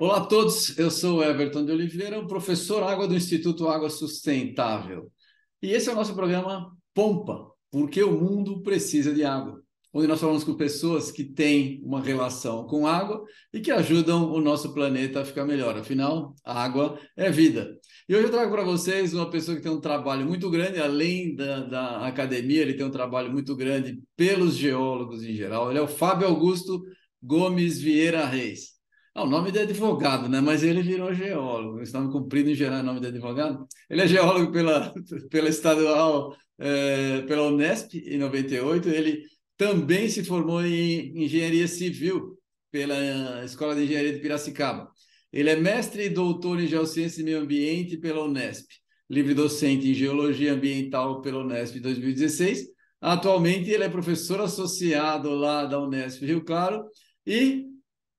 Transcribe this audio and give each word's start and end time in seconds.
Olá 0.00 0.16
a 0.16 0.24
todos, 0.24 0.78
eu 0.78 0.90
sou 0.90 1.22
Everton 1.22 1.66
de 1.66 1.72
Oliveira, 1.72 2.26
professor 2.26 2.82
Água 2.82 3.06
do 3.06 3.14
Instituto 3.14 3.68
Água 3.68 3.90
Sustentável. 3.90 5.12
E 5.60 5.70
esse 5.72 5.90
é 5.90 5.92
o 5.92 5.94
nosso 5.94 6.14
programa 6.14 6.74
Pompa, 6.94 7.46
porque 7.70 8.02
o 8.02 8.12
mundo 8.12 8.62
precisa 8.62 9.12
de 9.12 9.22
água. 9.22 9.62
Onde 9.92 10.06
nós 10.06 10.18
falamos 10.18 10.42
com 10.42 10.54
pessoas 10.54 11.12
que 11.12 11.24
têm 11.24 11.82
uma 11.84 12.00
relação 12.00 12.66
com 12.66 12.86
água 12.86 13.22
e 13.52 13.60
que 13.60 13.70
ajudam 13.70 14.32
o 14.32 14.40
nosso 14.40 14.72
planeta 14.72 15.20
a 15.20 15.26
ficar 15.26 15.44
melhor. 15.44 15.76
Afinal, 15.76 16.34
a 16.42 16.64
água 16.64 16.98
é 17.14 17.30
vida. 17.30 17.78
E 18.10 18.14
hoje 18.16 18.24
eu 18.24 18.30
trago 18.32 18.50
para 18.50 18.64
vocês 18.64 19.14
uma 19.14 19.30
pessoa 19.30 19.56
que 19.56 19.62
tem 19.62 19.70
um 19.70 19.80
trabalho 19.80 20.26
muito 20.26 20.50
grande, 20.50 20.80
além 20.80 21.32
da, 21.32 21.60
da 21.60 22.06
academia, 22.08 22.60
ele 22.60 22.74
tem 22.74 22.84
um 22.84 22.90
trabalho 22.90 23.30
muito 23.30 23.54
grande 23.54 24.02
pelos 24.16 24.56
geólogos 24.56 25.22
em 25.22 25.32
geral. 25.32 25.70
Ele 25.70 25.78
é 25.78 25.82
o 25.82 25.86
Fábio 25.86 26.26
Augusto 26.26 26.82
Gomes 27.22 27.80
Vieira 27.80 28.26
Reis. 28.26 28.70
Ah, 29.14 29.22
o 29.22 29.30
nome 29.30 29.52
de 29.52 29.60
advogado, 29.60 30.28
né? 30.28 30.40
Mas 30.40 30.64
ele 30.64 30.82
virou 30.82 31.14
geólogo. 31.14 31.80
Estamos 31.82 32.12
cumprindo 32.12 32.50
em 32.50 32.54
geral 32.56 32.80
o 32.80 32.82
nome 32.82 32.98
de 32.98 33.06
advogado. 33.06 33.64
Ele 33.88 34.02
é 34.02 34.08
geólogo 34.08 34.50
pela, 34.50 34.92
pela 35.30 35.48
estadual, 35.48 36.36
é, 36.58 37.22
pela 37.28 37.46
Unesp, 37.46 37.94
em 37.94 38.18
98. 38.18 38.88
Ele 38.88 39.22
também 39.56 40.08
se 40.08 40.24
formou 40.24 40.66
em 40.66 41.16
engenharia 41.16 41.68
civil 41.68 42.36
pela 42.72 43.44
Escola 43.44 43.76
de 43.76 43.84
Engenharia 43.84 44.14
de 44.14 44.18
Piracicaba. 44.18 44.90
Ele 45.32 45.50
é 45.50 45.56
mestre 45.56 46.04
e 46.04 46.08
doutor 46.08 46.60
em 46.60 46.66
Geociência 46.66 47.20
e 47.20 47.24
Meio 47.24 47.40
Ambiente 47.40 47.96
pela 47.96 48.24
Unesp, 48.24 48.66
livre 49.08 49.34
docente 49.34 49.88
em 49.88 49.94
Geologia 49.94 50.52
Ambiental 50.52 51.20
pela 51.20 51.44
Unesp 51.44 51.76
em 51.76 51.80
2016. 51.80 52.66
Atualmente 53.00 53.70
ele 53.70 53.84
é 53.84 53.88
professor 53.88 54.40
associado 54.40 55.30
lá 55.30 55.64
da 55.64 55.80
Unesp 55.80 56.24
Rio 56.24 56.44
Claro 56.44 56.84
e 57.26 57.64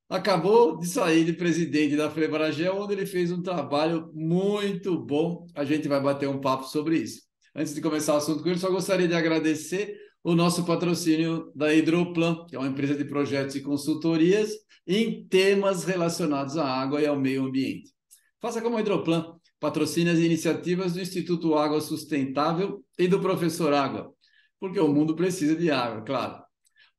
acabou 0.09 0.77
de 0.77 0.87
sair 0.87 1.23
de 1.23 1.33
presidente 1.33 1.95
da 1.95 2.09
Frebaragel, 2.09 2.77
onde 2.81 2.93
ele 2.93 3.05
fez 3.05 3.31
um 3.31 3.41
trabalho 3.41 4.09
muito 4.13 4.97
bom. 4.99 5.45
A 5.53 5.63
gente 5.63 5.87
vai 5.87 6.01
bater 6.01 6.27
um 6.27 6.41
papo 6.41 6.63
sobre 6.63 6.97
isso. 6.97 7.21
Antes 7.55 7.75
de 7.75 7.81
começar 7.81 8.13
o 8.13 8.17
assunto 8.17 8.41
com 8.41 8.49
ele, 8.49 8.59
só 8.59 8.69
gostaria 8.71 9.07
de 9.07 9.13
agradecer 9.13 9.97
o 10.23 10.35
nosso 10.35 10.65
patrocínio 10.65 11.51
da 11.55 11.73
Hidroplan, 11.73 12.45
que 12.47 12.55
é 12.55 12.59
uma 12.59 12.67
empresa 12.67 12.95
de 12.95 13.05
projetos 13.05 13.55
e 13.55 13.61
consultorias 13.61 14.51
em 14.85 15.25
temas 15.27 15.83
relacionados 15.83 16.57
à 16.57 16.65
água 16.65 17.01
e 17.01 17.07
ao 17.07 17.19
meio 17.19 17.45
ambiente. 17.45 17.91
Faça 18.39 18.61
como 18.61 18.77
a 18.77 18.81
Hidroplan, 18.81 19.35
patrocine 19.59 20.09
as 20.09 20.19
iniciativas 20.19 20.93
do 20.93 21.01
Instituto 21.01 21.55
Água 21.55 21.81
Sustentável 21.81 22.83
e 22.97 23.07
do 23.07 23.19
Professor 23.19 23.73
Água, 23.73 24.11
porque 24.59 24.79
o 24.79 24.87
mundo 24.87 25.15
precisa 25.15 25.55
de 25.55 25.69
água, 25.71 26.03
claro. 26.03 26.43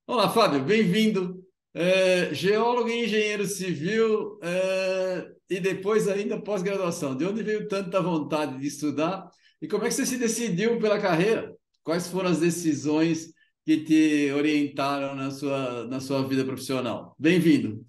Olá, 0.07 0.29
Fábio, 0.29 0.65
bem-vindo 0.65 1.43
é, 1.75 2.35
geólogo 2.35 2.89
e 2.89 3.05
engenheiro 3.05 3.47
civil 3.47 4.39
é, 4.43 5.29
e 5.49 5.61
depois 5.61 6.09
ainda 6.09 6.41
pós-graduação. 6.41 7.17
De 7.17 7.25
onde 7.25 7.43
veio 7.43 7.69
tanta 7.69 8.01
vontade 8.01 8.59
de 8.59 8.67
estudar 8.67 9.29
e 9.61 9.69
como 9.69 9.85
é 9.85 9.89
que 9.89 9.95
você 9.95 10.05
se 10.05 10.19
decidiu 10.19 10.79
pela 10.79 11.01
carreira? 11.01 11.55
Quais 11.85 12.07
foram 12.07 12.31
as 12.31 12.39
decisões 12.39 13.33
que 13.65 13.79
te 13.85 14.33
orientaram 14.33 15.17
na 15.17 15.31
sua, 15.31 15.85
na 15.87 15.99
sua 15.99 16.27
vida 16.27 16.45
profissional? 16.45 17.15
Bem-vindo. 17.19 17.85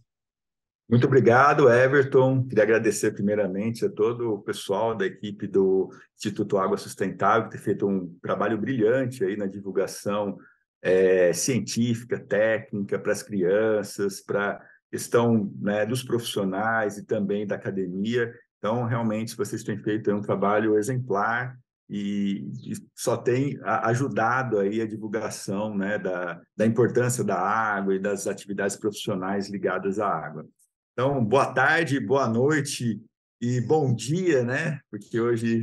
Muito 0.89 1.05
obrigado, 1.05 1.69
Everton. 1.69 2.45
Queria 2.47 2.63
agradecer 2.63 3.11
primeiramente 3.11 3.85
a 3.85 3.89
todo 3.89 4.33
o 4.33 4.41
pessoal 4.41 4.95
da 4.95 5.05
equipe 5.05 5.47
do 5.47 5.89
Instituto 6.15 6.57
Água 6.57 6.77
Sustentável, 6.77 7.45
que 7.45 7.55
tem 7.55 7.63
feito 7.63 7.87
um 7.87 8.17
trabalho 8.21 8.57
brilhante 8.57 9.23
aí 9.23 9.37
na 9.37 9.45
divulgação 9.45 10.37
é, 10.81 11.31
científica, 11.31 12.19
técnica 12.19 12.97
para 12.99 13.11
as 13.11 13.23
crianças, 13.23 14.21
para 14.21 14.59
questão 14.91 15.51
né, 15.59 15.85
dos 15.85 16.03
profissionais 16.03 16.97
e 16.97 17.05
também 17.05 17.47
da 17.47 17.55
academia. 17.55 18.33
Então, 18.57 18.85
realmente, 18.85 19.37
vocês 19.37 19.63
têm 19.63 19.77
feito 19.77 20.11
um 20.11 20.21
trabalho 20.21 20.77
exemplar 20.77 21.57
e, 21.89 22.51
só 22.95 23.17
tem 23.17 23.59
ajudado 23.63 24.59
aí 24.59 24.81
a 24.81 24.87
divulgação 24.87 25.75
né, 25.77 25.97
da, 25.97 26.41
da 26.55 26.65
importância 26.65 27.23
da 27.23 27.39
água 27.39 27.95
e 27.95 27.99
das 27.99 28.27
atividades 28.27 28.75
profissionais 28.75 29.49
ligadas 29.49 29.99
à 29.99 30.07
água. 30.07 30.47
Então, 30.93 31.23
boa 31.23 31.53
tarde, 31.53 31.99
boa 31.99 32.27
noite 32.27 33.01
e 33.41 33.59
bom 33.61 33.93
dia, 33.93 34.43
né? 34.43 34.79
Porque 34.89 35.19
hoje, 35.19 35.61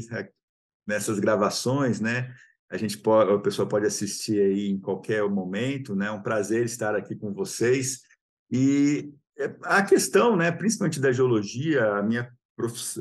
nessas 0.86 1.18
gravações, 1.18 2.00
né, 2.00 2.34
a 2.70 2.76
gente 2.76 2.98
pode, 2.98 3.30
o 3.30 3.40
pessoal 3.40 3.66
pode 3.66 3.86
assistir 3.86 4.40
aí 4.40 4.68
em 4.68 4.78
qualquer 4.78 5.28
momento, 5.28 5.94
né? 5.94 6.06
É 6.06 6.10
um 6.10 6.22
prazer 6.22 6.64
estar 6.64 6.94
aqui 6.94 7.16
com 7.16 7.32
vocês. 7.32 8.00
E 8.50 9.12
é, 9.38 9.54
a 9.62 9.82
questão, 9.82 10.36
né, 10.36 10.52
principalmente 10.52 11.00
da 11.00 11.12
geologia, 11.12 11.94
a 11.94 12.02
minha 12.02 12.30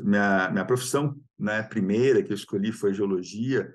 minha, 0.02 0.50
minha 0.50 0.64
profissão 0.64 1.16
né, 1.40 1.62
primeira 1.62 2.22
que 2.22 2.32
eu 2.32 2.36
escolhi 2.36 2.70
foi 2.70 2.94
geologia, 2.94 3.72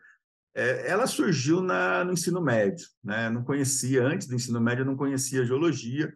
é, 0.53 0.89
ela 0.89 1.05
surgiu 1.05 1.61
na, 1.61 2.03
no 2.03 2.13
ensino 2.13 2.41
médio. 2.41 2.87
Né? 3.03 3.29
Não 3.29 3.43
conhecia, 3.43 4.03
antes 4.03 4.27
do 4.27 4.35
ensino 4.35 4.61
médio, 4.61 4.83
eu 4.83 4.85
não 4.85 4.95
conhecia 4.95 5.45
geologia. 5.45 6.13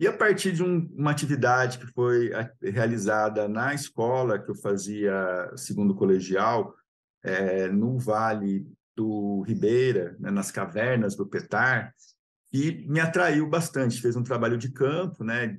E 0.00 0.06
a 0.06 0.12
partir 0.12 0.52
de 0.52 0.62
um, 0.62 0.90
uma 0.96 1.10
atividade 1.10 1.78
que 1.78 1.86
foi 1.86 2.30
realizada 2.62 3.46
na 3.46 3.74
escola 3.74 4.38
que 4.38 4.50
eu 4.50 4.54
fazia 4.54 5.52
segundo 5.56 5.94
colegial, 5.94 6.74
é, 7.22 7.68
no 7.68 7.98
Vale 7.98 8.66
do 8.96 9.42
Ribeira, 9.42 10.16
né, 10.18 10.30
nas 10.30 10.50
cavernas 10.50 11.16
do 11.16 11.26
Petar, 11.26 11.92
e 12.52 12.86
me 12.88 13.00
atraiu 13.00 13.48
bastante. 13.48 14.00
Fez 14.00 14.14
um 14.16 14.22
trabalho 14.22 14.56
de 14.56 14.70
campo, 14.70 15.24
né, 15.24 15.58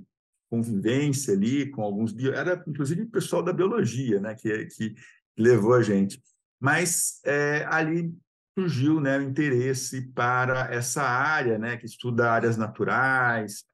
convivência 0.50 1.34
ali 1.34 1.70
com 1.70 1.82
alguns 1.82 2.12
bio... 2.14 2.34
era 2.34 2.64
inclusive 2.68 3.06
pessoal 3.08 3.44
da 3.44 3.52
biologia, 3.52 4.20
né, 4.20 4.36
que, 4.36 4.66
que 4.68 4.96
levou 5.38 5.74
a 5.74 5.82
gente. 5.82 6.22
Mas 6.60 7.20
é, 7.26 7.66
ali 7.70 8.14
surgiu, 8.58 9.02
né, 9.02 9.18
o 9.18 9.22
interesse 9.22 10.02
para 10.14 10.74
essa 10.74 11.04
área, 11.04 11.58
né, 11.60 11.76
que 11.76 11.86
estuda 11.86 12.32
áreas 12.32 12.56
naturais, 12.56 13.66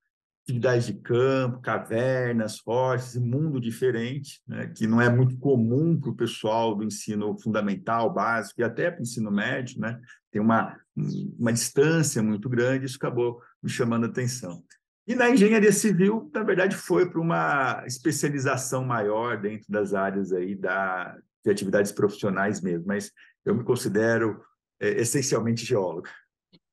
atividades 0.44 0.88
de 0.88 0.94
campo, 0.96 1.62
cavernas, 1.62 2.58
fortes, 2.58 3.16
mundo 3.16 3.62
diferente, 3.62 4.42
né, 4.48 4.68
que 4.76 4.88
não 4.88 5.00
é 5.00 5.08
muito 5.08 5.38
comum 5.38 6.00
para 6.00 6.10
o 6.10 6.16
pessoal 6.16 6.76
do 6.76 6.84
ensino 6.84 7.38
fundamental, 7.40 8.12
básico 8.12 8.60
e 8.60 8.64
até 8.64 8.90
para 8.90 9.00
o 9.00 9.04
ensino 9.04 9.32
médio, 9.32 9.80
né, 9.80 10.00
tem 10.32 10.42
uma, 10.42 10.76
uma 11.38 11.54
distância 11.54 12.24
muito 12.24 12.50
grande, 12.50 12.86
isso 12.86 12.98
acabou 12.98 13.40
me 13.62 13.70
chamando 13.70 14.06
a 14.06 14.10
atenção. 14.10 14.64
E 15.08 15.14
na 15.14 15.30
engenharia 15.30 15.72
civil, 15.72 16.30
na 16.34 16.44
verdade, 16.44 16.76
foi 16.76 17.10
para 17.10 17.20
uma 17.20 17.84
especialização 17.86 18.84
maior 18.84 19.40
dentro 19.40 19.66
das 19.70 19.94
áreas 19.94 20.32
aí 20.32 20.56
da, 20.56 21.18
de 21.44 21.52
atividades 21.52 21.92
profissionais 21.92 22.62
mesmo, 22.62 22.86
mas 22.88 23.12
eu 23.46 23.56
me 23.56 23.64
considero 23.64 24.42
é, 24.80 25.02
essencialmente 25.02 25.66
geólogo. 25.66 26.08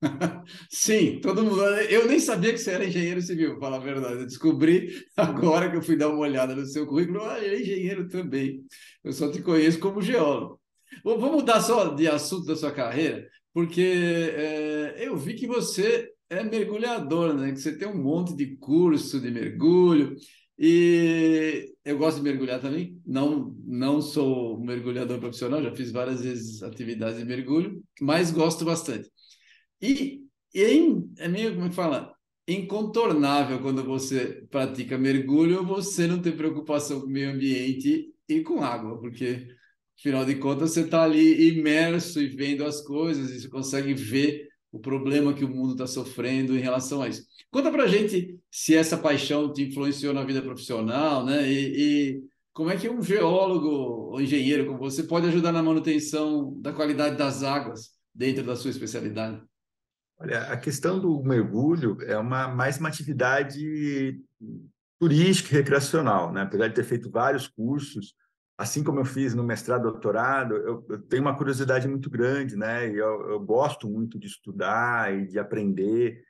Sim, 0.70 1.20
todo 1.20 1.44
mundo. 1.44 1.60
Eu 1.64 2.06
nem 2.06 2.20
sabia 2.20 2.52
que 2.52 2.58
você 2.58 2.70
era 2.70 2.84
engenheiro 2.84 3.20
civil, 3.20 3.58
para 3.58 3.60
falar 3.60 3.76
a 3.76 3.80
verdade. 3.80 4.20
Eu 4.20 4.26
descobri 4.26 5.04
agora 5.16 5.70
que 5.70 5.76
eu 5.76 5.82
fui 5.82 5.96
dar 5.96 6.08
uma 6.08 6.20
olhada 6.20 6.54
no 6.54 6.64
seu 6.64 6.86
currículo. 6.86 7.22
Ah, 7.24 7.38
ele 7.38 7.56
é 7.56 7.60
engenheiro 7.60 8.08
também. 8.08 8.64
Eu 9.02 9.12
só 9.12 9.30
te 9.30 9.42
conheço 9.42 9.80
como 9.80 10.02
geólogo. 10.02 10.60
Bom, 11.04 11.18
vamos 11.18 11.36
mudar 11.36 11.60
só 11.60 11.94
de 11.94 12.08
assunto 12.08 12.46
da 12.46 12.56
sua 12.56 12.72
carreira, 12.72 13.28
porque 13.52 13.82
é, 13.82 15.06
eu 15.06 15.16
vi 15.16 15.34
que 15.34 15.46
você 15.46 16.10
é 16.30 16.42
mergulhador, 16.42 17.34
né? 17.34 17.52
Que 17.52 17.60
você 17.60 17.76
tem 17.76 17.88
um 17.88 18.02
monte 18.02 18.34
de 18.34 18.56
curso 18.56 19.20
de 19.20 19.30
mergulho. 19.30 20.16
E 20.58 21.72
eu 21.84 21.96
gosto 21.96 22.16
de 22.18 22.24
mergulhar 22.24 22.60
também. 22.60 23.00
Não, 23.06 23.54
não 23.64 24.02
sou 24.02 24.58
mergulhador 24.60 25.20
profissional, 25.20 25.62
já 25.62 25.74
fiz 25.74 25.92
várias 25.92 26.22
vezes 26.22 26.62
atividades 26.62 27.18
de 27.18 27.24
mergulho, 27.24 27.82
mas 28.00 28.30
gosto 28.30 28.64
bastante. 28.64 29.08
E, 29.80 30.22
em, 30.54 31.12
é 31.18 31.28
meio, 31.28 31.54
como 31.54 31.66
é 31.66 31.70
fala? 31.72 32.12
Incontornável 32.46 33.60
quando 33.60 33.84
você 33.84 34.46
pratica 34.50 34.98
mergulho, 34.98 35.64
você 35.64 36.06
não 36.06 36.20
ter 36.20 36.36
preocupação 36.36 37.00
com 37.00 37.06
o 37.06 37.10
meio 37.10 37.30
ambiente 37.30 38.12
e 38.28 38.40
com 38.42 38.62
água, 38.62 38.98
porque, 39.00 39.46
afinal 39.98 40.24
de 40.24 40.36
contas, 40.36 40.72
você 40.72 40.80
está 40.82 41.04
ali 41.04 41.48
imerso 41.48 42.20
e 42.20 42.28
vendo 42.28 42.64
as 42.64 42.80
coisas, 42.80 43.30
e 43.30 43.40
você 43.40 43.48
consegue 43.48 43.94
ver 43.94 44.47
o 44.70 44.78
problema 44.78 45.32
que 45.32 45.44
o 45.44 45.48
mundo 45.48 45.72
está 45.72 45.86
sofrendo 45.86 46.56
em 46.56 46.60
relação 46.60 47.02
a 47.02 47.08
isso. 47.08 47.24
Conta 47.50 47.70
para 47.70 47.86
gente 47.86 48.38
se 48.50 48.74
essa 48.74 48.96
paixão 48.96 49.52
te 49.52 49.62
influenciou 49.62 50.12
na 50.12 50.24
vida 50.24 50.42
profissional, 50.42 51.24
né? 51.24 51.50
E, 51.50 52.16
e 52.16 52.22
como 52.52 52.70
é 52.70 52.76
que 52.76 52.88
um 52.88 53.02
geólogo 53.02 53.68
ou 53.68 54.20
engenheiro 54.20 54.66
como 54.66 54.78
você 54.78 55.02
pode 55.02 55.26
ajudar 55.28 55.52
na 55.52 55.62
manutenção 55.62 56.54
da 56.60 56.72
qualidade 56.72 57.16
das 57.16 57.42
águas 57.42 57.92
dentro 58.14 58.44
da 58.44 58.56
sua 58.56 58.70
especialidade? 58.70 59.40
Olha, 60.20 60.40
a 60.42 60.56
questão 60.56 60.98
do 60.98 61.22
mergulho 61.22 61.96
é 62.02 62.18
uma 62.18 62.48
mais 62.48 62.78
uma 62.78 62.88
atividade 62.88 64.20
turística 64.98 65.54
e 65.54 65.58
recreacional, 65.58 66.32
né? 66.32 66.42
Apesar 66.42 66.68
de 66.68 66.74
ter 66.74 66.84
feito 66.84 67.10
vários 67.10 67.46
cursos, 67.46 68.14
assim 68.58 68.82
como 68.82 68.98
eu 68.98 69.04
fiz 69.04 69.36
no 69.36 69.44
mestrado, 69.44 69.84
doutorado, 69.84 70.56
eu, 70.56 70.84
eu 70.88 70.98
tenho 71.02 71.22
uma 71.22 71.36
curiosidade 71.36 71.86
muito 71.86 72.10
grande, 72.10 72.56
né? 72.56 72.90
E 72.90 72.96
eu, 72.96 73.30
eu, 73.30 73.40
gosto 73.40 73.88
muito 73.88 74.18
de 74.18 74.26
estudar 74.26 75.16
e 75.16 75.28
de 75.28 75.38
aprender 75.38 76.20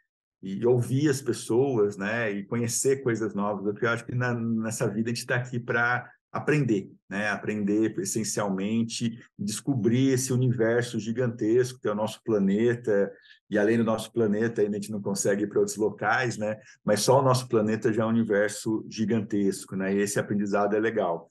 e 0.43 0.65
ouvir 0.67 1.09
as 1.09 1.23
pessoas, 1.23 1.97
né? 1.97 2.31
E 2.31 2.45
conhecer 2.45 3.03
coisas 3.03 3.35
novas, 3.35 3.65
porque 3.65 3.87
eu 3.87 3.91
acho 3.91 4.05
que 4.05 4.15
na, 4.15 4.35
nessa 4.35 4.87
vida 4.87 5.09
a 5.09 5.15
gente 5.15 5.23
está 5.23 5.37
aqui 5.37 5.59
para 5.59 6.07
aprender, 6.31 6.93
né? 7.09 7.31
Aprender 7.31 7.99
essencialmente, 7.99 9.19
descobrir 9.39 10.11
esse 10.11 10.31
universo 10.31 11.01
gigantesco 11.01 11.81
que 11.81 11.89
é 11.89 11.93
o 11.93 11.95
nosso 11.95 12.23
planeta. 12.23 13.11
E 13.49 13.59
além 13.59 13.79
do 13.79 13.85
nosso 13.85 14.13
planeta, 14.13 14.61
a 14.61 14.71
gente 14.71 14.93
não 14.93 15.01
consegue 15.01 15.45
ir 15.45 15.47
para 15.47 15.61
outros 15.61 15.79
locais, 15.79 16.37
né? 16.37 16.59
Mas 16.85 17.01
só 17.01 17.21
o 17.21 17.25
nosso 17.25 17.49
planeta 17.49 17.91
já 17.91 18.03
é 18.03 18.07
um 18.07 18.11
universo 18.11 18.87
gigantesco, 18.91 19.75
né? 19.75 19.95
E 19.95 20.01
esse 20.01 20.21
aprendizado 20.21 20.77
é 20.77 20.79
legal. 20.79 21.31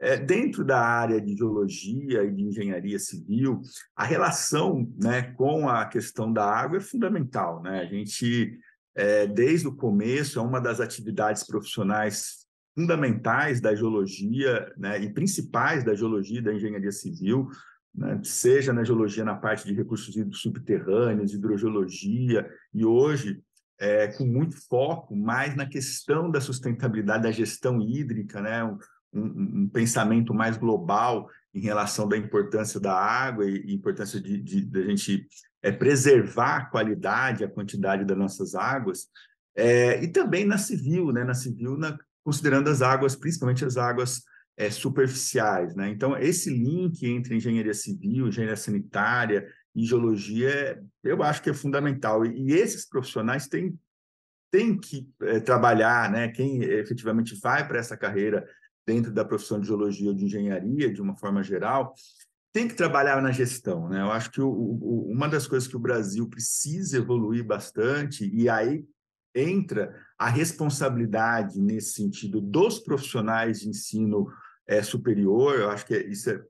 É, 0.00 0.16
dentro 0.16 0.64
da 0.64 0.80
área 0.80 1.20
de 1.20 1.36
geologia 1.36 2.22
e 2.22 2.30
de 2.30 2.44
engenharia 2.44 2.98
civil, 2.98 3.60
a 3.96 4.04
relação 4.04 4.88
né, 4.96 5.22
com 5.32 5.68
a 5.68 5.86
questão 5.86 6.32
da 6.32 6.44
água 6.44 6.78
é 6.78 6.80
fundamental. 6.80 7.60
Né? 7.62 7.80
A 7.80 7.84
gente, 7.84 8.56
é, 8.94 9.26
desde 9.26 9.66
o 9.66 9.74
começo, 9.74 10.38
é 10.38 10.42
uma 10.42 10.60
das 10.60 10.80
atividades 10.80 11.44
profissionais 11.44 12.46
fundamentais 12.78 13.60
da 13.60 13.74
geologia 13.74 14.72
né, 14.76 15.02
e 15.02 15.12
principais 15.12 15.82
da 15.82 15.96
geologia 15.96 16.38
e 16.38 16.42
da 16.42 16.54
engenharia 16.54 16.92
civil, 16.92 17.48
né, 17.92 18.20
seja 18.22 18.72
na 18.72 18.84
geologia 18.84 19.24
na 19.24 19.34
parte 19.34 19.66
de 19.66 19.74
recursos 19.74 20.14
subterrâneos, 20.40 21.34
hidrogeologia, 21.34 22.48
e 22.72 22.84
hoje 22.84 23.42
é, 23.80 24.06
com 24.08 24.24
muito 24.24 24.56
foco 24.68 25.16
mais 25.16 25.56
na 25.56 25.66
questão 25.66 26.30
da 26.30 26.40
sustentabilidade 26.40 27.24
da 27.24 27.32
gestão 27.32 27.80
hídrica, 27.80 28.40
né, 28.40 28.62
um, 29.12 29.62
um, 29.62 29.68
pensamento 29.68 30.34
mais 30.34 30.56
global 30.56 31.28
em 31.54 31.60
relação 31.60 32.08
da 32.08 32.16
importância 32.16 32.78
da 32.78 32.94
água 32.94 33.44
e, 33.48 33.74
importância 33.74 34.20
de, 34.20 34.40
de, 34.40 34.60
de, 34.62 34.82
a 34.82 34.86
gente 34.86 35.26
é, 35.62 35.72
preservar 35.72 36.56
a 36.56 36.64
qualidade, 36.66 37.44
a 37.44 37.50
quantidade 37.50 38.04
das 38.04 38.16
nossas 38.16 38.54
águas, 38.54 39.08
é, 39.56 40.02
e 40.02 40.08
também 40.08 40.44
na 40.44 40.56
civil, 40.56 41.12
né? 41.12 41.24
na 41.24 41.34
civil, 41.34 41.76
na, 41.76 41.98
considerando 42.24 42.68
as 42.68 42.80
águas, 42.80 43.16
principalmente 43.16 43.64
as 43.64 43.76
águas 43.76 44.22
é, 44.56 44.70
superficiais. 44.70 45.74
Né? 45.74 45.88
Então, 45.88 46.16
esse 46.16 46.50
link 46.50 47.04
entre 47.04 47.34
engenharia 47.34 47.74
civil, 47.74 48.28
engenharia 48.28 48.56
sanitária 48.56 49.48
e 49.74 49.84
geologia, 49.84 50.80
eu 51.02 51.22
acho 51.22 51.42
que 51.42 51.50
é 51.50 51.54
fundamental. 51.54 52.24
E, 52.24 52.50
e 52.50 52.52
esses 52.52 52.88
profissionais 52.88 53.48
têm, 53.48 53.76
têm 54.50 54.78
que 54.78 55.08
é, 55.22 55.40
trabalhar, 55.40 56.10
né? 56.10 56.28
quem 56.28 56.62
efetivamente 56.62 57.38
vai 57.40 57.66
para 57.66 57.78
essa 57.78 57.96
carreira 57.96 58.46
dentro 58.88 59.12
da 59.12 59.22
profissão 59.22 59.60
de 59.60 59.66
geologia 59.66 60.08
ou 60.08 60.14
de 60.14 60.24
engenharia, 60.24 60.90
de 60.90 61.02
uma 61.02 61.14
forma 61.14 61.42
geral, 61.42 61.92
tem 62.54 62.66
que 62.66 62.74
trabalhar 62.74 63.20
na 63.20 63.30
gestão. 63.30 63.86
Né? 63.86 64.00
Eu 64.00 64.10
acho 64.10 64.30
que 64.30 64.40
o, 64.40 64.48
o, 64.48 65.12
uma 65.12 65.28
das 65.28 65.46
coisas 65.46 65.68
que 65.68 65.76
o 65.76 65.80
Brasil 65.80 66.26
precisa 66.26 66.96
evoluir 66.96 67.44
bastante, 67.44 68.26
e 68.34 68.48
aí 68.48 68.86
entra 69.34 69.94
a 70.18 70.26
responsabilidade 70.26 71.60
nesse 71.60 71.92
sentido 71.92 72.40
dos 72.40 72.78
profissionais 72.78 73.60
de 73.60 73.68
ensino 73.68 74.26
é, 74.66 74.82
superior, 74.82 75.58
eu 75.58 75.70
acho 75.70 75.84
que 75.84 75.94
isso 75.94 76.30
é, 76.30 76.42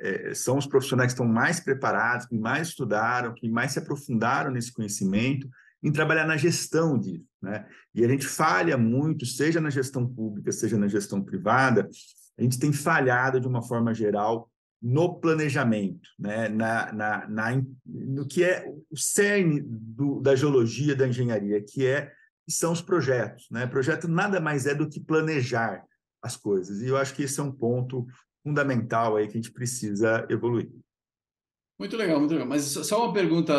é, 0.00 0.30
é, 0.30 0.34
são 0.34 0.58
os 0.58 0.66
profissionais 0.66 1.12
que 1.12 1.20
estão 1.20 1.32
mais 1.32 1.60
preparados, 1.60 2.26
que 2.26 2.36
mais 2.36 2.68
estudaram, 2.68 3.34
que 3.34 3.48
mais 3.48 3.70
se 3.72 3.78
aprofundaram 3.78 4.50
nesse 4.50 4.72
conhecimento, 4.72 5.48
em 5.82 5.92
trabalhar 5.92 6.26
na 6.26 6.36
gestão 6.36 6.98
disso. 6.98 7.24
Né? 7.40 7.66
E 7.94 8.04
a 8.04 8.08
gente 8.08 8.26
falha 8.26 8.76
muito, 8.76 9.24
seja 9.24 9.60
na 9.60 9.70
gestão 9.70 10.06
pública, 10.06 10.50
seja 10.52 10.76
na 10.76 10.88
gestão 10.88 11.22
privada, 11.22 11.88
a 12.38 12.42
gente 12.42 12.58
tem 12.58 12.72
falhado 12.72 13.40
de 13.40 13.46
uma 13.46 13.62
forma 13.62 13.94
geral 13.94 14.50
no 14.80 15.18
planejamento, 15.18 16.08
né? 16.18 16.48
na, 16.48 16.92
na, 16.92 17.28
na 17.28 17.62
no 17.84 18.26
que 18.26 18.44
é 18.44 18.64
o 18.90 18.96
cerne 18.96 19.60
do, 19.60 20.20
da 20.20 20.36
geologia, 20.36 20.94
da 20.94 21.08
engenharia, 21.08 21.62
que 21.62 21.84
é 21.84 22.12
são 22.48 22.72
os 22.72 22.80
projetos. 22.80 23.46
Né? 23.50 23.66
Projeto 23.66 24.08
nada 24.08 24.40
mais 24.40 24.66
é 24.66 24.74
do 24.74 24.88
que 24.88 25.00
planejar 25.00 25.84
as 26.22 26.36
coisas. 26.36 26.80
E 26.80 26.86
eu 26.86 26.96
acho 26.96 27.14
que 27.14 27.22
esse 27.22 27.38
é 27.38 27.42
um 27.42 27.52
ponto 27.52 28.06
fundamental 28.42 29.16
aí 29.16 29.26
que 29.26 29.32
a 29.32 29.40
gente 29.40 29.52
precisa 29.52 30.26
evoluir. 30.30 30.70
Muito 31.78 31.96
legal, 31.96 32.18
muito 32.18 32.32
legal. 32.32 32.48
Mas 32.48 32.64
só 32.64 33.04
uma 33.04 33.12
pergunta 33.12 33.54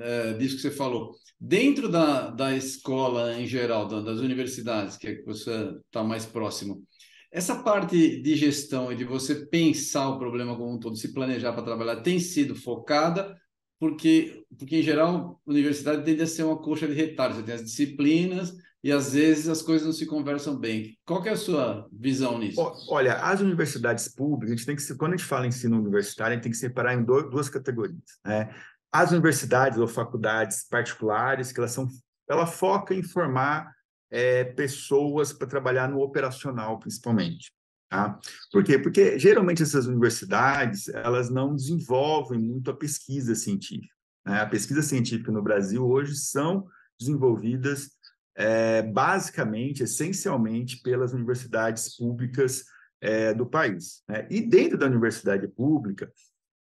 é, 0.00 0.32
disso 0.34 0.56
que 0.56 0.62
você 0.62 0.70
falou. 0.70 1.14
Dentro 1.38 1.88
da, 1.88 2.30
da 2.30 2.56
escola 2.56 3.38
em 3.38 3.46
geral, 3.46 3.86
da, 3.86 4.00
das 4.00 4.18
universidades, 4.20 4.96
que, 4.96 5.06
é 5.08 5.14
que 5.16 5.24
você 5.24 5.50
está 5.86 6.02
mais 6.02 6.24
próximo, 6.24 6.82
essa 7.30 7.62
parte 7.62 8.22
de 8.22 8.34
gestão 8.36 8.90
e 8.90 8.96
de 8.96 9.04
você 9.04 9.46
pensar 9.46 10.08
o 10.08 10.18
problema 10.18 10.56
como 10.56 10.72
um 10.74 10.78
todo, 10.78 10.96
se 10.96 11.12
planejar 11.12 11.52
para 11.52 11.62
trabalhar, 11.62 12.00
tem 12.00 12.18
sido 12.18 12.54
focada, 12.56 13.36
porque, 13.78 14.42
porque 14.58 14.78
em 14.78 14.82
geral, 14.82 15.40
a 15.46 15.50
universidade 15.50 16.04
tende 16.04 16.22
a 16.22 16.26
ser 16.26 16.44
uma 16.44 16.58
coxa 16.60 16.88
de 16.88 16.94
retalhos. 16.94 17.36
Você 17.36 17.42
tem 17.42 17.54
as 17.54 17.64
disciplinas 17.64 18.54
e 18.82 18.92
às 18.92 19.12
vezes 19.12 19.48
as 19.48 19.60
coisas 19.60 19.86
não 19.86 19.92
se 19.92 20.06
conversam 20.06 20.56
bem. 20.56 20.96
Qual 21.04 21.24
é 21.24 21.30
a 21.30 21.36
sua 21.36 21.88
visão 21.92 22.38
nisso? 22.38 22.60
Olha, 22.88 23.14
as 23.14 23.40
universidades 23.40 24.08
públicas, 24.08 24.52
a 24.52 24.56
gente 24.56 24.66
tem 24.66 24.76
que, 24.76 24.94
quando 24.94 25.14
a 25.14 25.16
gente 25.16 25.26
fala 25.26 25.46
em 25.46 25.48
ensino 25.48 25.78
universitário, 25.78 26.32
a 26.32 26.34
gente 26.34 26.44
tem 26.44 26.52
que 26.52 26.58
separar 26.58 26.94
em 26.94 27.04
duas 27.04 27.48
categorias. 27.48 27.98
Né? 28.24 28.54
As 28.92 29.10
universidades 29.10 29.78
ou 29.78 29.88
faculdades 29.88 30.64
particulares, 30.68 31.50
que 31.50 31.58
elas 31.58 31.72
são, 31.72 31.88
ela 32.28 32.46
foca 32.46 32.94
em 32.94 33.02
formar 33.02 33.72
é, 34.10 34.44
pessoas 34.44 35.32
para 35.32 35.46
trabalhar 35.46 35.88
no 35.88 36.00
operacional, 36.00 36.78
principalmente. 36.78 37.52
Tá? 37.88 38.18
Por 38.52 38.62
quê? 38.62 38.78
Porque 38.78 39.18
geralmente 39.18 39.62
essas 39.62 39.86
universidades 39.86 40.88
elas 40.88 41.30
não 41.30 41.54
desenvolvem 41.54 42.38
muito 42.38 42.70
a 42.70 42.76
pesquisa 42.76 43.34
científica. 43.34 43.94
Né? 44.26 44.40
A 44.40 44.46
pesquisa 44.46 44.82
científica 44.82 45.32
no 45.32 45.42
Brasil 45.42 45.86
hoje 45.86 46.14
são 46.14 46.66
desenvolvidas 47.00 47.90
é, 48.38 48.82
basicamente, 48.82 49.82
essencialmente, 49.82 50.80
pelas 50.80 51.12
universidades 51.12 51.96
públicas 51.96 52.64
é, 53.00 53.34
do 53.34 53.44
país. 53.44 54.04
Né? 54.08 54.28
E 54.30 54.40
dentro 54.40 54.78
da 54.78 54.86
universidade 54.86 55.48
pública, 55.48 56.08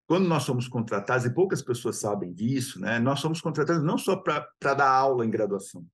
quando 0.05 0.27
nós 0.27 0.43
somos 0.43 0.67
contratados, 0.67 1.25
e 1.25 1.33
poucas 1.33 1.61
pessoas 1.61 1.95
sabem 1.95 2.33
disso, 2.33 2.81
né, 2.81 2.99
nós 2.99 3.21
somos 3.21 3.39
contratados 3.39 3.81
não 3.81 3.97
só 3.97 4.17
para 4.17 4.45
dar 4.61 4.89
aula 4.89 5.25
em 5.25 5.31
graduação, 5.31 5.85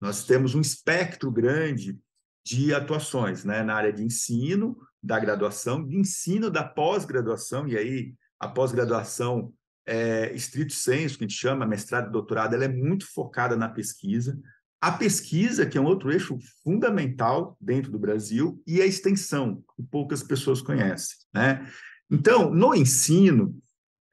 nós 0.00 0.24
temos 0.24 0.54
um 0.54 0.60
espectro 0.62 1.30
grande 1.30 1.98
de 2.42 2.72
atuações 2.72 3.44
né, 3.44 3.62
na 3.62 3.74
área 3.74 3.92
de 3.92 4.02
ensino, 4.02 4.78
da 5.02 5.20
graduação, 5.20 5.86
de 5.86 5.96
ensino 5.96 6.50
da 6.50 6.64
pós-graduação, 6.64 7.68
e 7.68 7.76
aí 7.76 8.14
a 8.40 8.48
pós-graduação 8.48 9.52
é, 9.84 10.32
estrito 10.34 10.72
senso, 10.72 11.18
que 11.18 11.24
a 11.24 11.28
gente 11.28 11.38
chama, 11.38 11.66
mestrado 11.66 12.08
e 12.08 12.12
doutorado, 12.12 12.54
ela 12.54 12.64
é 12.64 12.68
muito 12.68 13.06
focada 13.12 13.54
na 13.54 13.68
pesquisa, 13.68 14.38
a 14.86 14.92
pesquisa, 14.92 15.66
que 15.66 15.76
é 15.76 15.80
um 15.80 15.86
outro 15.86 16.12
eixo 16.12 16.38
fundamental 16.62 17.56
dentro 17.60 17.90
do 17.90 17.98
Brasil, 17.98 18.62
e 18.64 18.80
a 18.80 18.86
extensão, 18.86 19.64
que 19.74 19.82
poucas 19.82 20.22
pessoas 20.22 20.62
conhecem. 20.62 21.16
Né? 21.34 21.66
Então, 22.08 22.54
no 22.54 22.72
ensino, 22.72 23.52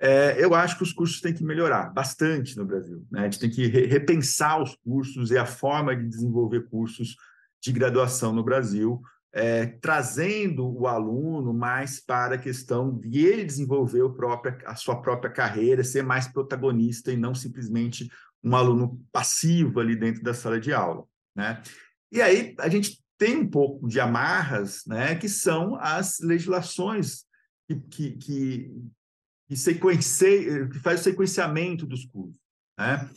é, 0.02 0.44
eu 0.44 0.56
acho 0.56 0.76
que 0.76 0.82
os 0.82 0.92
cursos 0.92 1.22
têm 1.22 1.32
que 1.32 1.44
melhorar 1.44 1.94
bastante 1.94 2.58
no 2.58 2.66
Brasil. 2.66 3.06
Né? 3.12 3.20
A 3.20 3.24
gente 3.26 3.40
tem 3.40 3.52
que 3.52 3.68
re 3.68 3.86
repensar 3.86 4.64
os 4.64 4.76
cursos 4.78 5.30
e 5.30 5.38
a 5.38 5.46
forma 5.46 5.96
de 5.96 6.08
desenvolver 6.08 6.68
cursos 6.68 7.16
de 7.62 7.72
graduação 7.72 8.34
no 8.34 8.44
Brasil, 8.44 9.00
é, 9.32 9.68
trazendo 9.68 10.68
o 10.68 10.88
aluno 10.88 11.54
mais 11.54 12.04
para 12.04 12.34
a 12.34 12.40
questão 12.40 12.98
de 12.98 13.28
ele 13.28 13.46
desenvolver 13.46 14.10
próprio, 14.10 14.58
a 14.66 14.76
sua 14.76 15.00
própria 15.00 15.30
carreira, 15.30 15.84
ser 15.84 16.04
mais 16.04 16.28
protagonista 16.28 17.12
e 17.12 17.16
não 17.16 17.36
simplesmente 17.36 18.10
um 18.44 18.56
aluno 18.56 19.02
passivo 19.12 19.80
ali 19.80 19.96
dentro 19.96 20.22
da 20.22 20.34
sala 20.34 20.60
de 20.60 20.74
aula. 20.74 21.06
Né? 21.36 21.62
E 22.12 22.22
aí 22.22 22.56
a 22.60 22.70
gente 22.70 23.02
tem 23.18 23.38
um 23.38 23.50
pouco 23.50 23.88
de 23.88 24.00
amarras, 24.00 24.84
né, 24.86 25.16
que 25.16 25.30
são 25.30 25.76
as 25.76 26.20
legislações 26.20 27.24
que, 27.68 27.80
que, 27.80 28.12
que, 28.18 28.72
que, 29.48 30.68
que 30.68 30.80
faz 30.80 31.00
o 31.00 31.04
sequenciamento 31.04 31.86
dos 31.86 32.06
cursos. 32.06 32.38
Né? 32.78 33.10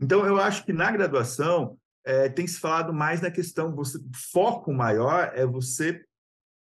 Então, 0.00 0.26
eu 0.26 0.38
acho 0.38 0.64
que 0.64 0.72
na 0.72 0.90
graduação 0.90 1.78
é, 2.04 2.28
tem 2.28 2.46
se 2.46 2.58
falado 2.58 2.92
mais 2.92 3.20
na 3.20 3.30
questão, 3.30 3.74
você, 3.74 3.98
foco 4.32 4.72
maior 4.72 5.30
é 5.34 5.46
você 5.46 6.04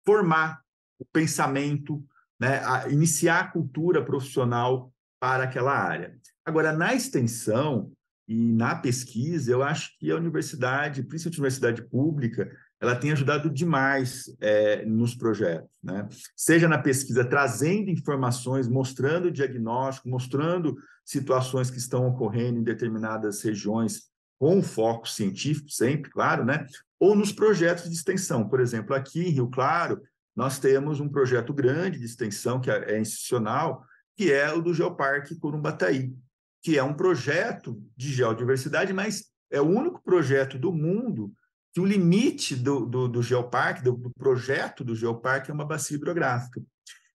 formar 0.04 0.60
o 0.98 1.04
pensamento, 1.06 2.04
né, 2.38 2.62
a, 2.64 2.88
iniciar 2.88 3.40
a 3.40 3.48
cultura 3.48 4.04
profissional 4.04 4.92
para 5.18 5.44
aquela 5.44 5.72
área. 5.72 6.18
Agora, 6.44 6.72
na 6.72 6.94
extensão 6.94 7.90
e 8.30 8.52
na 8.52 8.76
pesquisa, 8.76 9.50
eu 9.50 9.60
acho 9.60 9.98
que 9.98 10.08
a 10.08 10.14
universidade, 10.14 11.02
principalmente 11.02 11.34
a 11.34 11.40
universidade 11.40 11.82
pública, 11.82 12.56
ela 12.80 12.94
tem 12.94 13.10
ajudado 13.10 13.50
demais 13.50 14.32
é, 14.40 14.86
nos 14.86 15.16
projetos, 15.16 15.68
né? 15.82 16.08
Seja 16.36 16.68
na 16.68 16.78
pesquisa, 16.78 17.24
trazendo 17.24 17.90
informações, 17.90 18.68
mostrando 18.68 19.32
diagnóstico, 19.32 20.08
mostrando 20.08 20.76
situações 21.04 21.72
que 21.72 21.78
estão 21.78 22.06
ocorrendo 22.06 22.60
em 22.60 22.62
determinadas 22.62 23.42
regiões 23.42 24.02
com 24.38 24.62
foco 24.62 25.08
científico, 25.08 25.68
sempre, 25.68 26.08
claro, 26.08 26.44
né? 26.44 26.64
Ou 27.00 27.16
nos 27.16 27.32
projetos 27.32 27.90
de 27.90 27.96
extensão. 27.96 28.48
Por 28.48 28.60
exemplo, 28.60 28.94
aqui 28.94 29.22
em 29.26 29.30
Rio 29.30 29.48
Claro, 29.48 30.00
nós 30.36 30.60
temos 30.60 31.00
um 31.00 31.08
projeto 31.08 31.52
grande 31.52 31.98
de 31.98 32.04
extensão, 32.04 32.60
que 32.60 32.70
é, 32.70 32.92
é 32.92 33.00
institucional, 33.00 33.84
que 34.16 34.32
é 34.32 34.54
o 34.54 34.62
do 34.62 34.72
Geoparque 34.72 35.34
Corumbataí, 35.34 36.14
que 36.62 36.78
é 36.78 36.82
um 36.82 36.94
projeto 36.94 37.82
de 37.96 38.12
geodiversidade, 38.12 38.92
mas 38.92 39.24
é 39.50 39.60
o 39.60 39.68
único 39.68 40.02
projeto 40.02 40.58
do 40.58 40.72
mundo 40.72 41.32
que 41.72 41.80
o 41.80 41.86
limite 41.86 42.56
do, 42.56 42.84
do, 42.84 43.08
do 43.08 43.22
geoparque, 43.22 43.82
do, 43.82 43.92
do, 43.92 44.10
projeto 44.10 44.84
do 44.84 44.94
geoparque, 44.94 45.50
é 45.50 45.54
uma 45.54 45.64
bacia 45.64 45.96
hidrográfica. 45.96 46.60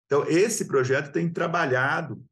Então, 0.05 0.25
esse 0.27 0.65
projeto 0.65 1.11
tem 1.11 1.31
trabalhado 1.31 2.23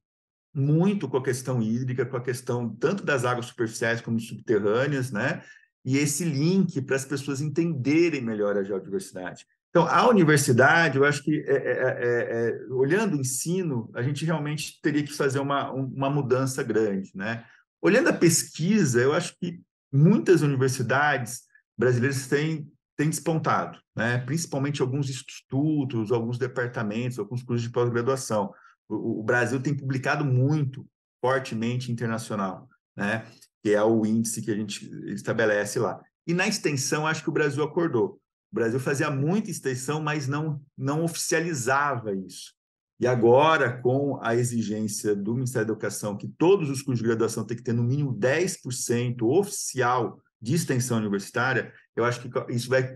muito 0.53 1.10
com 1.10 1.17
a 1.17 1.24
questão 1.24 1.62
hídrica, 1.62 2.05
com 2.05 2.15
a 2.15 2.22
questão 2.22 2.74
tanto 2.75 3.03
das 3.03 3.25
águas 3.25 3.48
superficiais 3.48 4.01
como 4.01 4.20
subterrâneas, 4.20 5.12
né? 5.12 5.43
E 5.84 5.98
esse 5.98 6.24
link 6.24 6.82
para 6.82 6.96
as 6.96 7.03
pessoas 7.03 7.41
entenderem 7.41 8.22
melhor 8.22 8.55
a 8.55 8.63
geodiversidade. 8.63 9.46
Então, 9.74 9.88
a 9.88 10.08
universidade, 10.08 11.00
eu 11.00 11.03
acho 11.03 11.24
que, 11.24 11.44
é, 11.48 11.51
é, 11.51 11.72
é, 11.82 12.50
é 12.50 12.65
olhando 12.70 13.18
o 13.18 13.20
ensino, 13.20 13.89
a 13.96 14.03
gente 14.03 14.24
realmente 14.24 14.80
teria 14.84 15.01
que 15.01 15.12
fazer 15.12 15.39
uma, 15.39 15.72
uma 15.72 16.12
mudança 16.12 16.62
grande, 16.62 17.12
né? 17.15 17.44
Olhando 17.82 18.10
a 18.10 18.13
pesquisa, 18.13 19.01
eu 19.01 19.13
acho 19.13 19.36
que 19.39 19.60
muitas 19.92 20.42
universidades 20.42 21.42
brasileiras 21.77 22.27
têm, 22.27 22.72
têm 22.96 23.10
despontado, 23.10 23.77
né? 23.96 24.20
principalmente 24.20 24.82
alguns 24.82 25.10
institutos, 25.10 26.12
alguns 26.12 26.38
departamentos, 26.38 27.20
alguns 27.20 27.44
cursos 27.44 27.68
de 27.68 27.74
pós-graduação. 27.74 28.53
O, 28.88 29.20
o, 29.20 29.24
Brasil 29.24 29.62
tem 29.62 29.75
publicado 29.75 30.24
muito 30.24 30.88
fortemente 31.20 31.92
internacional, 31.92 32.70
né? 32.96 33.25
que 33.62 33.72
é 33.72 33.84
o 33.84 34.06
índice 34.06 34.42
que 34.42 34.51
a 34.51 34.56
gente 34.56 34.89
estabelece 35.13 35.77
lá. 35.77 36.01
E 36.25 36.34
na 36.34 36.48
extensão, 36.48 37.06
acho 37.06 37.24
que 37.24 37.30
o 37.30 37.34
Brasil 37.34 37.63
acordou. 37.63 38.22
O 38.54 38.56
Brasil 38.56 38.80
fazia 38.80 39.10
muita 39.10 39.50
extensão, 39.50 40.00
mas 40.00 40.28
não, 40.28 40.62
não 40.78 41.04
oficializava 41.04 42.14
isso. 42.14 42.54
E 43.00 43.08
agora, 43.08 43.82
com 43.82 44.20
a 44.22 44.36
exigência 44.36 45.16
do 45.16 45.34
Ministério 45.34 45.66
da 45.66 45.74
Educação 45.74 46.16
que 46.16 46.28
todos 46.28 46.70
os 46.70 46.84
cursos 46.84 47.02
de 47.02 47.08
graduação 47.08 47.44
têm 47.44 47.58
que 47.58 47.64
ter 47.64 47.74
no 47.74 47.82
mínimo 47.82 48.14
10% 48.14 49.24
oficial 49.24 50.22
de 50.40 50.54
extensão 50.54 51.00
universitária, 51.00 51.74
eu 51.96 52.06
acho 52.06 52.22
que 52.22 52.54
isso 52.54 52.70
vai 52.70 52.96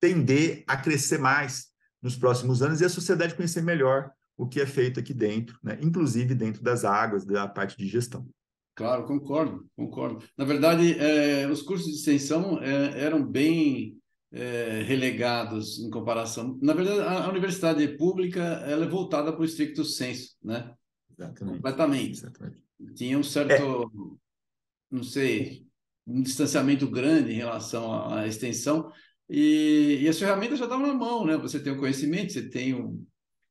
tender 0.00 0.64
a 0.66 0.76
crescer 0.76 1.18
mais 1.18 1.68
nos 2.02 2.16
próximos 2.16 2.60
anos 2.60 2.80
e 2.80 2.84
a 2.84 2.88
sociedade 2.88 3.36
conhecer 3.36 3.62
melhor 3.62 4.10
o 4.36 4.48
que 4.48 4.60
é 4.60 4.66
feito 4.66 4.98
aqui 4.98 5.14
dentro, 5.14 5.56
né? 5.62 5.78
inclusive 5.80 6.34
dentro 6.34 6.60
das 6.60 6.84
águas, 6.84 7.24
da 7.24 7.46
parte 7.46 7.78
de 7.78 7.86
gestão. 7.86 8.28
Claro, 8.74 9.06
concordo, 9.06 9.64
concordo. 9.76 10.24
Na 10.36 10.44
verdade, 10.44 10.98
é, 10.98 11.48
os 11.48 11.62
cursos 11.62 11.86
de 11.86 11.98
extensão 11.98 12.60
é, 12.60 13.00
eram 13.00 13.24
bem 13.24 13.96
é, 14.36 14.82
relegados 14.82 15.78
em 15.78 15.88
comparação. 15.88 16.58
Na 16.60 16.74
verdade, 16.74 17.00
a, 17.00 17.24
a, 17.24 17.28
universidade 17.30 17.88
pública 17.96 18.42
ela 18.66 18.84
é 18.84 18.88
voltada 18.88 19.32
para 19.32 19.40
o 19.40 19.44
estricto 19.44 19.84
senso, 19.84 20.36
né? 20.42 20.74
Exatamente. 21.10 21.56
Completamente. 21.56 22.18
Exatamente. 22.18 22.62
Tinha 22.94 23.18
um 23.18 23.22
certo, 23.22 23.54
é. 23.54 24.94
não 24.94 25.02
sei, 25.02 25.66
um 26.06 26.20
distanciamento 26.20 26.86
grande 26.88 27.32
em 27.32 27.36
relação 27.36 27.90
à, 27.90 28.20
à 28.20 28.26
extensão 28.26 28.92
e, 29.28 30.00
e, 30.02 30.08
as 30.08 30.18
ferramentas 30.18 30.58
já 30.58 30.66
estavam 30.66 30.86
na 30.86 30.94
mão, 30.94 31.24
né? 31.24 31.36
Você 31.38 31.58
tem 31.58 31.72
o 31.72 31.78
conhecimento, 31.78 32.32
você 32.32 32.48
tem 32.48 32.74
o, 32.74 33.02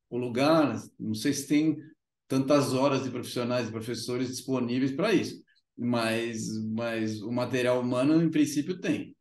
o 0.10 0.18
lugar, 0.18 0.80
não 1.00 1.16
sei 1.16 1.34
se 1.34 1.48
tem 1.48 1.78
tantas 2.28 2.74
horas 2.74 3.04
de 3.04 3.10
profissionais 3.10 3.68
e 3.68 3.72
professores 3.72 4.28
disponíveis 4.28 4.92
para 4.92 5.14
isso, 5.14 5.44
mas, 5.76 6.48
mas 6.64 7.22
o 7.22 7.32
material 7.32 7.82
humano, 7.82 8.22
em 8.22 8.30
princípio, 8.30 8.80
tem. 8.80 9.16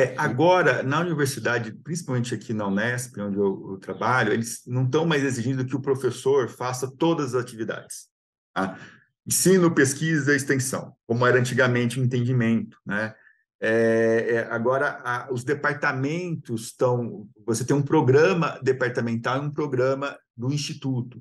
É, 0.00 0.14
agora, 0.16 0.80
na 0.84 1.00
universidade, 1.00 1.72
principalmente 1.72 2.32
aqui 2.32 2.54
na 2.54 2.68
Unesp, 2.68 3.18
onde 3.18 3.36
eu, 3.36 3.72
eu 3.72 3.78
trabalho, 3.78 4.32
eles 4.32 4.62
não 4.64 4.84
estão 4.84 5.04
mais 5.04 5.24
exigindo 5.24 5.66
que 5.66 5.74
o 5.74 5.82
professor 5.82 6.48
faça 6.48 6.88
todas 6.88 7.34
as 7.34 7.42
atividades. 7.42 8.06
Tá? 8.54 8.78
Ensino, 9.26 9.74
pesquisa, 9.74 10.36
extensão, 10.36 10.94
como 11.04 11.26
era 11.26 11.36
antigamente 11.36 11.98
o 11.98 12.04
entendimento. 12.04 12.78
Né? 12.86 13.12
É, 13.60 14.26
é, 14.30 14.38
agora, 14.52 15.00
a, 15.04 15.32
os 15.32 15.42
departamentos 15.42 16.66
estão. 16.66 17.28
Você 17.44 17.64
tem 17.64 17.74
um 17.74 17.82
programa 17.82 18.56
departamental 18.62 19.42
e 19.42 19.46
um 19.46 19.50
programa 19.50 20.16
do 20.36 20.52
instituto. 20.52 21.20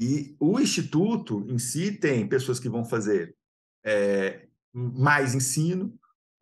E 0.00 0.34
o 0.40 0.58
instituto 0.58 1.44
em 1.46 1.58
si 1.58 1.92
tem 1.92 2.26
pessoas 2.26 2.58
que 2.58 2.70
vão 2.70 2.86
fazer 2.86 3.36
é, 3.84 4.46
mais 4.72 5.34
ensino, 5.34 5.94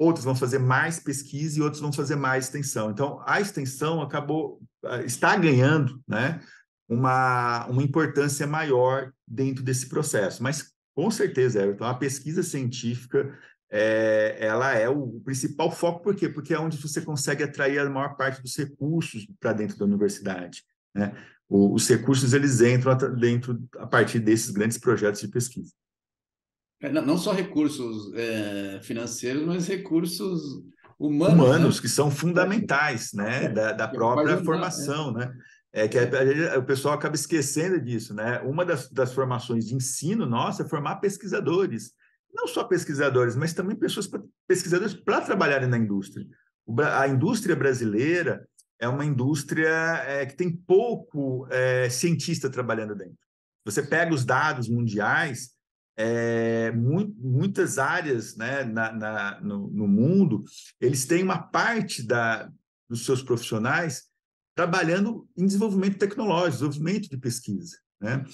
outros 0.02 0.25
vão 0.25 0.35
fazer 0.35 0.59
mais 0.59 0.99
pesquisa 0.99 1.59
e 1.59 1.62
outros 1.62 1.80
vão 1.80 1.92
fazer 1.92 2.16
mais 2.16 2.47
extensão. 2.47 2.90
Então, 2.90 3.23
a 3.26 3.40
extensão 3.40 4.02
acabou, 4.02 4.61
ah, 4.85 5.02
está 5.02 5.37
ganhando 5.37 6.02
né, 6.06 6.40
uma, 6.88 7.66
uma 7.66 7.82
importância 7.82 8.47
maior 8.47 9.12
dentro 9.26 9.62
desse 9.62 9.88
processo. 9.88 10.42
Mas, 10.42 10.73
com 10.94 11.11
certeza, 11.11 11.62
Everton, 11.62 11.85
a 11.85 11.94
pesquisa 11.94 12.42
científica 12.42 13.38
é, 13.71 14.37
ela 14.38 14.75
é 14.75 14.88
o 14.88 15.21
principal 15.25 15.71
foco, 15.71 16.02
por 16.02 16.14
quê? 16.14 16.28
Porque 16.28 16.52
é 16.52 16.59
onde 16.59 16.76
você 16.76 17.00
consegue 17.00 17.42
atrair 17.42 17.78
a 17.78 17.88
maior 17.88 18.16
parte 18.16 18.42
dos 18.42 18.54
recursos 18.56 19.26
para 19.40 19.54
dentro 19.54 19.78
da 19.78 19.85
universidade. 19.85 20.62
Né? 20.94 21.14
O, 21.49 21.73
os 21.73 21.88
recursos, 21.88 22.35
eles 22.35 22.61
entram 22.61 22.97
dentro 23.14 23.62
a 23.78 23.87
partir 23.87 24.18
desses 24.18 24.50
grandes 24.50 24.76
projetos 24.76 25.21
de 25.21 25.28
pesquisa. 25.28 25.73
É, 26.82 26.90
não 26.90 27.16
só 27.16 27.32
recursos 27.32 28.12
é, 28.14 28.80
financeiros, 28.82 29.44
mas 29.44 29.68
recursos 29.68 30.42
humanos. 30.98 31.34
Humanos, 31.34 31.76
né? 31.76 31.82
que 31.82 31.88
são 31.88 32.10
fundamentais, 32.10 33.12
né? 33.12 33.44
É, 33.44 33.48
da, 33.48 33.72
da 33.72 33.88
própria 33.88 34.34
ajudar, 34.34 34.44
formação, 34.44 35.12
né? 35.12 35.32
É 35.72 35.88
que 35.88 35.96
a, 35.96 36.02
a, 36.54 36.58
o 36.58 36.64
pessoal 36.64 36.94
acaba 36.94 37.14
esquecendo 37.14 37.80
disso, 37.80 38.12
né? 38.12 38.40
Uma 38.40 38.64
das, 38.64 38.90
das 38.90 39.14
formações 39.14 39.66
de 39.66 39.74
ensino 39.74 40.26
nossa 40.26 40.64
é 40.64 40.68
formar 40.68 40.96
pesquisadores. 40.96 41.92
Não 42.34 42.48
só 42.48 42.64
pesquisadores, 42.64 43.36
mas 43.36 43.54
também 43.54 43.76
pessoas 43.76 44.10
pesquisadores 44.48 44.94
para 44.94 45.20
trabalharem 45.20 45.68
na 45.68 45.78
indústria. 45.78 46.26
O, 46.66 46.74
a 46.80 47.06
indústria 47.06 47.54
brasileira 47.54 48.46
é 48.80 48.88
uma 48.88 49.04
indústria 49.04 50.02
é, 50.04 50.26
que 50.26 50.36
tem 50.36 50.50
pouco 50.50 51.46
é, 51.48 51.88
cientista 51.88 52.50
trabalhando 52.50 52.96
dentro. 52.96 53.16
Você 53.64 53.80
pega 53.80 54.12
os 54.12 54.24
dados 54.24 54.68
mundiais, 54.68 55.51
é, 55.96 56.70
mu 56.72 57.14
muitas 57.18 57.78
áreas 57.78 58.37
né, 58.37 58.64
na, 58.64 58.92
na 58.92 59.40
no, 59.40 59.68
no, 59.68 59.87
mundo, 59.87 60.44
eles 60.80 61.06
têm 61.06 61.22
uma 61.22 61.38
parte 61.38 62.02
da, 62.02 62.50
dos 62.88 63.04
seus 63.04 63.22
profissionais 63.22 64.04
trabalhando 64.54 65.28
em 65.37 65.46
desenvolvimento 65.46 65.99
tecnológico, 65.99 66.64
desenvolvimento 66.64 67.08
de 67.08 67.16
pesquisa. 67.16 67.76
Né? 68.00 68.25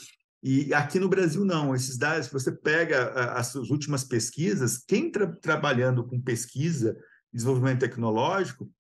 E 0.43 0.73
aqui 0.73 0.99
no 0.99 1.09
Brasil, 1.09 1.45
não. 1.45 1.75
Esses 1.75 1.97
dados, 1.97 2.27
se 2.27 2.33
você 2.33 2.53
pega 2.53 3.11
as, 3.33 3.55
as 3.55 3.71
últimas 3.71 4.05
pesquisas, 4.05 4.79
quem 4.79 5.09
está 5.09 5.27
trabalhando 5.27 6.07
com 6.07 6.21
pesquisa 6.21 6.97
desenvolvimento 7.33 7.81
tecnológico, 7.81 8.71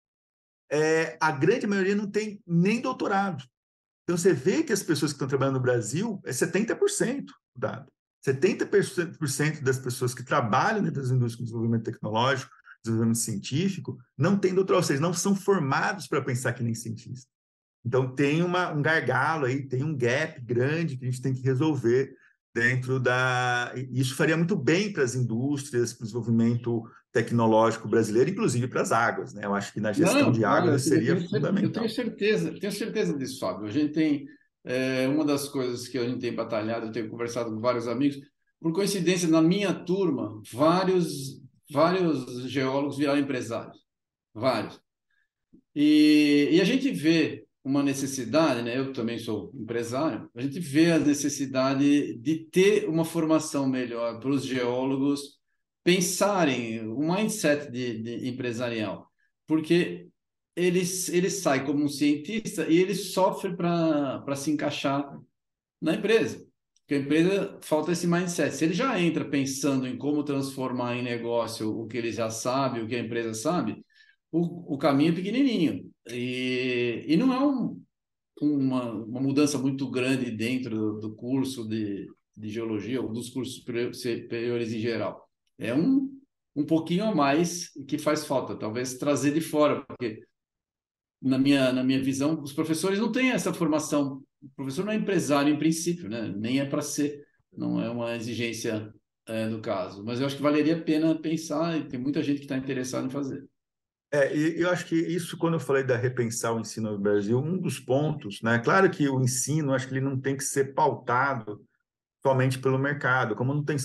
é, 0.71 1.17
a 1.21 1.31
grande 1.33 1.67
maioria 1.67 1.95
não 1.95 2.11
tem 2.11 2.43
nem 2.47 2.81
doutorado. 2.81 3.45
Então, 4.05 4.17
você 4.17 4.33
vê 4.33 4.63
que 4.63 4.73
as 4.73 4.83
pessoas 4.83 5.13
que 5.13 5.17
estão 5.17 5.29
trabalhando 5.29 5.57
no 5.57 5.63
Brasil 5.63 6.21
é 6.25 6.31
70% 6.31 7.29
o 7.29 7.59
dado. 7.59 7.91
70% 8.27 9.63
das 9.63 9.79
pessoas 9.79 10.15
que 10.15 10.25
trabalham 10.25 10.83
dentro 10.83 11.01
das 11.01 11.11
indústrias 11.11 11.39
de 11.39 11.45
desenvolvimento 11.45 11.85
tecnológico, 11.85 12.51
desenvolvimento 12.83 13.19
científico, 13.19 13.99
não 14.17 14.39
têm 14.39 14.55
doutorado, 14.55 14.83
ou 14.83 14.87
seja, 14.87 15.01
não 15.01 15.13
são 15.13 15.35
formados 15.35 16.07
para 16.07 16.23
pensar 16.23 16.53
que 16.53 16.63
nem 16.63 16.75
cientista. 16.75 17.31
Então, 17.85 18.15
tem 18.15 18.43
uma, 18.43 18.73
um 18.73 18.83
gargalo 18.83 19.47
aí, 19.47 19.67
tem 19.67 19.83
um 19.83 19.97
gap 19.97 20.41
grande 20.43 20.97
que 20.97 21.05
a 21.05 21.11
gente 21.11 21.23
tem 21.23 21.33
que 21.33 21.43
resolver 21.43 22.15
dentro 22.55 22.99
da. 22.99 23.73
Isso 23.91 24.15
faria 24.15 24.37
muito 24.37 24.57
bem 24.57 24.93
para 24.93 25.05
as 25.05 25.15
indústrias, 25.15 25.93
para 25.93 26.03
o 26.03 26.07
desenvolvimento 26.07 26.83
tecnológico 27.13 27.89
brasileiro, 27.89 28.31
inclusive 28.31 28.69
para 28.69 28.83
as 28.83 28.93
águas. 28.93 29.33
Né? 29.33 29.45
Eu 29.45 29.55
acho 29.55 29.73
que 29.73 29.81
na 29.81 29.93
gestão 29.93 30.23
não, 30.23 30.33
de 30.33 30.45
águas 30.45 30.83
seria 30.83 31.13
eu 31.13 31.21
fundamental. 31.29 31.63
Eu 31.63 31.73
tenho 31.73 31.89
certeza, 31.89 32.55
tenho 32.59 32.73
certeza 32.73 33.17
disso, 33.17 33.41
Fábio. 33.41 33.67
A 33.67 33.71
gente 33.71 33.93
tem 33.93 34.27
é, 34.65 35.09
uma 35.09 35.25
das 35.25 35.49
coisas 35.49 35.89
que 35.89 35.99
a 35.99 36.09
gente 36.09 36.21
tem 36.21 36.35
batalhado, 36.35 36.87
eu 36.87 36.93
tenho 36.93 37.09
conversado 37.09 37.51
com 37.51 37.61
vários 37.61 37.89
amigos, 37.89 38.19
por 38.61 38.73
coincidência, 38.73 39.29
na 39.29 39.41
minha 39.41 39.73
turma, 39.73 40.41
vários, 40.53 41.41
vários 41.71 42.51
geólogos 42.51 42.99
viraram 42.99 43.21
empresários. 43.21 43.79
Vários. 44.35 44.81
E, 45.75 46.49
e 46.53 46.61
a 46.61 46.65
gente 46.65 46.91
vê 46.91 47.47
uma 47.63 47.83
necessidade, 47.83 48.63
né? 48.63 48.79
eu 48.79 48.93
também 48.93 49.19
sou 49.19 49.53
empresário, 49.55 50.29
a 50.35 50.41
gente 50.41 50.59
vê 50.59 50.91
a 50.91 50.99
necessidade 50.99 52.17
de 52.19 52.37
ter 52.51 52.89
uma 52.89 53.05
formação 53.05 53.69
melhor 53.69 54.19
para 54.19 54.31
os 54.31 54.45
geólogos 54.45 55.39
pensarem 55.85 56.87
o 56.89 56.99
mindset 56.99 57.71
de, 57.71 58.03
de 58.03 58.29
empresarial, 58.29 59.07
porque 59.47 60.08
ele, 60.59 60.83
ele 61.13 61.31
sai 61.31 61.65
como 61.65 61.85
um 61.85 61.89
cientista 61.89 62.67
e 62.69 62.79
ele 62.79 62.95
sofre 62.95 63.55
para 63.57 64.37
se 64.37 64.51
encaixar 64.51 65.19
na 65.81 65.95
empresa. 65.95 66.45
Porque 66.81 66.95
a 66.95 66.99
empresa 66.99 67.59
falta 67.63 67.93
esse 67.93 68.07
mindset. 68.07 68.55
Se 68.55 68.65
ele 68.65 68.75
já 68.75 69.01
entra 69.01 69.25
pensando 69.25 69.87
em 69.87 69.97
como 69.97 70.25
transformar 70.25 70.97
em 70.97 71.03
negócio 71.03 71.71
o 71.71 71.87
que 71.87 71.99
ele 71.99 72.11
já 72.11 72.31
sabe, 72.31 72.81
o 72.81 72.89
que 72.89 72.97
a 72.97 73.01
empresa 73.01 73.35
sabe, 73.35 73.85
o, 74.33 74.75
o 74.75 74.79
caminho 74.79 75.13
é 75.13 75.15
pequenininho. 75.15 75.91
E, 76.11 77.05
e 77.07 77.17
não 77.17 77.33
é 77.33 77.47
um. 77.47 77.83
uma, 78.41 78.93
uma 78.93 79.21
mudança 79.21 79.59
muito 79.59 79.91
grande 79.91 80.31
dentro 80.31 80.71
do, 80.77 81.01
do 81.01 81.15
curso 81.15 81.69
de, 81.69 82.07
de 82.37 82.49
geologia 82.49 83.01
ou 83.03 83.13
dos 83.13 83.29
cursos 83.31 83.57
superiores 83.57 84.73
em 84.73 84.81
geral. 84.81 85.29
É 85.59 85.75
um, 85.75 86.11
um 86.57 86.65
pouquinho 86.65 87.05
a 87.05 87.15
mais 87.15 87.71
que 87.87 87.99
faz 87.99 88.25
falta, 88.27 88.57
talvez 88.57 88.97
trazer 88.99 89.33
de 89.33 89.41
fora, 89.41 89.85
porque 89.87 90.23
na 91.21 91.39
minha, 91.39 91.73
na 91.73 91.83
minha 91.83 92.03
visão, 92.03 92.41
os 92.41 92.53
professores 92.53 92.99
não 92.99 93.11
têm 93.11 93.31
essa 93.31 93.53
formação. 93.53 94.23
O 94.41 94.49
professor 94.55 94.85
não 94.85 94.93
é 94.93 94.97
empresário 94.97 95.53
em 95.53 95.59
princípio, 95.59 96.09
né? 96.09 96.33
nem 96.37 96.61
é 96.61 96.65
para 96.65 96.81
ser, 96.81 97.25
não 97.53 97.83
é 97.83 97.91
uma 97.91 98.15
exigência 98.15 98.93
é, 99.27 99.49
do 99.49 99.61
caso. 99.61 100.05
Mas 100.05 100.21
eu 100.21 100.27
acho 100.27 100.37
que 100.37 100.43
valeria 100.43 100.77
a 100.77 100.83
pena 100.83 101.19
pensar, 101.19 101.77
e 101.77 101.85
tem 101.85 101.99
muita 101.99 102.23
gente 102.23 102.39
que 102.39 102.45
está 102.45 102.57
interessada 102.57 103.07
em 103.07 103.11
fazer. 103.11 103.45
É, 104.11 104.35
e 104.35 104.61
eu 104.63 104.71
acho 104.71 104.87
que 104.87 104.95
isso, 104.95 105.37
quando 105.37 105.55
eu 105.55 105.61
falei 105.61 105.85
da 105.85 105.97
repensar 105.97 106.55
o 106.55 106.61
ensino 106.61 106.93
no 106.93 106.99
Brasil, 106.99 107.39
um 107.39 107.59
dos 107.59 107.79
pontos, 107.79 108.41
né? 108.41 108.59
Claro 108.59 108.91
que 108.91 109.07
o 109.07 109.21
ensino, 109.21 109.75
acho 109.75 109.87
que 109.87 109.93
ele 109.93 110.01
não 110.01 110.19
tem 110.19 110.35
que 110.35 110.45
ser 110.45 110.73
pautado 110.73 111.63
somente 112.23 112.59
pelo 112.59 112.79
mercado, 112.79 113.37
como 113.37 113.53
não 113.53 113.63
tem 113.63 113.77
que 113.77 113.83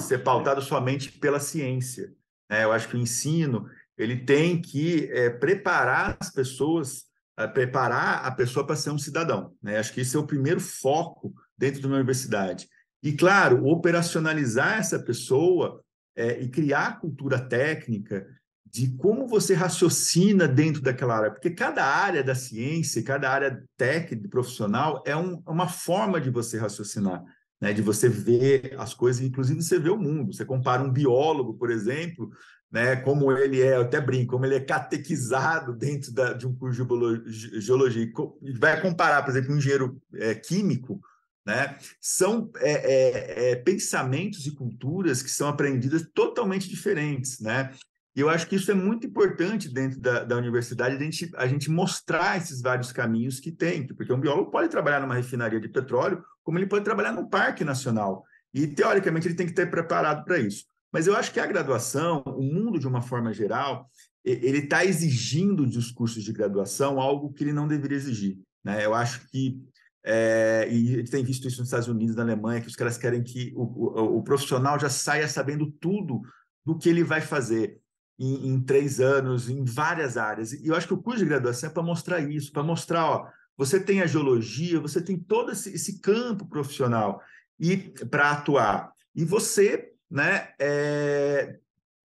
ser 0.00 0.18
pautado 0.24 0.60
somente 0.60 1.12
pela 1.12 1.38
ciência. 1.38 2.12
Né? 2.50 2.64
Eu 2.64 2.72
acho 2.72 2.88
que 2.88 2.96
o 2.96 3.00
ensino 3.00 3.66
ele 4.00 4.16
tem 4.16 4.60
que 4.60 5.10
é, 5.12 5.30
preparar 5.30 6.16
as 6.18 6.30
pessoas, 6.30 7.04
é, 7.38 7.46
preparar 7.46 8.24
a 8.24 8.30
pessoa 8.30 8.66
para 8.66 8.76
ser 8.76 8.90
um 8.90 8.98
cidadão. 8.98 9.52
Né? 9.62 9.78
Acho 9.78 9.92
que 9.92 10.00
esse 10.00 10.16
é 10.16 10.18
o 10.18 10.26
primeiro 10.26 10.60
foco 10.60 11.34
dentro 11.56 11.80
de 11.80 11.86
uma 11.86 11.96
universidade. 11.96 12.68
E, 13.02 13.12
claro, 13.12 13.66
operacionalizar 13.66 14.78
essa 14.78 14.98
pessoa 14.98 15.82
é, 16.16 16.40
e 16.40 16.48
criar 16.48 17.00
cultura 17.00 17.38
técnica 17.38 18.26
de 18.66 18.96
como 18.96 19.26
você 19.26 19.52
raciocina 19.52 20.46
dentro 20.46 20.80
daquela 20.80 21.16
área, 21.16 21.30
porque 21.30 21.50
cada 21.50 21.84
área 21.84 22.22
da 22.22 22.34
ciência, 22.34 23.02
cada 23.02 23.28
área 23.28 23.62
técnica, 23.76 24.28
profissional, 24.28 25.02
é 25.04 25.16
um, 25.16 25.42
uma 25.46 25.66
forma 25.66 26.20
de 26.20 26.30
você 26.30 26.56
raciocinar, 26.56 27.22
né? 27.60 27.72
de 27.72 27.82
você 27.82 28.08
ver 28.08 28.76
as 28.78 28.94
coisas, 28.94 29.22
inclusive 29.22 29.60
você 29.60 29.78
vê 29.78 29.90
o 29.90 29.98
mundo. 29.98 30.32
Você 30.32 30.44
compara 30.44 30.82
um 30.82 30.92
biólogo, 30.92 31.54
por 31.54 31.70
exemplo, 31.70 32.30
né? 32.70 32.96
como 32.96 33.32
ele 33.32 33.60
é, 33.60 33.76
eu 33.76 33.82
até 33.82 34.00
brinco, 34.00 34.32
como 34.32 34.46
ele 34.46 34.54
é 34.54 34.60
catequizado 34.60 35.72
dentro 35.72 36.12
da, 36.12 36.32
de 36.32 36.46
um 36.46 36.54
curso 36.54 36.84
de 37.24 37.60
geologia, 37.60 38.10
vai 38.58 38.80
comparar, 38.80 39.22
por 39.22 39.30
exemplo, 39.30 39.52
um 39.52 39.58
engenheiro 39.58 40.00
é, 40.14 40.34
químico, 40.34 41.00
né? 41.44 41.76
São 42.00 42.50
é, 42.58 42.70
é, 42.70 43.50
é, 43.50 43.56
pensamentos 43.56 44.46
e 44.46 44.52
culturas 44.52 45.22
que 45.22 45.30
são 45.30 45.48
aprendidas 45.48 46.06
totalmente 46.14 46.68
diferentes, 46.68 47.40
né? 47.40 47.72
E 48.14 48.20
eu 48.20 48.28
acho 48.28 48.46
que 48.46 48.56
isso 48.56 48.70
é 48.70 48.74
muito 48.74 49.06
importante 49.06 49.68
dentro 49.68 50.00
da, 50.00 50.24
da 50.24 50.36
universidade, 50.36 50.96
a 50.96 50.98
gente, 50.98 51.30
a 51.36 51.46
gente 51.46 51.70
mostrar 51.70 52.36
esses 52.36 52.60
vários 52.60 52.92
caminhos 52.92 53.38
que 53.38 53.52
tem, 53.52 53.86
porque 53.86 54.12
um 54.12 54.20
biólogo 54.20 54.50
pode 54.50 54.68
trabalhar 54.68 55.00
numa 55.00 55.14
refinaria 55.14 55.60
de 55.60 55.68
petróleo, 55.68 56.22
como 56.42 56.58
ele 56.58 56.66
pode 56.66 56.84
trabalhar 56.84 57.12
num 57.12 57.28
parque 57.28 57.64
nacional. 57.64 58.24
E, 58.52 58.66
teoricamente, 58.66 59.28
ele 59.28 59.36
tem 59.36 59.46
que 59.46 59.52
estar 59.52 59.70
preparado 59.70 60.24
para 60.24 60.38
isso. 60.38 60.64
Mas 60.92 61.06
eu 61.06 61.16
acho 61.16 61.32
que 61.32 61.40
a 61.40 61.46
graduação, 61.46 62.22
o 62.26 62.42
mundo 62.42 62.78
de 62.78 62.86
uma 62.86 63.00
forma 63.00 63.32
geral, 63.32 63.88
ele 64.24 64.58
está 64.58 64.84
exigindo 64.84 65.64
dos 65.64 65.90
cursos 65.90 66.22
de 66.22 66.32
graduação 66.32 67.00
algo 67.00 67.32
que 67.32 67.44
ele 67.44 67.52
não 67.52 67.66
deveria 67.66 67.96
exigir. 67.96 68.38
Né? 68.64 68.84
Eu 68.84 68.94
acho 68.94 69.26
que, 69.28 69.58
é, 70.04 70.68
e 70.70 70.94
a 70.94 70.98
gente 70.98 71.10
tem 71.10 71.24
visto 71.24 71.48
isso 71.48 71.58
nos 71.58 71.68
Estados 71.68 71.88
Unidos, 71.88 72.16
na 72.16 72.22
Alemanha, 72.22 72.60
que 72.60 72.68
os 72.68 72.76
caras 72.76 72.98
querem 72.98 73.22
que 73.22 73.52
o, 73.56 73.62
o, 73.62 74.18
o 74.18 74.22
profissional 74.22 74.78
já 74.78 74.90
saia 74.90 75.28
sabendo 75.28 75.70
tudo 75.80 76.20
do 76.64 76.76
que 76.76 76.88
ele 76.88 77.02
vai 77.02 77.20
fazer 77.20 77.80
em, 78.18 78.48
em, 78.48 78.60
três 78.60 79.00
anos, 79.00 79.48
em 79.48 79.64
várias 79.64 80.18
áreas. 80.18 80.52
E 80.52 80.66
eu 80.66 80.74
acho 80.74 80.86
que 80.86 80.94
o 80.94 81.02
curso 81.02 81.20
de 81.20 81.24
graduação 81.28 81.70
é 81.70 81.72
para 81.72 81.82
mostrar 81.82 82.20
isso, 82.20 82.52
para 82.52 82.62
mostrar, 82.62 83.06
ó, 83.06 83.26
você 83.56 83.80
tem 83.80 84.02
a 84.02 84.06
geologia, 84.06 84.80
você 84.80 85.00
tem 85.00 85.18
todo 85.18 85.52
esse, 85.52 85.70
esse 85.74 86.00
campo 86.00 86.46
profissional 86.46 87.20
e 87.58 87.76
para 88.10 88.30
atuar. 88.30 88.92
E 89.14 89.24
você 89.24 89.89
né, 90.10 90.52
é, 90.58 91.58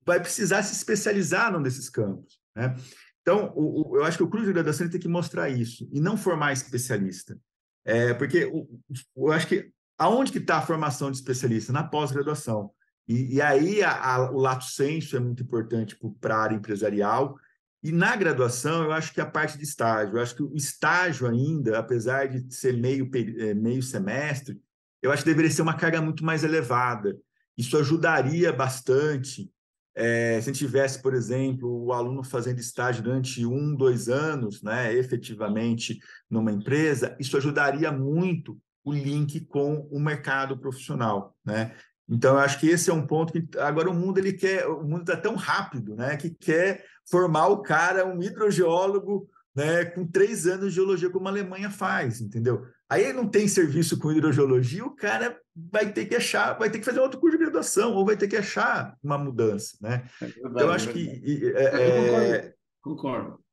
vai 0.04 0.20
precisar 0.20 0.62
se 0.62 0.74
especializar 0.74 1.52
num 1.52 1.62
desses 1.62 1.88
campos. 1.88 2.38
Né? 2.54 2.74
Então, 3.22 3.52
o, 3.56 3.92
o, 3.92 3.96
eu 3.96 4.04
acho 4.04 4.18
que 4.18 4.22
o 4.22 4.28
curso 4.28 4.46
de 4.46 4.52
graduação 4.52 4.88
tem 4.88 5.00
que 5.00 5.08
mostrar 5.08 5.48
isso 5.48 5.88
e 5.92 6.00
não 6.00 6.16
formar 6.16 6.52
especialista. 6.52 7.38
É, 7.84 8.12
porque 8.14 8.44
o, 8.44 8.68
eu 9.16 9.32
acho 9.32 9.46
que 9.46 9.72
aonde 9.98 10.32
que 10.32 10.38
está 10.38 10.58
a 10.58 10.62
formação 10.62 11.10
de 11.10 11.16
especialista? 11.16 11.72
Na 11.72 11.82
pós-graduação. 11.82 12.70
E, 13.08 13.36
e 13.36 13.42
aí 13.42 13.82
a, 13.82 14.14
a, 14.14 14.30
o 14.30 14.38
lato 14.38 14.64
senso 14.64 15.16
é 15.16 15.20
muito 15.20 15.42
importante 15.42 15.96
para 16.20 16.36
a 16.36 16.42
área 16.42 16.56
empresarial. 16.56 17.36
E 17.82 17.92
na 17.92 18.16
graduação, 18.16 18.84
eu 18.84 18.92
acho 18.92 19.12
que 19.12 19.20
a 19.20 19.26
parte 19.26 19.58
de 19.58 19.64
estágio, 19.64 20.16
eu 20.16 20.22
acho 20.22 20.34
que 20.34 20.42
o 20.42 20.56
estágio 20.56 21.26
ainda, 21.26 21.78
apesar 21.78 22.28
de 22.28 22.54
ser 22.54 22.74
meio, 22.78 23.10
é, 23.38 23.52
meio 23.52 23.82
semestre, 23.82 24.58
eu 25.02 25.12
acho 25.12 25.22
que 25.22 25.28
deveria 25.28 25.50
ser 25.50 25.60
uma 25.60 25.76
carga 25.76 26.00
muito 26.00 26.24
mais 26.24 26.44
elevada. 26.44 27.14
Isso 27.56 27.76
ajudaria 27.76 28.52
bastante. 28.52 29.50
É, 29.96 30.40
se 30.40 30.50
a 30.50 30.52
gente 30.52 30.58
tivesse, 30.58 31.00
por 31.00 31.14
exemplo, 31.14 31.84
o 31.84 31.92
aluno 31.92 32.24
fazendo 32.24 32.58
estágio 32.58 33.02
durante 33.02 33.46
um, 33.46 33.74
dois 33.74 34.08
anos, 34.08 34.60
né, 34.60 34.92
efetivamente 34.92 35.98
numa 36.28 36.50
empresa, 36.50 37.16
isso 37.20 37.36
ajudaria 37.36 37.92
muito 37.92 38.58
o 38.84 38.92
link 38.92 39.40
com 39.46 39.88
o 39.90 40.00
mercado 40.00 40.58
profissional, 40.58 41.36
né? 41.44 41.74
Então, 42.06 42.34
eu 42.34 42.40
acho 42.40 42.60
que 42.60 42.68
esse 42.68 42.90
é 42.90 42.92
um 42.92 43.06
ponto 43.06 43.32
que 43.32 43.48
agora 43.58 43.88
o 43.88 43.94
mundo 43.94 44.18
ele 44.18 44.34
quer, 44.34 44.66
o 44.66 44.84
mundo 44.84 45.00
está 45.02 45.16
tão 45.16 45.36
rápido, 45.36 45.96
né, 45.96 46.16
que 46.16 46.28
quer 46.28 46.84
formar 47.08 47.46
o 47.48 47.62
cara, 47.62 48.06
um 48.06 48.22
hidrogeólogo, 48.22 49.26
né, 49.54 49.84
com 49.86 50.06
três 50.06 50.46
anos 50.46 50.70
de 50.70 50.74
geologia, 50.74 51.08
como 51.08 51.28
a 51.28 51.30
Alemanha 51.30 51.70
faz, 51.70 52.20
entendeu? 52.20 52.66
Aí 52.88 53.12
não 53.12 53.26
tem 53.26 53.48
serviço 53.48 53.98
com 53.98 54.12
hidrogeologia, 54.12 54.84
o 54.84 54.94
cara 54.94 55.38
vai 55.54 55.92
ter 55.92 56.06
que 56.06 56.14
achar, 56.14 56.58
vai 56.58 56.70
ter 56.70 56.78
que 56.78 56.84
fazer 56.84 57.00
outro 57.00 57.18
curso 57.18 57.36
de 57.36 57.44
graduação, 57.44 57.94
ou 57.94 58.04
vai 58.04 58.16
ter 58.16 58.28
que 58.28 58.36
achar 58.36 58.96
uma 59.02 59.16
mudança, 59.16 59.76
né? 59.80 60.04
É 60.20 60.26
verdade, 60.26 60.50
então, 60.50 60.66
eu 60.66 60.72
acho 60.72 60.90
é 60.90 60.92
que... 60.92 61.52
É, 61.56 61.62
é, 61.64 62.54
concordo, 62.82 63.14
concordo. 63.20 63.44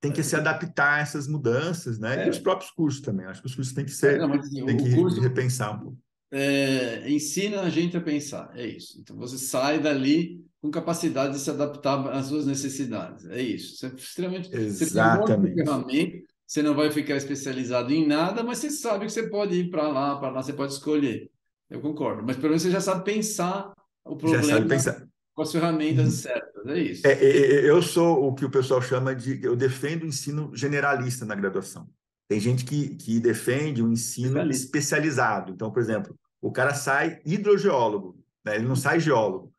Tem 0.00 0.12
que 0.12 0.22
se 0.22 0.36
adaptar 0.36 0.94
a 0.94 1.00
essas 1.00 1.26
mudanças, 1.26 1.98
né? 1.98 2.26
E 2.26 2.30
os 2.30 2.38
próprios 2.38 2.70
cursos 2.72 3.00
também. 3.00 3.24
Acho 3.26 3.40
que 3.40 3.46
os 3.46 3.54
cursos 3.54 3.72
têm 3.72 3.84
que 3.84 3.92
ser, 3.92 4.18
não, 4.18 4.28
mas, 4.28 4.46
assim, 4.46 4.64
tem 4.66 4.76
que 4.76 4.94
curso... 4.94 5.20
repensar 5.20 5.76
um 5.76 5.78
pouco 5.78 5.98
é, 6.30 7.08
ensina 7.08 7.62
a 7.62 7.70
gente 7.70 7.96
a 7.96 8.00
pensar, 8.00 8.50
é 8.54 8.66
isso. 8.66 9.00
Então 9.00 9.16
você 9.16 9.38
sai 9.38 9.80
dali 9.80 10.44
com 10.60 10.70
capacidade 10.70 11.34
de 11.34 11.38
se 11.38 11.50
adaptar 11.50 12.08
às 12.08 12.26
suas 12.26 12.46
necessidades, 12.46 13.24
é 13.26 13.40
isso. 13.40 13.76
Você 13.76 13.86
é 13.86 13.88
extremamente. 13.90 14.54
Exatamente. 14.54 15.54
Você, 15.54 15.64
ferramenta, 15.64 16.34
você 16.46 16.62
não 16.62 16.74
vai 16.74 16.90
ficar 16.90 17.16
especializado 17.16 17.92
em 17.92 18.06
nada, 18.06 18.42
mas 18.42 18.58
você 18.58 18.70
sabe 18.70 19.06
que 19.06 19.12
você 19.12 19.28
pode 19.28 19.54
ir 19.54 19.70
para 19.70 19.88
lá, 19.88 20.16
para 20.16 20.30
lá, 20.30 20.42
você 20.42 20.52
pode 20.52 20.72
escolher. 20.72 21.30
Eu 21.68 21.80
concordo. 21.80 22.22
Mas 22.24 22.36
pelo 22.36 22.50
menos 22.50 22.62
você 22.62 22.70
já 22.70 22.80
sabe 22.80 23.04
pensar 23.04 23.74
o 24.06 24.16
problema 24.16 24.42
já 24.42 24.54
sabe 24.54 24.68
pensar. 24.68 25.08
com 25.34 25.42
as 25.42 25.52
ferramentas 25.52 26.04
uhum. 26.04 26.10
certas, 26.10 26.66
é 26.66 26.78
isso. 26.78 27.06
É, 27.06 27.12
é, 27.12 27.36
é, 27.56 27.70
eu 27.70 27.82
sou 27.82 28.28
o 28.28 28.34
que 28.34 28.44
o 28.44 28.50
pessoal 28.50 28.80
chama 28.80 29.14
de. 29.14 29.42
Eu 29.42 29.56
defendo 29.56 30.04
o 30.04 30.06
ensino 30.06 30.50
generalista 30.54 31.24
na 31.24 31.34
graduação. 31.34 31.88
Tem 32.28 32.40
gente 32.40 32.64
que, 32.64 32.96
que 32.96 33.20
defende 33.20 33.82
um 33.82 33.92
ensino 33.92 34.40
especializado. 34.50 35.52
Então, 35.52 35.70
por 35.70 35.80
exemplo, 35.80 36.16
o 36.40 36.50
cara 36.50 36.74
sai 36.74 37.20
hidrogeólogo, 37.24 38.18
né? 38.44 38.56
ele 38.56 38.66
não 38.66 38.76
sai 38.76 38.98
geólogo. 38.98 39.52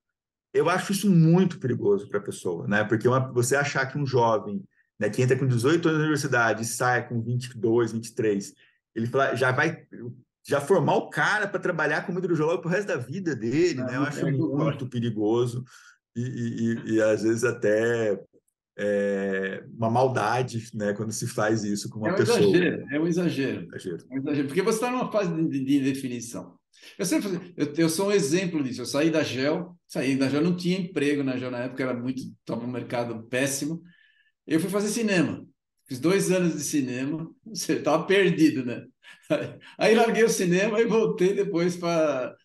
Eu 0.53 0.69
acho 0.69 0.91
isso 0.91 1.09
muito 1.09 1.59
perigoso 1.59 2.09
para 2.09 2.19
a 2.19 2.23
pessoa, 2.23 2.67
né? 2.67 2.83
Porque 2.83 3.07
uma, 3.07 3.31
você 3.31 3.55
achar 3.55 3.85
que 3.85 3.97
um 3.97 4.05
jovem 4.05 4.63
né, 4.99 5.09
que 5.09 5.21
entra 5.21 5.37
com 5.37 5.47
18 5.47 5.87
anos 5.87 5.99
na 5.99 6.05
universidade 6.05 6.63
e 6.63 6.65
sai 6.65 7.07
com 7.07 7.21
22, 7.21 7.91
23, 7.93 8.53
ele 8.95 9.07
fala, 9.07 9.35
já 9.35 9.51
vai 9.51 9.85
já 10.47 10.61
formar 10.61 10.95
o 10.95 11.09
cara 11.09 11.45
para 11.45 11.59
trabalhar 11.59 12.05
como 12.05 12.19
hidrogeólogo 12.19 12.61
para 12.61 12.69
o 12.69 12.71
resto 12.71 12.87
da 12.87 12.95
vida 12.95 13.35
dele, 13.35 13.83
né? 13.83 13.97
Eu 13.97 14.03
acho 14.03 14.25
é 14.25 14.31
muito 14.31 14.87
perigoso 14.87 15.65
e, 16.15 16.21
e, 16.21 16.93
e, 16.93 17.01
às 17.01 17.21
vezes 17.21 17.43
até 17.43 18.17
é, 18.77 19.63
uma 19.75 19.89
maldade, 19.89 20.69
né, 20.73 20.93
quando 20.93 21.11
se 21.11 21.27
faz 21.27 21.63
isso 21.63 21.89
com 21.89 21.99
uma 21.99 22.09
é 22.09 22.11
um 22.13 22.15
pessoa. 22.15 22.39
Exagero, 22.39 22.85
é 22.91 22.99
um 22.99 23.07
exagero, 23.07 23.67
exagero. 23.75 24.05
É 24.09 24.15
um 24.15 24.17
exagero. 24.19 24.47
Porque 24.47 24.61
você 24.61 24.77
está 24.77 24.91
numa 24.91 25.11
fase 25.11 25.29
de, 25.33 25.63
de 25.65 25.79
definição. 25.81 26.57
Eu 26.97 27.05
sempre 27.05 27.53
eu, 27.57 27.73
eu, 27.75 27.89
sou 27.89 28.07
um 28.07 28.11
exemplo 28.11 28.63
disso. 28.63 28.81
Eu 28.81 28.85
saí 28.85 29.09
da 29.09 29.23
Gel, 29.23 29.75
saí 29.85 30.15
da 30.15 30.29
Gel, 30.29 30.41
não 30.41 30.55
tinha 30.55 30.79
emprego 30.79 31.23
na 31.23 31.37
Gel 31.37 31.51
na 31.51 31.59
época, 31.59 31.83
era 31.83 31.93
muito, 31.93 32.21
estava 32.21 32.63
um 32.63 32.71
mercado 32.71 33.23
péssimo. 33.23 33.81
Eu 34.47 34.59
fui 34.59 34.69
fazer 34.69 34.87
cinema. 34.87 35.45
Fiz 35.87 35.99
dois 35.99 36.31
anos 36.31 36.53
de 36.53 36.63
cinema, 36.63 37.29
você 37.45 37.73
estava 37.73 38.05
perdido, 38.05 38.65
né? 38.65 38.85
Aí 39.77 39.95
larguei 39.95 40.23
o 40.23 40.29
cinema 40.29 40.79
e 40.81 40.85
voltei 40.85 41.33
depois 41.33 41.77
para 41.77 42.35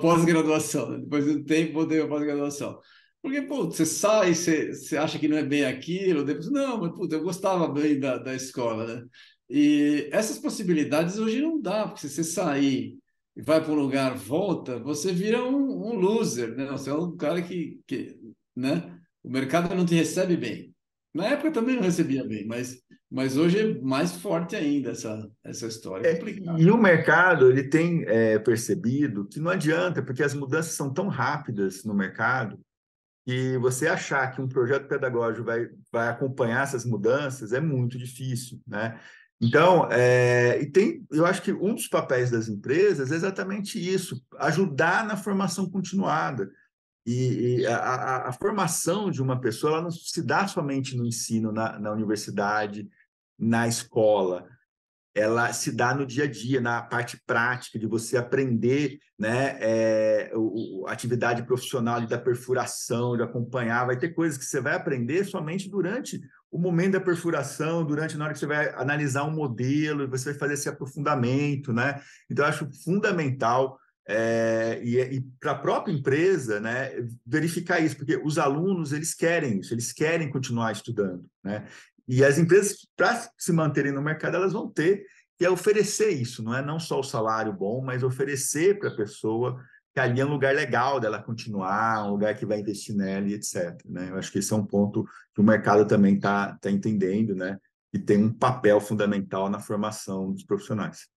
pós-graduação. 0.00 0.90
Né? 0.90 0.98
Depois 0.98 1.24
de 1.24 1.30
um 1.32 1.44
tempo, 1.44 1.72
voltei 1.74 1.98
para 1.98 2.08
pós-graduação. 2.08 2.80
Porque, 3.22 3.42
pô, 3.42 3.64
você 3.64 3.84
sai, 3.84 4.34
você, 4.34 4.72
você 4.72 4.96
acha 4.96 5.18
que 5.18 5.26
não 5.26 5.36
é 5.36 5.42
bem 5.44 5.64
aquilo, 5.64 6.24
depois, 6.24 6.48
não, 6.50 6.80
mas, 6.80 6.92
puta, 6.92 7.16
eu 7.16 7.22
gostava 7.24 7.66
bem 7.66 7.98
da, 7.98 8.18
da 8.18 8.34
escola, 8.34 8.86
né? 8.86 9.04
E 9.50 10.08
essas 10.12 10.38
possibilidades 10.38 11.18
hoje 11.18 11.40
não 11.40 11.60
dá, 11.60 11.86
porque 11.88 12.00
se 12.02 12.08
você 12.08 12.24
sair 12.24 12.96
e 13.36 13.42
vai 13.42 13.60
para 13.62 13.72
um 13.72 13.76
lugar, 13.76 14.16
volta, 14.16 14.78
você 14.78 15.12
vira 15.12 15.44
um, 15.44 15.88
um, 15.88 15.94
loser, 15.94 16.54
né? 16.56 16.66
Você 16.66 16.90
é 16.90 16.94
um 16.94 17.16
cara 17.16 17.42
que, 17.42 17.80
que, 17.86 18.16
né? 18.54 18.95
O 19.26 19.30
mercado 19.30 19.74
não 19.74 19.84
te 19.84 19.96
recebe 19.96 20.36
bem. 20.36 20.72
Na 21.12 21.26
época 21.26 21.50
também 21.50 21.74
não 21.74 21.82
recebia 21.82 22.24
bem, 22.24 22.46
mas 22.46 22.80
Mas 23.10 23.36
hoje 23.36 23.58
é 23.58 23.80
mais 23.80 24.12
forte 24.12 24.56
ainda 24.56 24.90
essa, 24.90 25.30
essa 25.44 25.66
história. 25.66 26.08
É, 26.08 26.18
e 26.58 26.70
o 26.70 26.76
mercado 26.76 27.48
ele 27.48 27.64
tem 27.64 28.04
é, 28.06 28.38
percebido 28.38 29.26
que 29.26 29.40
não 29.40 29.50
adianta, 29.50 30.02
porque 30.02 30.22
as 30.22 30.34
mudanças 30.34 30.74
são 30.74 30.92
tão 30.92 31.08
rápidas 31.08 31.84
no 31.84 31.94
mercado 31.94 32.58
que 33.24 33.58
você 33.58 33.88
achar 33.88 34.30
que 34.32 34.40
um 34.40 34.48
projeto 34.48 34.86
pedagógico 34.86 35.44
vai, 35.44 35.68
vai 35.90 36.08
acompanhar 36.08 36.62
essas 36.62 36.84
mudanças 36.84 37.52
é 37.52 37.60
muito 37.60 37.98
difícil, 37.98 38.60
né? 38.66 39.00
Então, 39.40 39.88
é, 39.90 40.60
e 40.62 40.66
tem, 40.66 41.04
eu 41.10 41.26
acho 41.26 41.42
que 41.42 41.52
um 41.52 41.74
dos 41.74 41.88
papéis 41.88 42.30
das 42.30 42.48
empresas 42.48 43.12
é 43.12 43.16
exatamente 43.16 43.78
isso, 43.78 44.22
ajudar 44.38 45.04
na 45.04 45.16
formação 45.16 45.68
continuada. 45.68 46.48
E, 47.06 47.60
e 47.60 47.66
a, 47.66 48.28
a, 48.28 48.32
formação 48.32 49.10
de 49.10 49.22
uma 49.22 49.40
pessoa 49.40 49.74
ela 49.74 49.82
não 49.82 49.90
se 49.90 50.22
dá 50.22 50.48
somente 50.48 50.96
no 50.96 51.06
ensino, 51.06 51.52
na, 51.52 51.78
na 51.78 51.92
universidade, 51.92 52.88
na 53.38 53.68
escola 53.68 54.48
ela 55.16 55.50
se 55.50 55.72
dá 55.72 55.94
no 55.94 56.04
dia 56.04 56.24
a 56.24 56.26
dia, 56.30 56.60
na 56.60 56.82
parte 56.82 57.18
prática 57.26 57.78
de 57.78 57.86
você 57.86 58.18
aprender, 58.18 58.98
né, 59.18 59.56
é, 59.60 60.30
o, 60.34 60.84
a 60.86 60.92
atividade 60.92 61.42
profissional 61.44 62.06
da 62.06 62.18
perfuração, 62.18 63.16
de 63.16 63.22
acompanhar, 63.22 63.86
vai 63.86 63.96
ter 63.96 64.10
coisas 64.10 64.36
que 64.36 64.44
você 64.44 64.60
vai 64.60 64.74
aprender 64.74 65.24
somente 65.24 65.70
durante 65.70 66.20
o 66.50 66.58
momento 66.58 66.92
da 66.92 67.00
perfuração, 67.00 67.82
durante 67.82 68.18
na 68.18 68.26
hora 68.26 68.34
que 68.34 68.38
você 68.38 68.46
vai 68.46 68.68
analisar 68.74 69.24
um 69.24 69.34
modelo, 69.34 70.06
você 70.06 70.32
vai 70.32 70.38
fazer 70.38 70.52
esse 70.52 70.68
aprofundamento, 70.68 71.72
né? 71.72 71.98
Então, 72.30 72.44
eu 72.44 72.50
acho 72.50 72.68
fundamental 72.84 73.78
é, 74.08 74.80
e, 74.84 75.00
e 75.00 75.20
para 75.40 75.52
a 75.52 75.58
própria 75.58 75.92
empresa, 75.92 76.60
né, 76.60 76.90
verificar 77.26 77.80
isso, 77.80 77.96
porque 77.96 78.16
os 78.16 78.38
alunos 78.38 78.92
eles 78.92 79.14
querem 79.14 79.58
isso, 79.58 79.74
eles 79.74 79.92
querem 79.92 80.30
continuar 80.30 80.72
estudando, 80.72 81.24
né? 81.42 81.66
E 82.08 82.24
as 82.24 82.38
empresas, 82.38 82.86
para 82.96 83.28
se 83.36 83.52
manterem 83.52 83.90
no 83.90 84.00
mercado, 84.00 84.36
elas 84.36 84.52
vão 84.52 84.70
ter 84.70 85.04
que 85.36 85.46
oferecer 85.48 86.10
isso, 86.10 86.40
não 86.42 86.54
é 86.54 86.64
não 86.64 86.78
só 86.78 87.00
o 87.00 87.04
salário 87.04 87.52
bom, 87.52 87.82
mas 87.82 88.04
oferecer 88.04 88.78
para 88.78 88.90
a 88.90 88.96
pessoa 88.96 89.60
que 89.92 89.98
ali 89.98 90.20
é 90.20 90.24
um 90.24 90.30
lugar 90.30 90.54
legal 90.54 91.00
dela 91.00 91.22
continuar, 91.22 92.04
um 92.04 92.10
lugar 92.10 92.36
que 92.36 92.46
vai 92.46 92.60
investir 92.60 92.94
nela 92.94 93.26
e 93.26 93.34
etc. 93.34 93.82
Né? 93.86 94.10
Eu 94.10 94.16
acho 94.16 94.30
que 94.30 94.38
esse 94.38 94.52
é 94.52 94.56
um 94.56 94.64
ponto 94.64 95.04
que 95.34 95.40
o 95.40 95.44
mercado 95.44 95.86
também 95.86 96.14
está 96.14 96.56
tá 96.60 96.70
entendendo, 96.70 97.34
né? 97.34 97.58
E 97.92 97.98
tem 97.98 98.22
um 98.22 98.32
papel 98.32 98.78
fundamental 98.78 99.48
na 99.48 99.58
formação 99.58 100.32
dos 100.32 100.44
profissionais. 100.44 101.08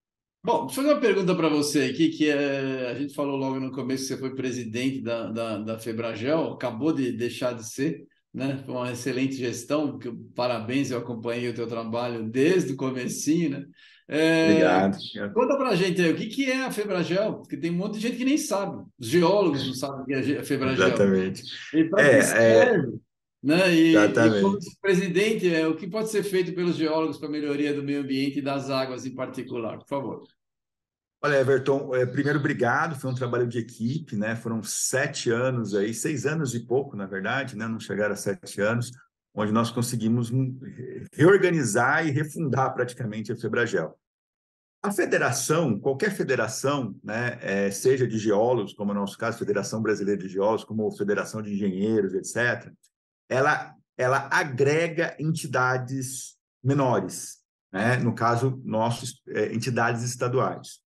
Bom, 0.42 0.66
deixa 0.66 0.80
eu 0.80 0.84
fazer 0.84 0.96
uma 0.96 1.02
pergunta 1.02 1.36
para 1.36 1.50
você 1.50 1.84
aqui, 1.84 2.10
que 2.10 2.30
é, 2.30 2.90
a 2.90 2.94
gente 2.94 3.14
falou 3.14 3.36
logo 3.36 3.60
no 3.60 3.72
começo 3.72 4.04
que 4.04 4.14
você 4.14 4.18
foi 4.18 4.36
presidente 4.36 5.02
da, 5.02 5.30
da, 5.30 5.58
da 5.58 5.80
Febragel, 5.80 6.54
acabou 6.54 6.94
de 6.94 7.12
deixar 7.12 7.54
de 7.54 7.68
ser, 7.68 8.06
né? 8.34 8.64
Foi 8.66 8.74
uma 8.74 8.92
excelente 8.92 9.36
gestão, 9.36 10.00
que, 10.00 10.10
parabéns, 10.34 10.92
eu 10.92 10.98
acompanhei 10.98 11.50
o 11.50 11.54
teu 11.54 11.68
trabalho 11.68 12.24
desde 12.24 12.72
o 12.72 12.78
comecinho, 12.78 13.50
né? 13.50 13.66
É, 14.08 14.50
Obrigado. 14.50 14.98
Conta 15.34 15.58
para 15.58 15.70
a 15.70 15.76
gente 15.76 16.02
aí, 16.02 16.12
o 16.12 16.16
que, 16.16 16.28
que 16.28 16.50
é 16.50 16.66
a 16.66 16.72
Febragel? 16.72 17.34
Porque 17.34 17.58
tem 17.58 17.70
um 17.70 17.76
monte 17.76 17.96
de 17.96 18.00
gente 18.00 18.18
que 18.18 18.26
nem 18.26 18.38
sabe. 18.38 18.84
Os 18.98 19.08
geólogos 19.08 19.68
não 19.68 19.74
sabem 19.74 20.02
o 20.02 20.06
que 20.06 20.14
é 20.34 20.40
a 20.40 20.44
Febragel. 20.44 20.88
Exatamente. 20.88 21.44
E 21.74 21.84
para 21.84 22.02
é, 22.02 22.20
é... 22.20 22.84
Né? 23.42 23.74
E, 23.74 23.96
Exatamente. 23.96 24.38
E 24.38 24.42
como 24.42 24.60
presidente, 24.82 25.54
é, 25.54 25.68
o 25.68 25.76
que 25.76 25.88
pode 25.88 26.10
ser 26.10 26.24
feito 26.24 26.54
pelos 26.54 26.76
geólogos 26.76 27.18
para 27.18 27.30
melhoria 27.30 27.74
do 27.74 27.84
meio 27.84 28.02
ambiente 28.02 28.40
e 28.40 28.42
das 28.42 28.70
águas 28.70 29.06
em 29.06 29.16
particular? 29.16 29.78
Por 29.78 29.88
favor. 29.88 30.24
Olha, 31.22 31.36
Everton, 31.36 31.94
é, 31.96 32.06
primeiro, 32.06 32.40
obrigado. 32.40 33.00
Foi 33.00 33.12
um 33.12 33.16
trabalho 33.16 33.48
de 33.48 33.60
equipe, 33.60 34.16
né? 34.16 34.36
Foram 34.36 34.64
sete 34.64 35.30
anos 35.30 35.76
aí, 35.76 35.94
seis 35.94 36.26
anos 36.26 36.56
e 36.56 36.62
pouco, 36.62 36.96
na 36.96 37.06
verdade, 37.06 37.58
né? 37.58 37.68
Não 37.68 37.80
chegaram 37.80 38.14
a 38.14 38.18
sete 38.18 38.62
anos, 38.62 38.92
onde 39.34 39.52
nós 39.52 39.70
conseguimos 39.70 40.32
reorganizar 41.14 42.08
e 42.08 42.12
refundar 42.12 42.74
praticamente 42.74 43.32
a 43.32 43.36
Febragel. 43.36 43.98
A 44.82 44.94
federação, 44.94 45.78
qualquer 45.78 46.12
federação, 46.12 46.96
né, 47.04 47.38
é, 47.42 47.70
seja 47.70 48.08
de 48.08 48.18
geólogos, 48.18 48.72
como 48.72 48.92
é 48.92 48.96
o 48.96 49.00
nosso 49.00 49.18
caso, 49.18 49.38
Federação 49.38 49.82
Brasileira 49.82 50.22
de 50.22 50.30
Geólogos, 50.30 50.64
como 50.64 50.90
Federação 50.92 51.42
de 51.42 51.54
Engenheiros, 51.54 52.14
etc., 52.14 52.72
ela, 53.30 53.76
ela 53.96 54.28
agrega 54.32 55.16
entidades 55.20 56.36
menores, 56.64 57.38
né? 57.72 57.98
no 57.98 58.14
caso, 58.14 58.62
nossos 58.66 59.22
é, 59.30 59.54
entidades 59.54 60.04
estaduais. 60.04 60.80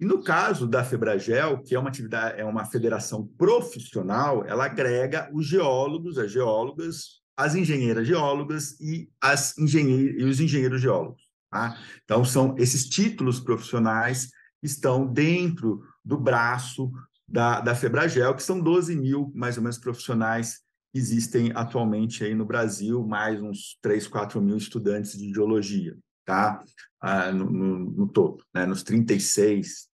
E 0.00 0.04
no 0.04 0.20
caso 0.22 0.66
da 0.66 0.82
Febragel, 0.82 1.62
que 1.62 1.76
é 1.76 1.78
uma 1.78 1.88
atividade, 1.88 2.40
é 2.40 2.44
uma 2.44 2.64
federação 2.64 3.24
profissional, 3.38 4.44
ela 4.44 4.64
agrega 4.64 5.30
os 5.32 5.46
geólogos, 5.46 6.18
as 6.18 6.32
geólogas, 6.32 7.22
as 7.36 7.54
engenheiras 7.54 8.06
geólogas 8.06 8.78
e, 8.80 9.08
as 9.20 9.56
engenhe 9.56 10.10
e 10.18 10.24
os 10.24 10.40
engenheiros 10.40 10.80
geólogos. 10.80 11.22
Tá? 11.48 11.78
Então, 12.02 12.24
são 12.24 12.56
esses 12.58 12.88
títulos 12.88 13.38
profissionais 13.38 14.30
estão 14.62 15.06
dentro 15.06 15.82
do 16.04 16.18
braço 16.18 16.90
da, 17.28 17.60
da 17.60 17.74
Febragel, 17.74 18.34
que 18.34 18.42
são 18.42 18.60
12 18.60 18.96
mil, 18.96 19.30
mais 19.34 19.56
ou 19.56 19.62
menos, 19.62 19.78
profissionais 19.78 20.56
que 20.56 20.62
existem 20.94 21.52
atualmente 21.54 22.24
aí 22.24 22.34
no 22.34 22.44
Brasil, 22.44 23.04
mais 23.06 23.40
uns 23.40 23.78
3, 23.80 24.06
4 24.06 24.40
mil 24.40 24.56
estudantes 24.56 25.16
de 25.16 25.32
geologia, 25.32 25.96
tá? 26.24 26.62
Ah, 27.00 27.32
no, 27.32 27.50
no, 27.50 27.78
no 27.78 28.08
todo, 28.08 28.44
né? 28.54 28.66
nos 28.66 28.82
36, 28.82 29.88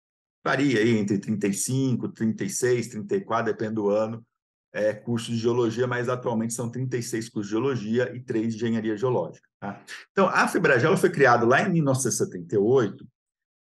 varia 0.45 0.81
aí 0.81 0.97
entre 0.97 1.19
35, 1.19 2.09
36, 2.09 2.89
34, 2.89 3.53
depende 3.53 3.75
do 3.75 3.89
ano, 3.89 4.25
é, 4.73 4.93
cursos 4.93 5.35
de 5.35 5.39
geologia, 5.39 5.87
mas 5.87 6.09
atualmente 6.09 6.53
são 6.53 6.71
36 6.71 7.29
cursos 7.29 7.49
de 7.49 7.57
geologia 7.57 8.15
e 8.15 8.21
3 8.21 8.55
de 8.55 8.57
engenharia 8.57 8.97
geológica. 8.97 9.49
Tá? 9.61 9.83
Então, 10.13 10.29
a 10.29 10.47
Fibragel 10.47 10.97
foi 10.97 11.11
criada 11.11 11.47
lá 11.47 11.63
em 11.63 11.73
1978, 11.73 13.07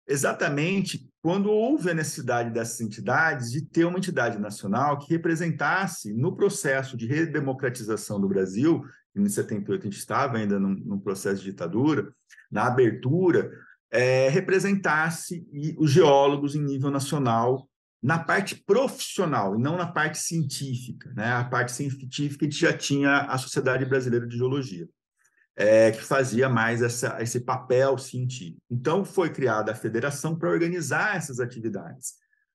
exatamente 0.08 1.11
quando 1.22 1.52
houve 1.52 1.92
a 1.92 1.94
necessidade 1.94 2.50
dessas 2.50 2.82
entidades 2.82 3.52
de 3.52 3.62
ter 3.62 3.86
uma 3.86 3.98
entidade 3.98 4.40
nacional 4.40 4.98
que 4.98 5.10
representasse 5.10 6.12
no 6.14 6.36
processo 6.36 6.98
de 6.98 7.06
redemocratização 7.06 8.20
do 8.20 8.28
Brasil, 8.28 8.84
em 9.16 9.28
78 9.28 9.82
a 9.82 9.84
gente 9.84 9.98
estava 9.98 10.38
ainda 10.38 10.60
num, 10.60 10.74
num 10.74 11.00
processo 11.00 11.44
de 11.44 11.52
ditadura, 11.52 12.12
na 12.52 12.66
abertura 12.66 13.52
é, 13.92 14.30
representasse 14.30 15.46
os 15.78 15.92
geólogos 15.92 16.56
em 16.56 16.64
nível 16.64 16.90
nacional 16.90 17.68
na 18.02 18.18
parte 18.18 18.56
profissional 18.56 19.56
e 19.56 19.62
não 19.62 19.78
na 19.78 19.86
parte 19.86 20.18
científica. 20.18 21.12
Né? 21.14 21.32
A 21.32 21.44
parte 21.44 21.72
científica 21.72 22.46
a 22.46 22.50
gente 22.50 22.60
já 22.60 22.76
tinha 22.76 23.22
a 23.22 23.38
Sociedade 23.38 23.86
Brasileira 23.86 24.26
de 24.26 24.38
Geologia, 24.38 24.90
é, 25.56 25.92
que 25.92 26.04
fazia 26.04 26.48
mais 26.50 26.82
essa, 26.82 27.22
esse 27.22 27.40
papel 27.42 27.98
científico. 27.98 28.62
Então, 28.70 29.04
foi 29.04 29.30
criada 29.30 29.72
a 29.72 29.76
federação 29.76 30.36
para 30.36 30.50
organizar 30.50 31.16
essas 31.16 31.40
atividades. 31.40 32.14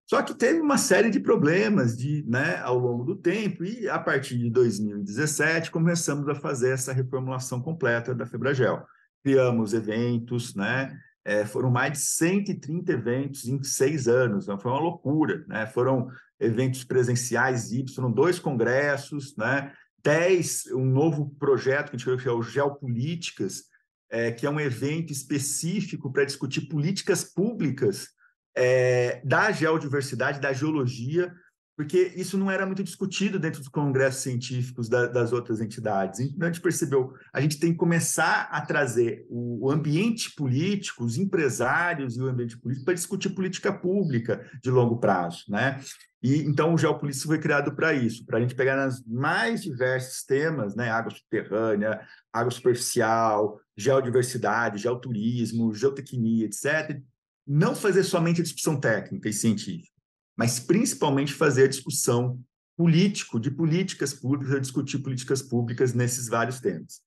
Só 0.08 0.22
que 0.22 0.34
teve 0.34 0.60
uma 0.60 0.78
série 0.78 1.10
de 1.10 1.18
problemas 1.18 1.96
de, 1.96 2.24
né, 2.28 2.58
ao 2.58 2.78
longo 2.78 3.04
do 3.04 3.16
tempo, 3.16 3.64
e 3.64 3.88
a 3.88 3.98
partir 3.98 4.38
de 4.38 4.48
2017 4.50 5.70
começamos 5.70 6.28
a 6.28 6.34
fazer 6.34 6.70
essa 6.70 6.92
reformulação 6.92 7.60
completa 7.60 8.14
da 8.14 8.24
Febragel. 8.24 8.84
Criamos 9.22 9.74
eventos, 9.74 10.54
né, 10.54 10.96
é, 11.26 11.44
foram 11.44 11.68
mais 11.72 11.92
de 11.92 11.98
130 11.98 12.92
eventos 12.92 13.48
em 13.48 13.60
seis 13.64 14.06
anos, 14.06 14.46
né? 14.46 14.56
foi 14.60 14.70
uma 14.70 14.80
loucura. 14.80 15.44
Né? 15.48 15.66
Foram 15.66 16.08
eventos 16.38 16.84
presenciais 16.84 17.72
Y, 17.72 18.12
dois 18.12 18.38
congressos, 18.38 19.36
né? 19.36 19.72
Dez, 20.06 20.66
um 20.72 20.84
novo 20.84 21.34
projeto 21.36 21.90
que 21.90 21.96
a 21.96 21.98
gente 21.98 22.04
chama 22.04 22.22
que 22.22 22.28
é 22.28 22.32
o 22.32 22.40
Geopolíticas, 22.40 23.64
é, 24.08 24.30
que 24.30 24.46
é 24.46 24.50
um 24.50 24.60
evento 24.60 25.12
específico 25.12 26.12
para 26.12 26.24
discutir 26.24 26.68
políticas 26.68 27.24
públicas 27.24 28.10
é, 28.56 29.20
da 29.24 29.50
geodiversidade, 29.50 30.40
da 30.40 30.52
geologia, 30.52 31.34
porque 31.76 32.12
isso 32.14 32.38
não 32.38 32.48
era 32.48 32.64
muito 32.64 32.84
discutido 32.84 33.36
dentro 33.36 33.58
dos 33.58 33.68
congressos 33.68 34.22
científicos 34.22 34.88
da, 34.88 35.06
das 35.08 35.32
outras 35.32 35.60
entidades. 35.60 36.20
Então, 36.20 36.48
a 36.48 36.52
gente 36.52 36.62
percebeu, 36.62 37.12
a 37.34 37.40
gente 37.40 37.58
tem 37.58 37.72
que 37.72 37.76
começar 37.76 38.48
a 38.50 38.60
trazer 38.60 39.26
o, 39.28 39.66
o 39.66 39.70
ambiente 39.72 40.32
político, 40.36 41.04
os 41.04 41.18
empresários 41.18 42.16
e 42.16 42.22
o 42.22 42.28
ambiente 42.28 42.56
político 42.56 42.84
para 42.84 42.94
discutir 42.94 43.30
política 43.30 43.72
pública 43.72 44.48
de 44.62 44.70
longo 44.70 44.98
prazo, 44.98 45.44
né? 45.48 45.80
E 46.26 46.42
então 46.42 46.74
o 46.74 46.78
Geopolítico 46.78 47.26
foi 47.26 47.38
criado 47.38 47.74
para 47.74 47.92
isso, 47.92 48.24
para 48.24 48.38
a 48.38 48.40
gente 48.40 48.54
pegar 48.54 48.76
nas 48.76 49.04
mais 49.04 49.62
diversos 49.62 50.24
temas, 50.24 50.74
né? 50.74 50.90
Água 50.90 51.10
subterrânea, 51.10 52.00
água 52.32 52.50
superficial, 52.50 53.60
geodiversidade, 53.76 54.78
geoturismo, 54.78 55.74
geotecnia, 55.74 56.46
etc. 56.46 57.00
Não 57.46 57.74
fazer 57.74 58.02
somente 58.02 58.40
a 58.40 58.44
discussão 58.44 58.80
técnica 58.80 59.28
e 59.28 59.32
científica 59.32 59.96
mas 60.36 60.60
principalmente 60.60 61.32
fazer 61.32 61.64
a 61.64 61.68
discussão 61.68 62.38
político, 62.76 63.40
de 63.40 63.50
políticas 63.50 64.12
públicas, 64.12 64.60
discutir 64.60 64.98
políticas 64.98 65.40
públicas 65.40 65.94
nesses 65.94 66.28
vários 66.28 66.60
temas. 66.60 67.00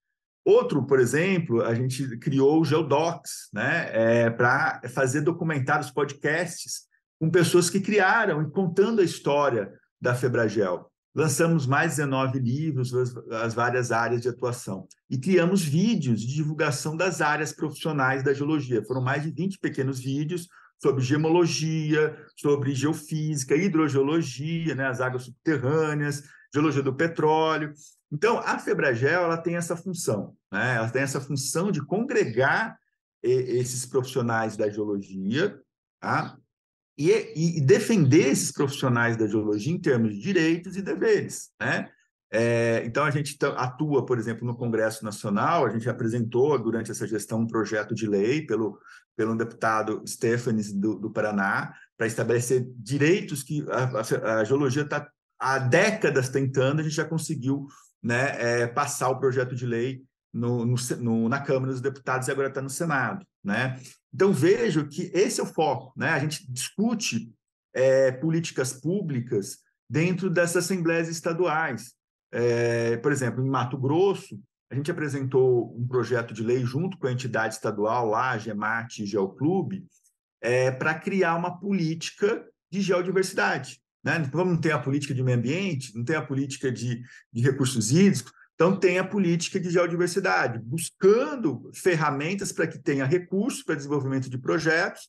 Outro, 0.43 0.83
por 0.83 0.99
exemplo, 0.99 1.61
a 1.61 1.75
gente 1.75 2.17
criou 2.17 2.59
o 2.59 2.65
Geodocs, 2.65 3.49
né, 3.53 3.89
é, 3.91 4.29
para 4.31 4.81
fazer 4.89 5.21
documentários, 5.21 5.91
podcasts, 5.91 6.88
com 7.19 7.29
pessoas 7.29 7.69
que 7.69 7.81
criaram 7.81 8.41
e 8.41 8.49
contando 8.49 9.01
a 9.01 9.03
história 9.03 9.73
da 10.01 10.15
Febragel. 10.15 10.89
lançamos 11.13 11.67
mais 11.67 11.97
19 11.97 12.39
livros, 12.39 12.93
as, 12.93 13.15
as, 13.31 13.53
várias 13.53 13.91
áreas 13.91 14.21
de 14.21 14.29
atuação, 14.29 14.87
e 15.09 15.17
criamos 15.17 15.61
vídeos 15.61 16.21
de 16.21 16.33
divulgação 16.33 16.95
das 16.95 17.19
áreas 17.19 17.51
profissionais 17.51 18.23
da 18.23 18.33
geologia. 18.33 18.85
Foram 18.85 19.01
mais 19.01 19.23
de 19.23 19.31
20 19.31 19.59
pequenos 19.59 19.99
vídeos 19.99 20.47
sobre 20.81 21.03
gemologia, 21.03 22.15
sobre 22.37 22.73
geofísica, 22.73 23.55
hidrogeologia, 23.55 24.73
né, 24.75 24.87
as 24.87 25.01
águas 25.01 25.23
subterrâneas, 25.23 26.23
geologia 26.53 26.81
do 26.81 26.95
petróleo. 26.95 27.73
Então, 28.09 28.37
a 28.37 28.57
Febragel 28.57 29.23
ela 29.23 29.37
tem 29.37 29.55
essa 29.55 29.75
função, 29.75 30.35
né? 30.51 30.75
ela 30.75 30.89
tem 30.89 31.01
essa 31.01 31.19
função 31.19 31.71
de 31.71 31.85
congregar 31.85 32.77
esses 33.21 33.85
profissionais 33.85 34.55
da 34.55 34.69
geologia 34.69 35.59
tá? 35.99 36.37
E, 36.99 37.57
e, 37.57 37.61
defender 37.61 38.27
esses 38.27 38.51
profissionais 38.51 39.15
da 39.15 39.25
geologia 39.25 39.73
em 39.73 39.79
termos 39.79 40.13
de 40.13 40.19
direitos 40.19 40.75
e 40.75 40.81
deveres. 40.81 41.49
Né? 41.57 41.89
É, 42.29 42.83
então, 42.85 43.05
a 43.05 43.09
gente 43.09 43.37
atua, 43.55 44.05
por 44.05 44.19
exemplo, 44.19 44.45
no 44.45 44.53
Congresso 44.53 45.05
Nacional, 45.05 45.65
a 45.65 45.69
gente 45.69 45.89
apresentou 45.89 46.61
durante 46.61 46.91
essa 46.91 47.07
gestão 47.07 47.39
um 47.39 47.47
projeto 47.47 47.95
de 47.95 48.05
lei 48.05 48.45
pelo, 48.45 48.77
pelo 49.15 49.37
deputado 49.37 50.03
Stefanes 50.05 50.73
do, 50.73 50.99
do 50.99 51.09
Paraná, 51.09 51.73
para 51.97 52.05
estabelecer 52.05 52.67
direitos 52.75 53.43
que 53.43 53.65
a, 53.69 54.01
a, 54.01 54.39
a 54.41 54.43
geologia 54.43 54.83
está 54.83 55.09
há 55.39 55.57
décadas 55.57 56.27
tentando, 56.27 56.81
a 56.81 56.83
gente 56.83 56.95
já 56.95 57.05
conseguiu 57.05 57.65
né, 58.03 58.63
é, 58.63 58.67
passar 58.67 59.07
o 59.07 59.19
projeto 59.19 59.55
de 59.55 59.65
lei 59.65 60.03
no, 60.33 60.65
no, 60.65 60.75
no, 60.99 61.29
na 61.29 61.39
Câmara 61.39 61.71
dos 61.71 61.81
Deputados 61.81 62.27
e 62.27 62.31
agora 62.31 62.49
está 62.49 62.61
no 62.61 62.69
Senado. 62.69 63.25
Né? 63.43 63.79
Então, 64.13 64.33
vejo 64.33 64.87
que 64.87 65.11
esse 65.13 65.39
é 65.39 65.43
o 65.43 65.47
foco. 65.47 65.93
Né? 65.97 66.09
A 66.09 66.19
gente 66.19 66.51
discute 66.51 67.31
é, 67.73 68.11
políticas 68.11 68.73
públicas 68.73 69.59
dentro 69.89 70.29
dessas 70.29 70.65
assembleias 70.65 71.07
estaduais. 71.07 71.93
É, 72.31 72.97
por 72.97 73.11
exemplo, 73.11 73.43
em 73.43 73.49
Mato 73.49 73.77
Grosso, 73.77 74.39
a 74.71 74.75
gente 74.75 74.91
apresentou 74.91 75.75
um 75.75 75.87
projeto 75.87 76.33
de 76.33 76.43
lei 76.43 76.63
junto 76.63 76.97
com 76.97 77.07
a 77.07 77.11
entidade 77.11 77.55
estadual 77.55 78.05
lá, 78.07 78.31
a 78.31 78.37
GEMAT 78.37 78.99
e 78.99 79.05
Geoclube, 79.05 79.85
é, 80.41 80.69
para 80.69 80.93
criar 80.93 81.35
uma 81.35 81.59
política 81.59 82.45
de 82.71 82.81
geodiversidade. 82.81 83.81
Né? 84.03 84.13
Tem 84.61 84.71
a 84.71 84.79
política 84.79 85.13
de 85.13 85.23
meio 85.23 85.37
ambiente, 85.37 85.95
não 85.95 86.05
tem 86.05 86.15
a 86.15 86.21
política 86.21 86.71
de, 86.71 87.01
de 87.33 87.41
recursos 87.41 87.91
hídricos, 87.91 88.31
então 88.59 88.77
tem 88.77 88.99
a 88.99 89.07
política 89.07 89.57
de 89.57 89.69
geodiversidade, 89.69 90.59
buscando 90.59 91.71
ferramentas 91.73 92.51
para 92.51 92.67
que 92.67 92.77
tenha 92.77 93.05
recursos 93.05 93.63
para 93.63 93.73
desenvolvimento 93.73 94.29
de 94.29 94.37
projetos 94.37 95.07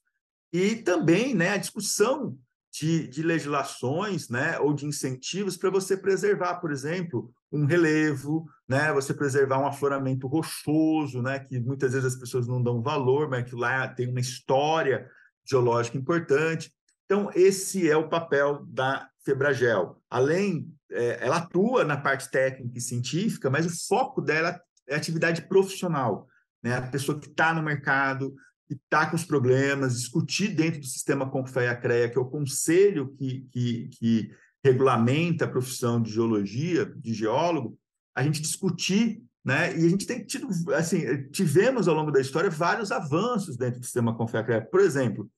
e 0.52 0.76
também 0.76 1.34
né, 1.34 1.50
a 1.50 1.56
discussão 1.56 2.38
de, 2.72 3.08
de 3.08 3.24
legislações 3.24 4.28
né, 4.28 4.56
ou 4.60 4.72
de 4.72 4.86
incentivos 4.86 5.56
para 5.56 5.68
você 5.68 5.96
preservar, 5.96 6.60
por 6.60 6.70
exemplo, 6.70 7.34
um 7.50 7.64
relevo, 7.64 8.48
né, 8.68 8.92
você 8.92 9.12
preservar 9.12 9.58
um 9.58 9.66
afloramento 9.66 10.28
rochoso, 10.28 11.20
né, 11.20 11.40
que 11.40 11.58
muitas 11.58 11.92
vezes 11.92 12.14
as 12.14 12.20
pessoas 12.20 12.46
não 12.46 12.62
dão 12.62 12.80
valor, 12.80 13.28
mas 13.28 13.50
que 13.50 13.56
lá 13.56 13.88
tem 13.88 14.08
uma 14.08 14.20
história 14.20 15.10
geológica 15.44 15.98
importante. 15.98 16.72
Então, 17.10 17.28
esse 17.34 17.90
é 17.90 17.96
o 17.96 18.08
papel 18.08 18.64
da 18.68 19.10
Febragel. 19.24 20.00
Além, 20.08 20.72
é, 20.92 21.18
ela 21.20 21.38
atua 21.38 21.84
na 21.84 21.96
parte 21.96 22.30
técnica 22.30 22.78
e 22.78 22.80
científica, 22.80 23.50
mas 23.50 23.66
o 23.66 23.88
foco 23.88 24.22
dela 24.22 24.60
é 24.88 24.94
atividade 24.94 25.42
profissional. 25.42 26.28
Né? 26.62 26.76
A 26.76 26.82
pessoa 26.82 27.18
que 27.18 27.26
está 27.26 27.52
no 27.52 27.64
mercado, 27.64 28.32
que 28.68 28.74
está 28.74 29.10
com 29.10 29.16
os 29.16 29.24
problemas, 29.24 29.98
discutir 29.98 30.54
dentro 30.54 30.78
do 30.78 30.86
sistema 30.86 31.28
Confea-CREA, 31.28 32.10
que 32.10 32.16
é 32.16 32.20
o 32.20 32.30
conselho 32.30 33.12
que, 33.18 33.44
que, 33.50 33.88
que 33.88 34.30
regulamenta 34.64 35.46
a 35.46 35.50
profissão 35.50 36.00
de 36.00 36.12
geologia, 36.12 36.86
de 36.94 37.12
geólogo, 37.12 37.76
a 38.14 38.22
gente 38.22 38.40
discutir 38.40 39.20
né? 39.44 39.74
E 39.74 39.86
a 39.86 39.88
gente 39.88 40.06
tem 40.06 40.22
tido, 40.22 40.48
assim, 40.74 41.28
tivemos 41.30 41.88
ao 41.88 41.94
longo 41.94 42.10
da 42.10 42.20
história 42.20 42.50
vários 42.50 42.92
avanços 42.92 43.56
dentro 43.56 43.80
do 43.80 43.84
sistema 43.84 44.14
Confea-CREA. 44.14 44.60
Por 44.60 44.80
exemplo, 44.80 45.30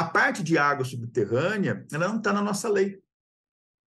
a 0.00 0.04
parte 0.04 0.42
de 0.42 0.56
água 0.56 0.82
subterrânea, 0.82 1.86
ela 1.92 2.08
não 2.08 2.16
está 2.16 2.32
na 2.32 2.40
nossa 2.40 2.70
lei. 2.70 2.98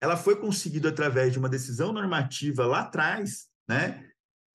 Ela 0.01 0.17
foi 0.17 0.35
conseguida 0.35 0.89
através 0.89 1.33
de 1.33 1.39
uma 1.39 1.49
decisão 1.49 1.93
normativa 1.93 2.67
lá 2.67 2.81
atrás, 2.81 3.47
né? 3.69 4.05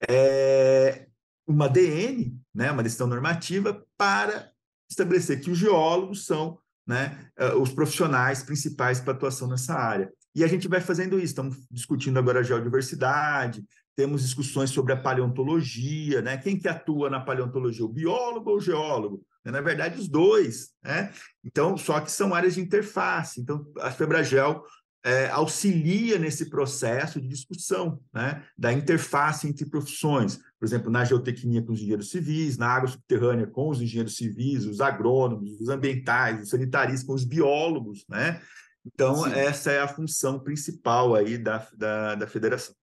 É 0.06 1.06
uma 1.46 1.66
DN, 1.66 2.38
né? 2.54 2.70
Uma 2.70 2.82
decisão 2.82 3.06
normativa 3.06 3.82
para 3.96 4.52
estabelecer 4.90 5.40
que 5.40 5.50
os 5.50 5.56
geólogos 5.56 6.26
são, 6.26 6.58
né? 6.86 7.30
Eh, 7.38 7.54
os 7.54 7.72
profissionais 7.72 8.42
principais 8.42 9.00
para 9.00 9.14
atuação 9.14 9.48
nessa 9.48 9.72
área. 9.72 10.12
E 10.34 10.44
a 10.44 10.46
gente 10.46 10.68
vai 10.68 10.82
fazendo 10.82 11.16
isso. 11.16 11.28
Estamos 11.28 11.66
discutindo 11.70 12.18
agora 12.18 12.40
a 12.40 12.42
geodiversidade, 12.42 13.64
temos 13.96 14.20
discussões 14.20 14.68
sobre 14.68 14.92
a 14.92 15.00
paleontologia, 15.00 16.20
né? 16.20 16.36
Quem 16.36 16.58
que 16.58 16.68
atua 16.68 17.08
na 17.08 17.20
paleontologia, 17.20 17.86
o 17.86 17.88
biólogo 17.88 18.50
ou 18.50 18.58
o 18.58 18.60
geólogo? 18.60 19.26
É, 19.48 19.50
na 19.50 19.62
verdade, 19.62 19.98
os 19.98 20.08
dois, 20.08 20.68
né? 20.84 21.10
Então, 21.42 21.76
só 21.78 22.00
que 22.00 22.12
são 22.12 22.34
áreas 22.34 22.54
de 22.54 22.60
interface. 22.60 23.40
Então, 23.40 23.66
a 23.78 23.90
Febragel 23.90 24.62
é, 25.02 25.28
auxilia 25.30 26.18
nesse 26.18 26.50
processo 26.50 27.18
de 27.18 27.28
discussão, 27.28 27.98
né? 28.12 28.44
Da 28.58 28.74
interface 28.74 29.48
entre 29.48 29.64
profissões. 29.64 30.36
Por 30.58 30.66
exemplo, 30.66 30.90
na 30.90 31.02
geotecnia 31.02 31.62
com 31.62 31.72
os 31.72 31.78
engenheiros 31.78 32.10
civis, 32.10 32.58
na 32.58 32.68
água 32.68 32.88
subterrânea 32.88 33.46
com 33.46 33.70
os 33.70 33.80
engenheiros 33.80 34.16
civis, 34.16 34.66
os 34.66 34.82
agrônomos, 34.82 35.58
os 35.58 35.70
ambientais, 35.70 36.42
os 36.42 36.50
sanitaristas 36.50 37.04
com 37.04 37.14
os 37.14 37.24
biólogos, 37.24 38.04
né? 38.06 38.42
Então, 38.84 39.24
Sim. 39.24 39.32
essa 39.32 39.72
é 39.72 39.80
a 39.80 39.88
função 39.88 40.38
principal 40.38 41.14
aí 41.14 41.38
da, 41.38 41.66
da, 41.74 42.14
da 42.16 42.26
federação. 42.26 42.74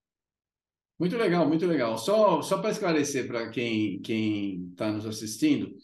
Muito 0.98 1.18
legal, 1.18 1.48
muito 1.48 1.66
legal. 1.68 1.98
Só, 1.98 2.42
só 2.42 2.58
para 2.58 2.72
esclarecer 2.72 3.28
para 3.28 3.50
quem 3.50 4.02
está 4.72 4.92
nos 4.92 5.06
assistindo, 5.06 5.76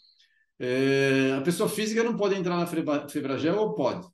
é, 0.58 1.34
a 1.36 1.40
pessoa 1.40 1.68
física 1.68 2.02
não 2.02 2.16
pode 2.16 2.34
entrar 2.34 2.56
na 2.56 2.66
Febragel 3.08 3.56
ou 3.56 3.74
pode? 3.74 4.06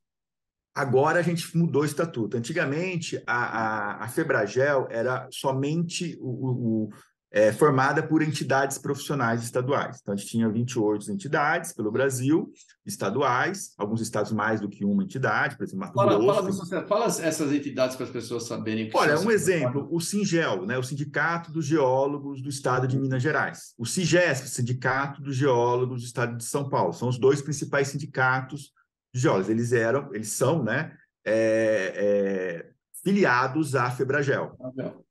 Agora 0.75 1.19
a 1.19 1.23
gente 1.23 1.57
mudou 1.57 1.83
o 1.83 1.85
estatuto. 1.85 2.37
Antigamente, 2.37 3.23
a, 3.27 4.03
a, 4.03 4.05
a 4.05 4.09
Febragel 4.09 4.87
era 4.91 5.29
somente 5.31 6.17
o, 6.21 6.29
o, 6.29 6.89
é, 7.31 7.53
formada 7.53 8.03
por 8.03 8.23
entidades 8.23 8.79
profissionais 8.79 9.43
estaduais. 9.43 9.99
Então, 10.01 10.15
a 10.15 10.17
gente 10.17 10.29
tinha 10.29 10.49
28 10.49 11.13
entidades 11.13 11.73
pelo 11.73 11.93
Brasil, 11.93 12.51
estaduais, 12.87 13.75
alguns 13.77 14.01
estados 14.01 14.33
mais 14.33 14.61
do 14.61 14.69
que 14.69 14.85
uma 14.85 15.03
entidade, 15.03 15.57
por 15.57 15.65
exemplo, 15.65 15.81
Mato 15.81 15.95
fala, 15.95 16.19
Grosso. 16.19 16.67
Fala, 16.67 16.87
fala 16.87 17.05
essas 17.07 17.53
entidades 17.53 17.97
para 17.97 18.07
as 18.07 18.13
pessoas 18.13 18.47
saberem. 18.47 18.91
Olha, 18.95 19.21
um 19.21 19.31
exemplo, 19.31 19.87
o 19.91 20.01
SINGEL, 20.01 20.65
né, 20.65 20.79
o 20.79 20.83
Sindicato 20.83 21.53
dos 21.53 21.67
Geólogos 21.67 22.41
do 22.41 22.49
Estado 22.49 22.89
de 22.89 22.99
Minas 22.99 23.23
Gerais. 23.23 23.75
O 23.77 23.85
CIGESP, 23.85 24.49
Sindicato 24.49 25.21
dos 25.21 25.37
Geólogos 25.37 26.01
do 26.01 26.07
Estado 26.07 26.37
de 26.37 26.45
São 26.45 26.69
Paulo. 26.69 26.95
São 26.95 27.09
os 27.09 27.19
dois 27.19 27.43
principais 27.43 27.89
sindicatos 27.89 28.73
de 29.13 29.21
geólogos. 29.21 29.51
Eles 29.51 29.73
eram, 29.73 30.09
eles 30.15 30.31
são, 30.31 30.63
né, 30.63 30.97
é, 31.27 31.93
é, 31.95 32.71
filiados 33.05 33.75
à 33.75 33.91
Febragel. 33.91 34.57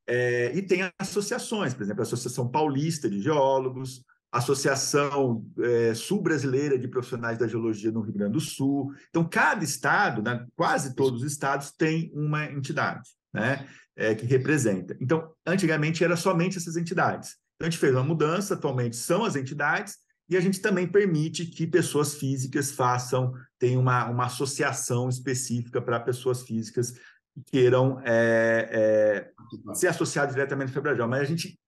É, 0.08 0.56
e 0.56 0.62
tem 0.62 0.90
associações, 0.98 1.74
por 1.74 1.84
exemplo, 1.84 2.02
a 2.02 2.04
Associação 2.04 2.48
Paulista 2.48 3.10
de 3.10 3.22
Geólogos, 3.22 4.04
Associação 4.32 5.46
é, 5.60 5.94
Sul-Brasileira 5.94 6.78
de 6.78 6.88
Profissionais 6.88 7.38
da 7.38 7.48
Geologia 7.48 7.92
no 7.92 8.02
Rio 8.02 8.14
Grande 8.14 8.34
do 8.34 8.40
Sul. 8.40 8.94
Então, 9.10 9.28
cada 9.28 9.64
estado, 9.64 10.22
né, 10.22 10.46
quase 10.56 10.96
todos 10.96 11.22
os 11.22 11.32
estados, 11.32 11.72
tem 11.72 12.12
uma 12.14 12.46
entidade 12.46 13.10
né, 13.34 13.68
é, 13.96 14.16
que 14.16 14.26
representa. 14.26 14.96
Então, 15.02 15.32
antigamente 15.46 16.04
era 16.04 16.16
somente 16.16 16.58
essas 16.58 16.78
entidades. 16.78 17.36
Então, 17.56 17.68
a 17.68 17.70
gente 17.70 17.80
fez 17.80 17.94
uma 17.94 18.04
mudança, 18.04 18.54
atualmente 18.54 18.96
são 18.96 19.26
as 19.26 19.36
entidades, 19.36 19.96
e 20.30 20.36
a 20.36 20.42
gente 20.42 20.60
também 20.60 20.86
permite 20.86 21.46
que 21.46 21.66
pessoas 21.66 22.16
físicas 22.16 22.72
façam, 22.72 23.34
tenham 23.58 23.82
uma, 23.82 24.10
uma 24.10 24.26
associação 24.26 25.08
específica 25.08 25.82
para 25.82 26.02
pessoas 26.02 26.44
físicas 26.44 26.94
queiram 27.46 28.02
é, 28.04 29.32
é, 29.70 29.76
ser 29.76 29.88
associados 29.88 30.34
diretamente 30.34 30.70
ao 30.70 30.74
Febrajal, 30.74 31.08
mas 31.08 31.22
a 31.22 31.26
gente 31.26 31.60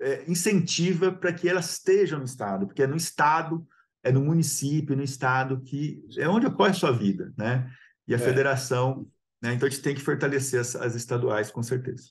é, 0.00 0.24
incentiva 0.30 1.12
para 1.12 1.32
que 1.32 1.48
elas 1.48 1.70
estejam 1.70 2.18
no 2.18 2.24
Estado, 2.24 2.66
porque 2.66 2.82
é 2.82 2.86
no 2.86 2.96
Estado, 2.96 3.66
é 4.02 4.10
no 4.10 4.22
município, 4.22 4.96
no 4.96 5.02
Estado 5.02 5.60
que 5.60 6.02
é 6.16 6.28
onde 6.28 6.46
ocorre 6.46 6.70
a 6.70 6.74
sua 6.74 6.90
vida, 6.90 7.32
né? 7.36 7.70
E 8.08 8.14
a 8.14 8.16
é. 8.16 8.20
federação, 8.20 9.06
né? 9.42 9.54
Então 9.54 9.66
a 9.66 9.70
gente 9.70 9.82
tem 9.82 9.94
que 9.94 10.00
fortalecer 10.00 10.60
as, 10.60 10.74
as 10.74 10.94
estaduais, 10.94 11.50
com 11.50 11.62
certeza. 11.62 12.10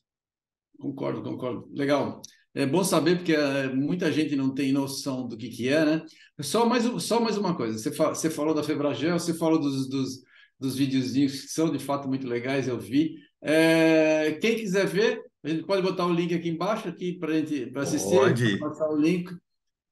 Concordo, 0.79 1.21
concordo. 1.21 1.67
Legal. 1.73 2.21
É 2.53 2.65
bom 2.65 2.83
saber 2.83 3.17
porque 3.17 3.33
é, 3.33 3.67
muita 3.67 4.11
gente 4.11 4.35
não 4.35 4.53
tem 4.53 4.71
noção 4.71 5.27
do 5.27 5.37
que, 5.37 5.49
que 5.49 5.69
é, 5.69 5.85
né? 5.85 6.05
Só 6.41 6.65
mais, 6.65 6.83
só 7.03 7.19
mais 7.19 7.37
uma 7.37 7.55
coisa. 7.55 7.77
Você, 7.77 7.91
fa 7.91 8.09
você 8.09 8.29
falou 8.29 8.53
da 8.53 8.63
Febragel, 8.63 9.19
você 9.19 9.33
falou 9.33 9.59
dos, 9.59 9.87
dos 9.87 10.23
dos 10.59 10.75
videozinhos 10.75 11.41
que 11.41 11.47
são 11.47 11.71
de 11.71 11.79
fato 11.79 12.07
muito 12.07 12.27
legais, 12.27 12.67
eu 12.67 12.77
vi. 12.77 13.15
É, 13.41 14.37
quem 14.41 14.55
quiser 14.55 14.85
ver, 14.85 15.21
a 15.43 15.49
gente 15.49 15.63
pode 15.63 15.81
botar 15.81 16.05
o 16.05 16.13
link 16.13 16.33
aqui 16.33 16.49
embaixo 16.49 16.89
aqui 16.89 17.13
para 17.13 17.33
gente 17.33 17.67
para 17.67 17.83
assistir, 17.83 18.15
pode. 18.15 18.59
passar 18.59 18.89
o 18.89 18.97
link. 18.97 19.33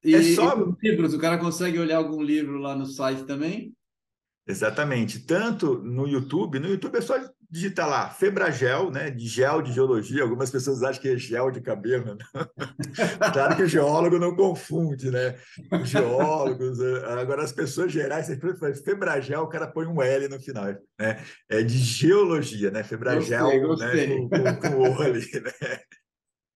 E, 0.03 0.13
é 0.13 0.21
só... 0.35 0.55
E 0.81 0.89
livros, 0.89 1.13
o 1.13 1.19
cara 1.19 1.37
consegue 1.37 1.79
olhar 1.79 1.97
algum 1.97 2.21
livro 2.21 2.57
lá 2.57 2.75
no 2.75 2.85
site 2.85 3.23
também? 3.23 3.73
Exatamente. 4.47 5.19
Tanto 5.19 5.79
no 5.79 6.07
YouTube, 6.07 6.59
no 6.59 6.67
YouTube 6.67 6.97
é 6.97 7.01
só 7.01 7.15
digitar 7.49 7.87
lá, 7.87 8.09
Febragel, 8.09 8.89
né? 8.91 9.09
De 9.09 9.27
gel 9.27 9.61
de 9.61 9.73
geologia. 9.73 10.23
Algumas 10.23 10.49
pessoas 10.49 10.83
acham 10.83 11.01
que 11.01 11.09
é 11.09 11.17
gel 11.17 11.51
de 11.51 11.61
cabelo. 11.61 12.15
Né? 12.15 12.25
claro 13.33 13.55
que 13.55 13.63
o 13.63 13.67
geólogo 13.67 14.17
não 14.17 14.35
confunde, 14.35 15.11
né? 15.11 15.35
Os 15.71 15.89
geólogos. 15.89 16.79
Eh, 16.79 17.19
agora, 17.19 17.43
as 17.43 17.51
pessoas 17.51 17.91
gerais, 17.91 18.25
sempre 18.25 18.55
Febragel, 18.83 19.43
o 19.43 19.49
cara 19.49 19.67
põe 19.67 19.85
um 19.85 20.01
L 20.01 20.27
no 20.27 20.39
final, 20.39 20.65
né? 20.99 21.23
É 21.49 21.61
de 21.61 21.77
geologia, 21.77 22.71
né? 22.71 22.83
Febragel, 22.83 23.43
gostei, 23.43 23.59
gostei. 23.59 24.07
né? 24.07 24.29
Com, 24.29 24.29
com, 24.29 24.69
com 24.69 24.89
o 24.89 25.01
ali, 25.01 25.25
né? 25.41 25.79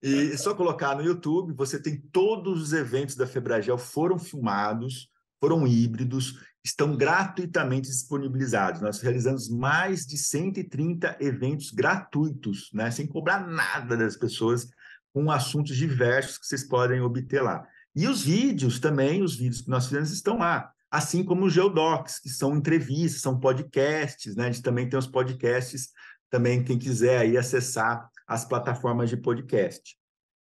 E 0.04 0.36
só 0.38 0.56
colocar 0.56 0.95
no 0.95 1.04
YouTube, 1.04 1.54
você 1.54 1.80
tem 1.80 2.01
todos 2.12 2.62
os 2.62 2.73
eventos 2.73 3.15
da 3.15 3.27
Febragel 3.27 3.77
foram 3.77 4.17
filmados, 4.17 5.10
foram 5.39 5.67
híbridos, 5.67 6.39
estão 6.63 6.95
gratuitamente 6.95 7.89
disponibilizados. 7.89 8.82
Nós 8.82 9.02
realizamos 9.02 9.50
mais 9.50 10.06
de 10.06 10.17
130 10.17 11.17
eventos 11.19 11.71
gratuitos, 11.71 12.69
né, 12.74 12.91
sem 12.91 13.08
cobrar 13.08 13.47
nada 13.47 13.97
das 13.97 14.15
pessoas, 14.15 14.69
com 15.13 15.30
assuntos 15.30 15.76
diversos 15.76 16.38
que 16.38 16.45
vocês 16.45 16.63
podem 16.63 17.02
obter 17.02 17.41
lá. 17.41 17.67
E 17.95 18.08
os 18.08 18.24
vídeos 18.24 18.80
também, 18.80 19.21
os 19.21 19.36
vídeos 19.36 19.62
que 19.62 19.69
nós 19.69 19.88
fizemos 19.88 20.12
estão 20.12 20.38
lá, 20.38 20.71
assim 20.89 21.24
como 21.24 21.45
os 21.45 21.54
Geodocs, 21.54 22.19
que 22.19 22.30
são 22.30 22.56
entrevistas, 22.56 23.21
são 23.21 23.39
podcasts, 23.39 24.36
né? 24.36 24.45
A 24.45 24.52
gente 24.52 24.62
também 24.62 24.88
tem 24.88 24.97
os 24.97 25.08
podcasts, 25.08 25.89
também 26.30 26.63
quem 26.63 26.78
quiser 26.78 27.19
aí 27.19 27.38
acessar 27.38 28.10
as 28.26 28.45
plataformas 28.45 29.10
de 29.10 29.17
podcast. 29.17 29.97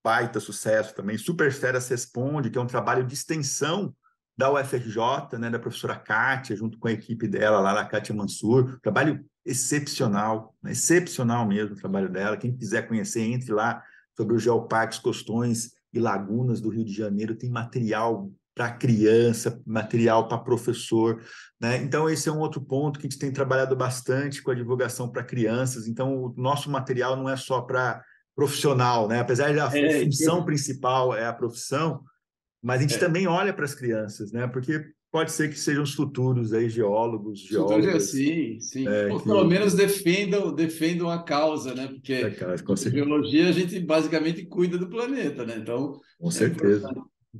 baita 0.03 0.41
sucesso 0.41 0.95
também. 0.95 1.19
Super 1.19 1.53
Feras 1.53 1.89
Responde, 1.89 2.51
que 2.51 2.59
é 2.59 2.61
um 2.61 2.67
trabalho 2.67 3.05
de 3.05 3.15
extensão 3.15 3.95
da 4.37 4.51
UFRJ, 4.51 5.39
né, 5.39 5.51
da 5.51 5.59
professora 5.59 5.95
Kátia, 5.95 6.57
junto 6.57 6.79
com 6.79 6.89
a 6.89 6.93
equipe 6.93 7.29
dela 7.29 7.61
lá, 7.61 7.75
da 7.75 7.85
Kátia 7.85 8.15
Mansur. 8.15 8.81
Trabalho 8.81 9.23
excepcional, 9.45 10.55
né, 10.63 10.73
excepcional 10.73 11.47
mesmo 11.47 11.75
o 11.75 11.79
trabalho 11.79 12.09
dela. 12.09 12.37
Quem 12.37 12.57
quiser 12.57 12.89
conhecer, 12.89 13.21
entre 13.21 13.53
lá 13.53 13.83
sobre 14.17 14.35
os 14.35 14.43
geoparques, 14.43 14.99
costões 14.99 15.73
e 15.93 15.99
lagunas 15.99 16.61
do 16.61 16.71
Rio 16.71 16.85
de 16.85 16.93
Janeiro. 16.93 17.35
Tem 17.35 17.51
material 17.51 18.31
para 18.55 18.73
criança, 18.73 19.61
material 19.67 20.29
para 20.29 20.39
professor, 20.39 21.23
né? 21.61 21.77
Então 21.79 22.11
esse 22.11 22.29
é 22.29 22.33
um 22.33 22.41
outro 22.41 22.61
ponto 22.61 22.99
que 22.99 23.07
a 23.07 23.11
gente 23.11 23.19
tem 23.19 23.33
trabalhado 23.33 23.75
bastante 23.77 24.43
com 24.43 24.51
a 24.51 24.55
divulgação 24.55 25.09
para 25.09 25.25
crianças. 25.25 25.87
Então 25.87 26.25
o 26.25 26.35
nosso 26.37 26.71
material 26.71 27.17
não 27.17 27.29
é 27.29 27.37
só 27.37 27.61
para 27.63 28.03
profissional, 28.41 29.07
né? 29.07 29.21
Apesar 29.21 29.55
da 29.55 29.71
é, 29.77 30.03
função 30.03 30.43
principal 30.43 31.15
é 31.15 31.27
a 31.27 31.33
profissão, 31.33 32.01
mas 32.63 32.79
a 32.79 32.83
gente 32.83 32.95
é. 32.95 32.99
também 32.99 33.27
olha 33.27 33.53
para 33.53 33.67
as 33.67 33.75
crianças, 33.75 34.33
né? 34.33 34.47
Porque 34.47 34.83
pode 35.13 35.31
ser 35.31 35.51
que 35.51 35.59
sejam 35.59 35.83
os 35.83 35.93
futuros 35.93 36.55
aí 36.55 36.71
geólogos, 36.71 37.41
geólogos. 37.41 38.11
Sim, 38.11 38.59
sim. 38.59 38.89
É, 38.89 39.13
Ou 39.13 39.19
que... 39.19 39.27
pelo 39.27 39.45
menos 39.45 39.75
defendam, 39.75 40.55
defendam 40.55 41.11
a 41.11 41.23
causa, 41.23 41.75
né? 41.75 41.89
Porque 41.89 42.15
é, 42.15 42.31
cara, 42.31 42.57
biologia 42.91 43.47
a 43.47 43.53
gente 43.53 43.79
basicamente 43.79 44.47
cuida 44.47 44.79
do 44.79 44.89
planeta, 44.89 45.45
né? 45.45 45.57
Então, 45.59 46.01
com 46.19 46.29
é 46.29 46.33
certeza. 46.33 46.91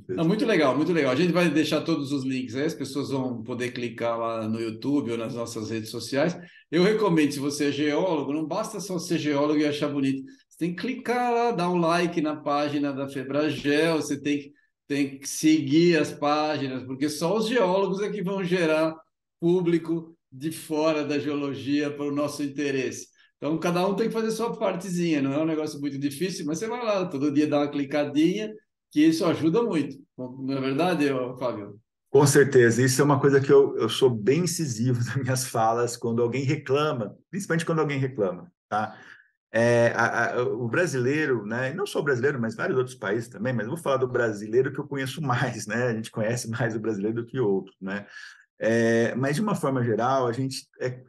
Não, 0.07 0.23
muito 0.23 0.45
legal, 0.45 0.77
muito 0.77 0.93
legal. 0.93 1.11
A 1.11 1.15
gente 1.15 1.33
vai 1.33 1.49
deixar 1.49 1.81
todos 1.81 2.11
os 2.11 2.23
links 2.23 2.55
aí, 2.55 2.65
as 2.65 2.75
pessoas 2.75 3.09
vão 3.09 3.41
poder 3.41 3.71
clicar 3.71 4.19
lá 4.19 4.47
no 4.47 4.59
YouTube 4.59 5.11
ou 5.11 5.17
nas 5.17 5.33
nossas 5.33 5.71
redes 5.71 5.89
sociais. 5.89 6.37
Eu 6.71 6.83
recomendo, 6.83 7.31
se 7.31 7.39
você 7.39 7.69
é 7.69 7.71
geólogo, 7.71 8.31
não 8.31 8.45
basta 8.45 8.79
só 8.79 8.99
ser 8.99 9.17
geólogo 9.17 9.59
e 9.59 9.65
achar 9.65 9.89
bonito 9.89 10.23
tem 10.61 10.75
que 10.75 10.81
clicar 10.83 11.33
lá, 11.33 11.51
dar 11.51 11.71
um 11.71 11.77
like 11.77 12.21
na 12.21 12.35
página 12.35 12.93
da 12.93 13.09
Febragel, 13.09 13.95
você 13.95 14.21
tem 14.21 14.37
que, 14.37 14.53
tem 14.87 15.17
que 15.17 15.27
seguir 15.27 15.97
as 15.97 16.11
páginas, 16.11 16.83
porque 16.83 17.09
só 17.09 17.35
os 17.35 17.47
geólogos 17.47 17.99
é 17.99 18.11
que 18.11 18.21
vão 18.21 18.43
gerar 18.43 18.95
público 19.39 20.15
de 20.31 20.51
fora 20.51 21.03
da 21.03 21.17
geologia 21.17 21.89
para 21.89 22.05
o 22.05 22.13
nosso 22.13 22.43
interesse. 22.43 23.07
Então, 23.37 23.57
cada 23.57 23.87
um 23.87 23.95
tem 23.95 24.05
que 24.07 24.13
fazer 24.13 24.29
sua 24.29 24.55
partezinha, 24.55 25.19
não 25.19 25.33
é 25.33 25.39
um 25.39 25.47
negócio 25.47 25.81
muito 25.81 25.97
difícil, 25.97 26.45
mas 26.45 26.59
você 26.59 26.67
vai 26.67 26.85
lá, 26.85 27.07
todo 27.07 27.33
dia 27.33 27.47
dá 27.47 27.61
uma 27.61 27.71
clicadinha, 27.71 28.53
que 28.91 29.03
isso 29.03 29.25
ajuda 29.25 29.63
muito. 29.63 29.97
Não 30.15 30.55
é 30.55 30.61
verdade, 30.61 31.07
Fábio? 31.39 31.79
Com 32.11 32.27
certeza, 32.27 32.83
isso 32.83 33.01
é 33.01 33.03
uma 33.03 33.19
coisa 33.19 33.41
que 33.41 33.51
eu, 33.51 33.75
eu 33.79 33.89
sou 33.89 34.11
bem 34.11 34.41
incisivo 34.41 34.99
nas 35.03 35.15
minhas 35.15 35.47
falas 35.47 35.97
quando 35.97 36.21
alguém 36.21 36.43
reclama, 36.43 37.17
principalmente 37.31 37.65
quando 37.65 37.79
alguém 37.79 37.97
reclama, 37.97 38.51
tá? 38.69 38.95
É, 39.53 39.91
a, 39.93 40.31
a, 40.31 40.43
o 40.43 40.67
brasileiro, 40.69 41.45
né, 41.45 41.73
não 41.73 41.85
só 41.85 41.99
o 41.99 42.03
brasileiro, 42.03 42.39
mas 42.39 42.55
vários 42.55 42.77
outros 42.77 42.95
países 42.95 43.27
também, 43.27 43.51
mas 43.51 43.67
vou 43.67 43.75
falar 43.75 43.97
do 43.97 44.07
brasileiro 44.07 44.71
que 44.71 44.79
eu 44.79 44.87
conheço 44.87 45.21
mais, 45.21 45.67
né? 45.67 45.87
A 45.87 45.93
gente 45.93 46.09
conhece 46.09 46.49
mais 46.49 46.75
o 46.75 46.79
brasileiro 46.79 47.17
do 47.17 47.25
que 47.25 47.39
outros, 47.39 47.75
né? 47.81 48.07
É, 48.57 49.13
mas 49.15 49.35
de 49.35 49.41
uma 49.41 49.55
forma 49.55 49.83
geral, 49.83 50.27
a 50.27 50.31
gente, 50.31 50.67
é, 50.79 51.03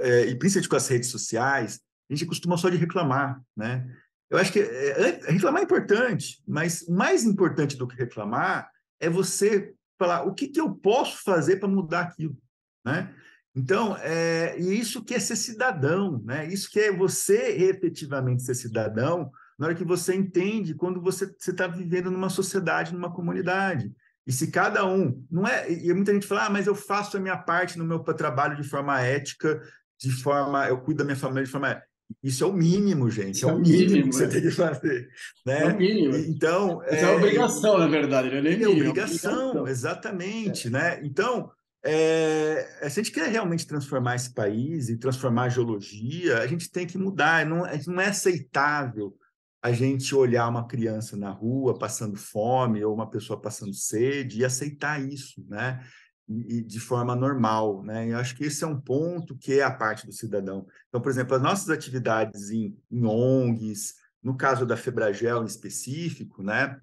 é, 0.00 0.26
e 0.26 0.34
principalmente 0.34 0.68
com 0.68 0.76
as 0.76 0.88
redes 0.88 1.10
sociais, 1.10 1.80
a 2.10 2.14
gente 2.14 2.26
costuma 2.26 2.56
só 2.56 2.68
de 2.68 2.76
reclamar, 2.76 3.40
né? 3.56 3.86
Eu 4.30 4.38
acho 4.38 4.52
que 4.52 4.60
é, 4.60 5.20
reclamar 5.30 5.62
é 5.62 5.64
importante, 5.64 6.42
mas 6.46 6.86
mais 6.88 7.24
importante 7.24 7.76
do 7.76 7.86
que 7.86 7.96
reclamar 7.96 8.70
é 9.00 9.08
você 9.08 9.74
falar 9.98 10.24
o 10.24 10.34
que, 10.34 10.48
que 10.48 10.60
eu 10.60 10.74
posso 10.74 11.22
fazer 11.22 11.56
para 11.56 11.68
mudar 11.68 12.00
aquilo, 12.00 12.36
né? 12.84 13.14
Então, 13.54 13.96
é, 14.00 14.56
e 14.58 14.78
isso 14.78 15.04
que 15.04 15.14
é 15.14 15.18
ser 15.18 15.36
cidadão, 15.36 16.22
né? 16.24 16.46
Isso 16.46 16.70
que 16.70 16.78
é 16.78 16.92
você 16.92 17.56
efetivamente 17.68 18.42
ser 18.42 18.54
cidadão, 18.54 19.30
na 19.58 19.66
hora 19.66 19.74
que 19.74 19.84
você 19.84 20.14
entende 20.14 20.74
quando 20.74 21.00
você 21.00 21.24
está 21.40 21.66
vivendo 21.66 22.10
numa 22.10 22.28
sociedade, 22.28 22.92
numa 22.92 23.12
comunidade. 23.12 23.92
E 24.26 24.32
se 24.32 24.50
cada 24.50 24.86
um, 24.86 25.24
não 25.30 25.46
é, 25.46 25.72
e 25.72 25.92
muita 25.92 26.12
gente 26.12 26.26
fala, 26.26 26.46
ah, 26.46 26.50
mas 26.50 26.66
eu 26.66 26.74
faço 26.74 27.16
a 27.16 27.20
minha 27.20 27.36
parte 27.36 27.78
no 27.78 27.84
meu 27.84 27.98
trabalho 28.00 28.56
de 28.60 28.68
forma 28.68 29.00
ética, 29.00 29.60
de 29.98 30.10
forma, 30.12 30.68
eu 30.68 30.78
cuido 30.80 30.98
da 30.98 31.04
minha 31.04 31.16
família 31.16 31.44
de 31.44 31.50
forma 31.50 31.82
isso 32.22 32.42
é 32.42 32.46
o 32.46 32.52
mínimo, 32.52 33.10
gente. 33.10 33.44
É, 33.44 33.48
é 33.48 33.52
o 33.52 33.58
mínimo, 33.58 33.90
mínimo 33.90 34.10
que 34.10 34.16
você 34.16 34.24
é. 34.24 34.28
tem 34.28 34.42
que 34.42 34.50
fazer. 34.50 35.08
Né? 35.44 35.60
É 35.60 35.66
o 35.66 35.76
mínimo. 35.76 36.16
Então, 36.16 36.82
é, 36.84 37.02
é 37.02 37.10
obrigação, 37.10 37.78
na 37.78 37.86
verdade, 37.86 38.30
não 38.30 38.38
é 38.38 38.40
nem 38.40 38.58
mínimo. 38.58 38.72
É 38.72 38.88
obrigação, 38.88 39.30
é 39.30 39.34
obrigação. 39.34 39.68
exatamente. 39.68 40.68
É. 40.68 40.70
Né? 40.70 41.00
Então, 41.04 41.50
é, 41.84 42.88
se 42.90 43.00
a 43.00 43.02
gente 43.02 43.12
quer 43.12 43.28
realmente 43.28 43.66
transformar 43.66 44.16
esse 44.16 44.32
país 44.34 44.88
e 44.88 44.98
transformar 44.98 45.44
a 45.44 45.48
geologia, 45.48 46.38
a 46.38 46.46
gente 46.46 46.70
tem 46.70 46.86
que 46.86 46.98
mudar. 46.98 47.46
Não, 47.46 47.62
não 47.86 48.00
é 48.00 48.08
aceitável 48.08 49.16
a 49.62 49.72
gente 49.72 50.14
olhar 50.14 50.48
uma 50.48 50.66
criança 50.66 51.16
na 51.16 51.30
rua 51.30 51.78
passando 51.78 52.16
fome 52.16 52.84
ou 52.84 52.94
uma 52.94 53.08
pessoa 53.08 53.40
passando 53.40 53.74
sede 53.74 54.40
e 54.40 54.44
aceitar 54.44 55.00
isso, 55.00 55.44
né? 55.48 55.84
E 56.28 56.62
de 56.62 56.78
forma 56.78 57.16
normal, 57.16 57.82
né? 57.82 58.12
Eu 58.12 58.18
acho 58.18 58.36
que 58.36 58.44
esse 58.44 58.62
é 58.62 58.66
um 58.66 58.80
ponto 58.80 59.36
que 59.36 59.54
é 59.54 59.62
a 59.62 59.70
parte 59.70 60.06
do 60.06 60.12
cidadão. 60.12 60.66
Então, 60.88 61.00
por 61.00 61.10
exemplo, 61.10 61.34
as 61.34 61.42
nossas 61.42 61.70
atividades 61.70 62.50
em, 62.50 62.76
em 62.90 63.04
ONGs, 63.04 63.94
no 64.22 64.36
caso 64.36 64.66
da 64.66 64.76
Febragel 64.76 65.42
em 65.42 65.46
específico, 65.46 66.42
né? 66.42 66.78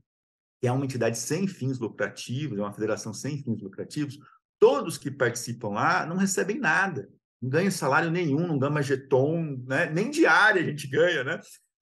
Que 0.60 0.68
é 0.68 0.72
uma 0.72 0.86
entidade 0.86 1.18
sem 1.18 1.48
fins 1.48 1.80
lucrativos, 1.80 2.58
é 2.58 2.62
uma 2.62 2.74
federação 2.74 3.14
sem 3.14 3.42
fins 3.44 3.62
lucrativos, 3.62 4.18
todos 4.60 4.98
que 4.98 5.12
participam 5.12 5.70
lá 5.70 6.06
não 6.06 6.18
recebem 6.18 6.60
nada, 6.60 7.10
não 7.42 7.50
ganham 7.50 7.72
salário 7.72 8.10
nenhum, 8.10 8.48
não 8.48 8.58
ganha 8.60 8.82
jeton, 8.82 9.64
né? 9.68 9.90
nem 9.90 10.10
diária 10.10 10.62
a 10.62 10.66
gente 10.66 10.88
ganha, 10.88 11.24
né? 11.24 11.40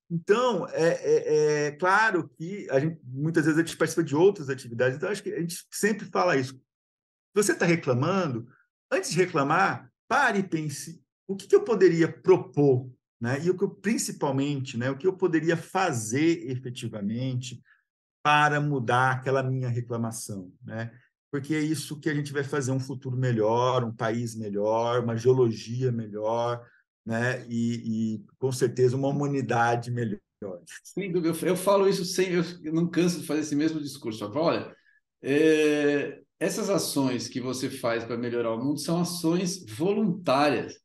Então, 0.09 0.67
é, 0.69 0.89
é, 0.89 1.67
é, 1.67 1.71
claro 1.71 2.29
que 2.29 2.69
a 2.69 2.79
gente, 2.79 2.99
muitas 3.03 3.45
vezes 3.45 3.59
a 3.59 3.65
gente 3.65 3.77
participa 3.77 4.03
de 4.03 4.15
outras 4.15 4.49
atividades, 4.49 4.95
então 4.95 5.09
acho 5.09 5.23
que 5.23 5.33
a 5.33 5.39
gente 5.39 5.65
sempre 5.71 6.05
fala 6.05 6.37
isso. 6.37 6.59
Você 7.33 7.53
está 7.53 7.65
reclamando, 7.65 8.47
antes 8.91 9.09
de 9.09 9.17
reclamar, 9.17 9.91
pare 10.07 10.39
e 10.39 10.43
pense 10.43 11.03
o 11.27 11.35
que, 11.35 11.47
que 11.47 11.55
eu 11.55 11.63
poderia 11.63 12.11
propor, 12.11 12.91
né? 13.19 13.43
e 13.43 13.49
o 13.49 13.57
que 13.57 13.63
eu, 13.63 13.69
principalmente, 13.69 14.77
né? 14.77 14.89
o 14.91 14.97
que 14.97 15.07
eu 15.07 15.13
poderia 15.13 15.57
fazer 15.57 16.51
efetivamente 16.51 17.59
para 18.21 18.61
mudar 18.61 19.13
aquela 19.13 19.41
minha 19.41 19.67
reclamação. 19.67 20.53
Né? 20.63 20.91
Porque 21.33 21.55
é 21.55 21.59
isso 21.59 21.99
que 21.99 22.11
a 22.11 22.13
gente 22.13 22.31
vai 22.31 22.43
fazer 22.43 22.71
um 22.71 22.79
futuro 22.79 23.17
melhor, 23.17 23.83
um 23.83 23.91
país 23.91 24.35
melhor, 24.35 25.03
uma 25.03 25.17
geologia 25.17 25.91
melhor, 25.91 26.63
né? 27.03 27.43
E, 27.49 28.13
e 28.13 28.25
com 28.37 28.51
certeza 28.51 28.95
uma 28.95 29.07
humanidade 29.07 29.89
melhor. 29.89 30.19
Sem 30.83 31.11
dúvida, 31.11 31.35
eu, 31.35 31.47
eu 31.47 31.55
falo 31.55 31.89
isso 31.89 32.05
sem, 32.05 32.33
eu 32.33 32.71
não 32.71 32.87
canso 32.87 33.19
de 33.19 33.25
fazer 33.25 33.39
esse 33.39 33.55
mesmo 33.55 33.81
discurso. 33.81 34.19
Falo, 34.19 34.45
olha, 34.45 34.75
é, 35.23 36.21
essas 36.39 36.69
ações 36.69 37.27
que 37.27 37.41
você 37.41 37.67
faz 37.67 38.03
para 38.03 38.15
melhorar 38.15 38.53
o 38.53 38.63
mundo 38.63 38.79
são 38.79 39.01
ações 39.01 39.65
voluntárias. 39.65 40.79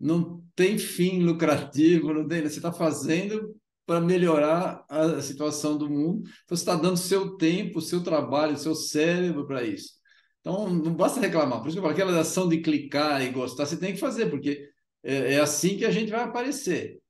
Não 0.00 0.42
tem 0.56 0.78
fim 0.78 1.22
lucrativo, 1.22 2.14
não 2.14 2.26
tem, 2.26 2.40
você 2.40 2.56
está 2.56 2.72
fazendo 2.72 3.54
para 3.90 4.00
melhorar 4.00 4.84
a 4.88 5.20
situação 5.20 5.76
do 5.76 5.90
mundo. 5.90 6.20
Então, 6.20 6.56
você 6.56 6.62
está 6.62 6.76
dando 6.76 6.96
seu 6.96 7.36
tempo, 7.36 7.80
seu 7.80 8.04
trabalho, 8.04 8.56
seu 8.56 8.72
cérebro 8.72 9.48
para 9.48 9.64
isso. 9.64 9.94
Então, 10.38 10.70
não 10.70 10.94
basta 10.94 11.18
reclamar. 11.18 11.58
Por 11.58 11.66
isso 11.66 11.74
que 11.74 11.78
eu 11.80 11.82
falo, 11.82 11.92
aquela 11.92 12.20
ação 12.20 12.48
de 12.48 12.58
clicar 12.58 13.20
e 13.20 13.30
gostar, 13.30 13.66
você 13.66 13.76
tem 13.76 13.92
que 13.92 13.98
fazer, 13.98 14.30
porque 14.30 14.70
é, 15.02 15.34
é 15.34 15.40
assim 15.40 15.76
que 15.76 15.84
a 15.84 15.90
gente 15.90 16.12
vai 16.12 16.22
aparecer. 16.22 17.00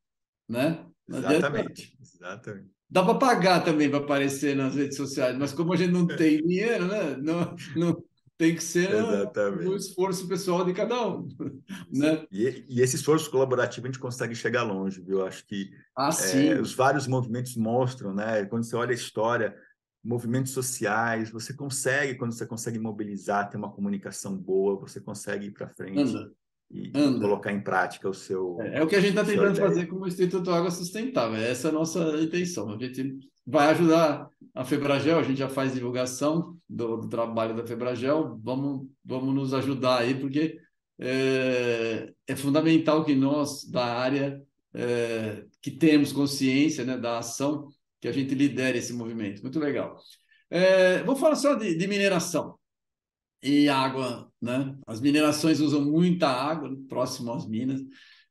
Né? 0.48 0.82
Exatamente. 1.06 1.94
Exatamente. 2.00 2.70
Dá 2.88 3.04
para 3.04 3.14
pagar 3.18 3.62
também 3.62 3.90
para 3.90 3.98
aparecer 3.98 4.56
nas 4.56 4.74
redes 4.74 4.96
sociais, 4.96 5.36
mas 5.36 5.52
como 5.52 5.74
a 5.74 5.76
gente 5.76 5.92
não 5.92 6.06
tem 6.06 6.38
dinheiro, 6.38 6.86
né? 6.86 7.14
não, 7.20 7.54
não, 7.76 8.04
tem 8.40 8.54
que 8.54 8.64
ser 8.64 8.88
o 8.94 9.76
esforço 9.76 10.26
pessoal 10.26 10.64
de 10.64 10.72
cada 10.72 11.06
um. 11.06 11.28
Né? 11.92 12.26
E, 12.32 12.64
e, 12.70 12.80
esse 12.80 12.96
esforço 12.96 13.30
colaborativo 13.30 13.86
a 13.86 13.90
gente 13.90 13.98
consegue 13.98 14.34
chegar 14.34 14.62
longe, 14.62 15.02
viu? 15.02 15.26
Acho 15.26 15.46
que 15.46 15.70
ah, 15.94 16.08
é, 16.32 16.58
os 16.58 16.72
vários 16.72 17.06
movimentos 17.06 17.54
mostram, 17.54 18.14
né? 18.14 18.46
Quando 18.46 18.64
você 18.64 18.74
olha 18.74 18.92
a 18.92 18.94
história, 18.94 19.54
movimentos 20.02 20.52
sociais, 20.52 21.30
você 21.30 21.52
consegue, 21.52 22.14
quando 22.14 22.32
você 22.32 22.46
consegue 22.46 22.78
mobilizar, 22.78 23.50
ter 23.50 23.58
uma 23.58 23.70
comunicação 23.70 24.34
boa, 24.34 24.80
você 24.80 25.00
consegue 25.00 25.46
ir 25.46 25.50
para 25.50 25.68
frente. 25.68 26.00
Anda 26.00 26.32
e 26.70 26.92
Anda. 26.94 27.20
colocar 27.20 27.52
em 27.52 27.60
prática 27.60 28.08
o 28.08 28.14
seu. 28.14 28.56
É, 28.60 28.78
é 28.78 28.82
o 28.82 28.86
que 28.86 28.94
a 28.96 29.00
gente 29.00 29.10
está 29.10 29.24
tentando 29.24 29.56
fazer 29.56 29.86
com 29.86 29.96
o 29.96 30.06
Instituto 30.06 30.50
Água 30.50 30.70
Sustentável. 30.70 31.36
Essa 31.36 31.68
é 31.68 31.70
a 31.70 31.74
nossa 31.74 31.98
intenção. 32.22 32.72
A 32.72 32.78
gente 32.78 33.18
vai 33.50 33.68
ajudar 33.68 34.28
a 34.54 34.64
Febragel, 34.64 35.18
a 35.18 35.22
gente 35.22 35.38
já 35.38 35.48
faz 35.48 35.74
divulgação 35.74 36.56
do, 36.68 36.98
do 36.98 37.08
trabalho 37.08 37.54
da 37.54 37.66
Febragel. 37.66 38.38
Vamos, 38.42 38.88
vamos 39.04 39.34
nos 39.34 39.54
ajudar 39.54 39.98
aí, 39.98 40.14
porque 40.14 40.58
é, 40.98 42.12
é 42.26 42.36
fundamental 42.36 43.04
que 43.04 43.14
nós, 43.14 43.64
da 43.64 43.84
área, 43.84 44.40
é, 44.74 45.44
que 45.60 45.70
temos 45.70 46.12
consciência 46.12 46.84
né, 46.84 46.96
da 46.96 47.18
ação, 47.18 47.68
que 48.00 48.08
a 48.08 48.12
gente 48.12 48.34
lidere 48.34 48.78
esse 48.78 48.92
movimento. 48.92 49.42
Muito 49.42 49.58
legal. 49.58 49.96
É, 50.48 51.02
vou 51.02 51.16
falar 51.16 51.36
só 51.36 51.54
de, 51.54 51.74
de 51.74 51.86
mineração 51.86 52.58
e 53.42 53.68
água, 53.68 54.30
né? 54.40 54.76
As 54.86 55.00
minerações 55.00 55.60
usam 55.60 55.82
muita 55.84 56.28
água 56.28 56.70
próximo 56.88 57.32
às 57.32 57.46
minas. 57.46 57.80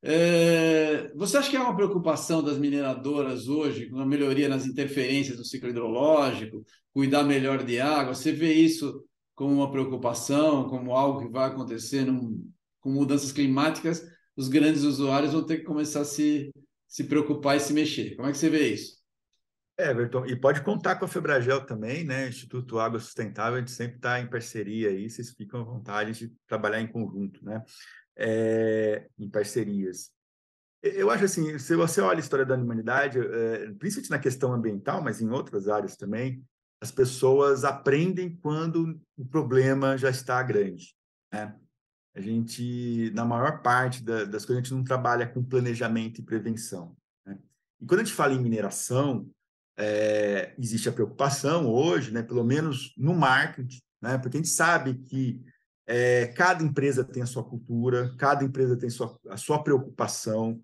É, 0.02 1.12
você 1.14 1.38
acha 1.38 1.50
que 1.50 1.58
é 1.58 1.60
uma 1.60 1.76
preocupação 1.76 2.42
das 2.42 2.58
mineradoras 2.58 3.48
hoje, 3.48 3.90
com 3.90 4.00
a 4.00 4.06
melhoria 4.06 4.48
nas 4.48 4.66
interferências 4.66 5.38
do 5.38 5.44
ciclo 5.44 5.70
hidrológico, 5.70 6.64
cuidar 6.94 7.24
melhor 7.24 7.64
de 7.64 7.80
água? 7.80 8.16
Você 8.16 8.32
vê 8.32 8.54
isso 8.54 9.04
como 9.36 9.54
uma 9.54 9.72
preocupação, 9.72 10.70
como 10.70 10.94
algo 10.94 11.26
que 11.26 11.32
vai 11.32 11.50
acontecer 11.50 12.06
num, 12.06 12.50
com 12.80 12.92
mudanças 12.92 13.32
climáticas? 13.32 14.06
Os 14.36 14.48
grandes 14.48 14.84
usuários 14.84 15.34
vão 15.34 15.46
ter 15.46 15.58
que 15.58 15.64
começar 15.66 16.02
a 16.02 16.06
se, 16.06 16.54
se 16.88 17.04
preocupar 17.04 17.58
e 17.58 17.60
se 17.60 17.74
mexer. 17.74 18.16
Como 18.16 18.28
é 18.28 18.32
que 18.32 18.38
você 18.38 18.50
vê 18.50 18.70
isso? 18.70 19.00
É, 19.78 19.92
Everton, 19.92 20.26
e 20.26 20.36
pode 20.36 20.62
contar 20.62 20.98
com 20.98 21.06
a 21.06 21.08
Febragel 21.08 21.66
também, 21.66 22.04
né? 22.04 22.28
Instituto 22.28 22.80
Água 22.80 23.00
Sustentável, 23.00 23.56
a 23.56 23.60
gente 23.60 23.72
sempre 23.72 23.96
está 23.96 24.20
em 24.20 24.30
parceria 24.30 24.90
aí, 24.90 25.10
vocês 25.10 25.32
ficam 25.32 25.62
à 25.62 25.64
vontade 25.64 26.12
de 26.12 26.34
trabalhar 26.46 26.82
em 26.82 26.88
conjunto, 26.88 27.44
né? 27.46 27.64
É, 28.18 29.08
em 29.18 29.30
parcerias. 29.30 30.12
Eu 30.82 31.10
acho 31.10 31.26
assim, 31.26 31.58
se 31.60 31.76
você 31.76 32.00
olha 32.02 32.18
a 32.18 32.22
história 32.22 32.46
da 32.46 32.56
humanidade, 32.56 33.20
é, 33.20 33.72
principalmente 33.74 34.10
na 34.10 34.20
questão 34.20 34.54
ambiental, 34.54 35.02
mas 35.02 35.22
em 35.22 35.30
outras 35.30 35.68
áreas 35.68 35.98
também, 35.98 36.44
as 36.82 36.92
pessoas 36.92 37.64
aprendem 37.64 38.36
quando 38.38 39.00
o 39.18 39.26
problema 39.26 39.98
já 39.98 40.10
está 40.10 40.42
grande, 40.42 40.96
né? 41.32 41.56
A 42.16 42.22
gente, 42.22 43.12
na 43.14 43.24
maior 43.24 43.62
parte 43.62 44.04
da, 44.04 44.26
das 44.26 44.46
coisas, 44.46 44.62
a 44.62 44.66
gente 44.66 44.74
não 44.74 44.84
trabalha 44.84 45.28
com 45.28 45.44
planejamento 45.44 46.20
e 46.20 46.24
prevenção. 46.24 46.96
Né? 47.26 47.38
E 47.80 47.86
quando 47.86 48.02
a 48.02 48.04
gente 48.04 48.16
fala 48.16 48.34
em 48.34 48.42
mineração, 48.42 49.30
é, 49.78 50.54
existe 50.58 50.90
a 50.90 50.92
preocupação 50.92 51.68
hoje, 51.68 52.12
né, 52.12 52.22
pelo 52.22 52.44
menos 52.44 52.94
no 52.98 53.14
marketing, 53.14 53.80
né, 54.02 54.18
porque 54.18 54.38
a 54.38 54.40
gente 54.42 54.50
sabe 54.50 54.96
que 54.96 55.42
é, 55.92 56.28
cada 56.28 56.64
empresa 56.64 57.04
tem 57.04 57.24
a 57.24 57.26
sua 57.26 57.44
cultura, 57.44 58.14
cada 58.16 58.44
empresa 58.44 58.78
tem 58.78 58.92
sua, 58.92 59.20
a 59.28 59.38
sua 59.38 59.64
preocupação. 59.64 60.62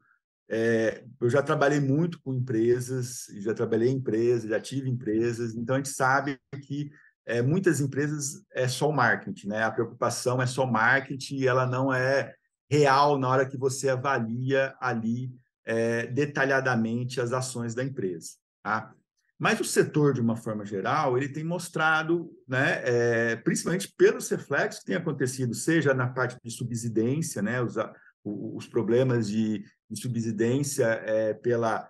É, 0.48 1.04
eu 1.20 1.28
já 1.32 1.42
trabalhei 1.42 1.80
muito 1.80 2.22
com 2.22 2.32
empresas, 2.32 3.26
já 3.40 3.52
trabalhei 3.52 3.90
em 3.90 3.96
empresas, 3.96 4.48
já 4.48 4.60
tive 4.60 4.88
empresas, 4.88 5.56
então 5.56 5.74
a 5.74 5.80
gente 5.80 5.90
sabe 5.90 6.40
que 6.62 6.92
é, 7.26 7.42
muitas 7.42 7.82
empresas 7.82 8.46
é 8.54 8.68
só 8.68 8.88
o 8.88 8.94
marketing, 8.94 9.48
né? 9.48 9.64
A 9.64 9.72
preocupação 9.72 10.40
é 10.40 10.46
só 10.46 10.64
marketing 10.64 11.38
e 11.38 11.48
ela 11.48 11.66
não 11.66 11.92
é 11.92 12.36
real 12.70 13.18
na 13.18 13.28
hora 13.28 13.50
que 13.50 13.58
você 13.58 13.90
avalia 13.90 14.76
ali 14.80 15.34
é, 15.66 16.06
detalhadamente 16.06 17.20
as 17.20 17.34
ações 17.34 17.74
da 17.74 17.84
empresa. 17.84 18.34
Tá? 18.62 18.94
Mas 19.38 19.60
o 19.60 19.66
setor, 19.66 20.14
de 20.14 20.22
uma 20.22 20.36
forma 20.36 20.66
geral, 20.66 21.18
ele 21.18 21.28
tem 21.28 21.44
mostrado, 21.44 22.32
né, 22.48 22.82
é, 22.86 23.36
principalmente 23.36 23.94
pelos 23.98 24.30
reflexos 24.30 24.80
que 24.80 24.88
têm 24.88 24.96
acontecido, 24.96 25.54
seja 25.54 25.94
na 25.94 26.08
parte 26.08 26.38
de 26.42 26.50
subsidência, 26.50 27.42
né, 27.42 27.62
os, 27.62 27.76
os 28.24 28.68
problemas 28.68 29.28
de, 29.28 29.64
de 29.90 30.02
subsidência 30.02 30.86
é, 30.86 31.34
pela, 31.34 31.90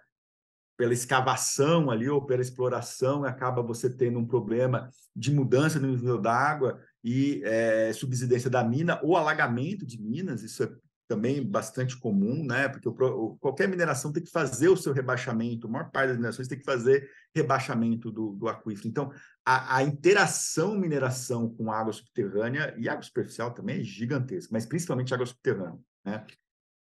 pela 0.76 0.94
escavação 0.94 1.92
ali 1.92 2.10
ou 2.10 2.26
pela 2.26 2.42
exploração, 2.42 3.24
acaba 3.24 3.62
você 3.62 3.90
tendo 3.90 4.18
um 4.18 4.26
problema 4.26 4.90
de 5.16 5.32
mudança 5.32 5.80
no 5.80 5.88
nível 5.88 6.20
da 6.20 6.34
água 6.34 6.80
e 7.04 7.44
é, 7.46 7.94
subsidência 7.94 8.50
da 8.50 8.64
mina 8.64 9.00
ou 9.04 9.16
alagamento 9.16 9.86
de 9.86 10.02
minas, 10.02 10.42
isso 10.42 10.64
é 10.64 10.72
também 11.08 11.44
bastante 11.44 11.98
comum, 11.98 12.46
né? 12.46 12.68
Porque 12.68 12.88
o, 12.88 13.38
qualquer 13.40 13.68
mineração 13.68 14.12
tem 14.12 14.24
que 14.24 14.32
fazer 14.32 14.70
o 14.70 14.78
seu 14.78 14.94
rebaixamento, 14.94 15.68
a 15.68 15.70
maior 15.70 15.92
parte 15.92 16.10
das 16.10 16.18
minerações 16.18 16.48
tem 16.48 16.58
que 16.58 16.66
fazer 16.66 17.10
rebaixamento 17.36 18.12
do, 18.12 18.34
do 18.34 18.48
aquífero. 18.48 18.88
Então, 18.88 19.12
a, 19.46 19.78
a, 19.78 19.84
interação 19.84 20.76
mineração 20.76 21.50
com 21.50 21.72
água 21.72 21.94
subterrânea 21.94 22.76
e 22.78 22.90
água 22.90 23.04
superficial 23.04 23.54
também 23.54 23.82
é 23.82 23.84
gigantesca, 23.84 24.50
mas 24.52 24.66
principalmente 24.66 25.14
água 25.14 25.26
subterrânea, 25.26 25.80
né? 26.04 26.26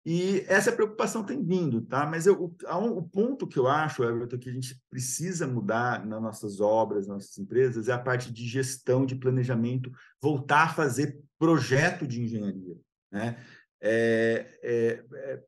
E 0.05 0.45
essa 0.47 0.71
preocupação 0.71 1.23
tem 1.23 1.43
vindo, 1.43 1.81
tá? 1.81 2.05
Mas 2.05 2.25
eu, 2.25 2.41
o, 2.41 2.97
o 2.97 3.03
ponto 3.03 3.45
que 3.45 3.59
eu 3.59 3.67
acho, 3.67 4.03
Everton, 4.03 4.39
que 4.39 4.49
a 4.49 4.53
gente 4.53 4.81
precisa 4.89 5.45
mudar 5.45 6.05
nas 6.05 6.21
nossas 6.21 6.61
obras, 6.61 7.05
nas 7.05 7.17
nossas 7.17 7.37
empresas, 7.37 7.89
é 7.89 7.93
a 7.93 7.99
parte 7.99 8.31
de 8.31 8.47
gestão, 8.47 9.05
de 9.05 9.15
planejamento, 9.15 9.91
voltar 10.21 10.63
a 10.63 10.73
fazer 10.73 11.19
projeto 11.37 12.07
de 12.07 12.21
engenharia, 12.21 12.77
né? 13.11 13.37
É, 13.81 14.59
é, 14.61 15.03
é, 15.13 15.43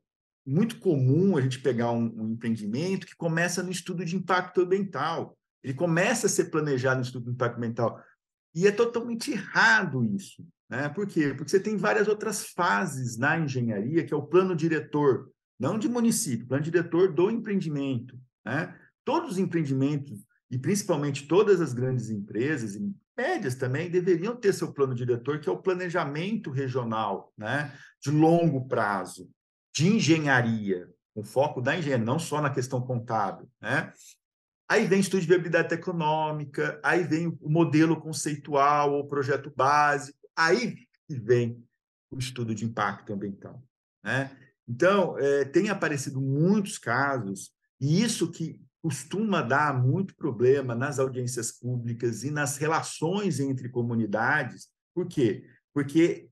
muito 0.45 0.79
comum 0.79 1.37
a 1.37 1.41
gente 1.41 1.59
pegar 1.59 1.91
um, 1.91 2.05
um, 2.21 2.31
empreendimento 2.31 3.05
que 3.05 3.15
começa 3.15 3.61
no 3.61 3.71
estudo 3.71 4.03
de 4.03 4.15
impacto 4.15 4.61
ambiental. 4.61 5.37
Ele 5.63 5.73
começa 5.73 6.27
a 6.27 6.29
ser 6.29 6.45
planejado 6.45 6.97
no 6.97 7.05
estudo 7.05 7.25
de 7.25 7.31
impacto 7.31 7.57
ambiental. 7.57 8.01
E 8.55 8.67
é 8.67 8.71
totalmente 8.71 9.31
errado 9.31 10.03
isso. 10.03 10.45
Né? 10.69 10.89
Por 10.89 11.05
quê? 11.05 11.33
Porque 11.33 11.51
você 11.51 11.59
tem 11.59 11.77
várias 11.77 12.07
outras 12.07 12.45
fases 12.45 13.17
na 13.17 13.37
engenharia, 13.37 14.03
que 14.05 14.13
é 14.13 14.17
o 14.17 14.25
plano 14.25 14.55
diretor, 14.55 15.29
não 15.59 15.77
de 15.77 15.87
município, 15.87 16.47
plano 16.47 16.63
diretor 16.63 17.13
do 17.13 17.29
empreendimento. 17.29 18.17
Né? 18.45 18.75
Todos 19.05 19.33
os 19.33 19.37
empreendimentos, 19.37 20.25
e 20.51 20.59
principalmente 20.59 21.27
todas 21.27 21.61
as 21.61 21.73
grandes 21.73 22.09
empresas, 22.09 22.75
e 22.75 22.93
médias 23.17 23.55
também, 23.55 23.89
deveriam 23.89 24.35
ter 24.35 24.53
seu 24.53 24.73
plano 24.73 24.93
diretor, 24.93 25.39
que 25.39 25.47
é 25.47 25.51
o 25.51 25.61
planejamento 25.61 26.51
regional, 26.51 27.31
né? 27.37 27.73
de 28.01 28.11
longo 28.11 28.67
prazo, 28.67 29.31
de 29.73 29.87
engenharia, 29.87 30.89
com 31.15 31.23
foco 31.23 31.61
da 31.61 31.77
engenharia, 31.77 32.05
não 32.05 32.19
só 32.19 32.41
na 32.41 32.49
questão 32.49 32.81
contábil. 32.81 33.49
Né? 33.61 33.93
Aí 34.67 34.85
vem 34.87 34.99
estudo 34.99 35.21
de 35.21 35.27
viabilidade 35.27 35.73
econômica, 35.73 36.79
aí 36.83 37.03
vem 37.03 37.27
o 37.39 37.49
modelo 37.49 37.99
conceitual, 38.01 38.99
o 38.99 39.07
projeto 39.07 39.53
básico, 39.55 40.19
aí 40.35 40.75
vem 41.09 41.63
o 42.11 42.17
estudo 42.17 42.53
de 42.53 42.65
impacto 42.65 43.13
ambiental. 43.13 43.63
Né? 44.03 44.35
Então, 44.67 45.17
é, 45.17 45.45
tem 45.45 45.69
aparecido 45.69 46.19
muitos 46.19 46.77
casos, 46.77 47.53
e 47.79 48.03
isso 48.03 48.29
que 48.29 48.59
costuma 48.81 49.41
dar 49.41 49.79
muito 49.79 50.15
problema 50.15 50.73
nas 50.73 50.97
audiências 50.97 51.51
públicas 51.51 52.23
e 52.23 52.31
nas 52.31 52.57
relações 52.57 53.39
entre 53.39 53.69
comunidades. 53.69 54.69
Por 54.93 55.07
quê? 55.07 55.47
Porque 55.73 56.29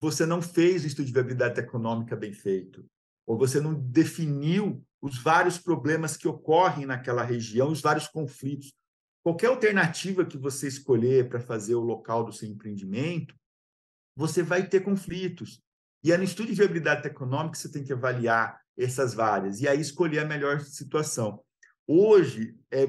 você 0.00 0.24
não 0.24 0.40
fez 0.40 0.84
o 0.84 0.86
estudo 0.86 1.06
de 1.06 1.12
viabilidade 1.12 1.60
econômica 1.60 2.16
bem 2.16 2.32
feito, 2.32 2.84
ou 3.26 3.36
você 3.36 3.60
não 3.60 3.74
definiu 3.74 4.84
os 5.02 5.18
vários 5.22 5.58
problemas 5.58 6.16
que 6.16 6.26
ocorrem 6.26 6.86
naquela 6.86 7.22
região, 7.22 7.70
os 7.70 7.80
vários 7.80 8.08
conflitos. 8.08 8.72
Qualquer 9.22 9.48
alternativa 9.48 10.24
que 10.24 10.38
você 10.38 10.68
escolher 10.68 11.28
para 11.28 11.40
fazer 11.40 11.74
o 11.74 11.80
local 11.80 12.24
do 12.24 12.32
seu 12.32 12.48
empreendimento, 12.48 13.34
você 14.16 14.42
vai 14.42 14.66
ter 14.66 14.80
conflitos. 14.80 15.60
E 16.02 16.12
é 16.12 16.16
no 16.16 16.24
estudo 16.24 16.48
de 16.48 16.54
viabilidade 16.54 17.06
econômica 17.06 17.52
que 17.52 17.58
você 17.58 17.70
tem 17.70 17.84
que 17.84 17.92
avaliar 17.92 18.60
essas 18.76 19.14
várias 19.14 19.60
e 19.60 19.68
aí 19.68 19.80
escolher 19.80 20.20
a 20.20 20.24
melhor 20.24 20.60
situação. 20.60 21.42
Hoje, 21.86 22.58
é, 22.70 22.84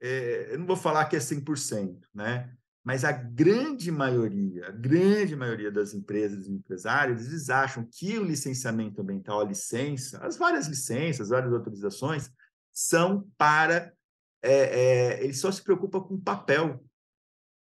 é, 0.00 0.54
eu 0.54 0.58
não 0.58 0.66
vou 0.66 0.76
falar 0.76 1.04
que 1.06 1.16
é 1.16 1.18
100%, 1.18 2.00
né? 2.14 2.52
mas 2.82 3.04
a 3.04 3.12
grande 3.12 3.90
maioria, 3.92 4.68
a 4.68 4.70
grande 4.70 5.36
maioria 5.36 5.70
das 5.70 5.92
empresas 5.92 6.46
e 6.46 6.52
empresários, 6.52 7.26
eles 7.26 7.50
acham 7.50 7.86
que 7.90 8.18
o 8.18 8.24
licenciamento 8.24 9.00
ambiental, 9.02 9.40
a 9.40 9.44
licença, 9.44 10.18
as 10.24 10.36
várias 10.36 10.66
licenças, 10.66 11.22
as 11.22 11.28
várias 11.28 11.52
autorizações, 11.52 12.30
são 12.72 13.28
para. 13.36 13.92
É, 14.42 14.52
é, 14.52 15.24
ele 15.24 15.34
só 15.34 15.52
se 15.52 15.62
preocupa 15.62 16.00
com 16.00 16.14
o 16.14 16.20
papel. 16.20 16.82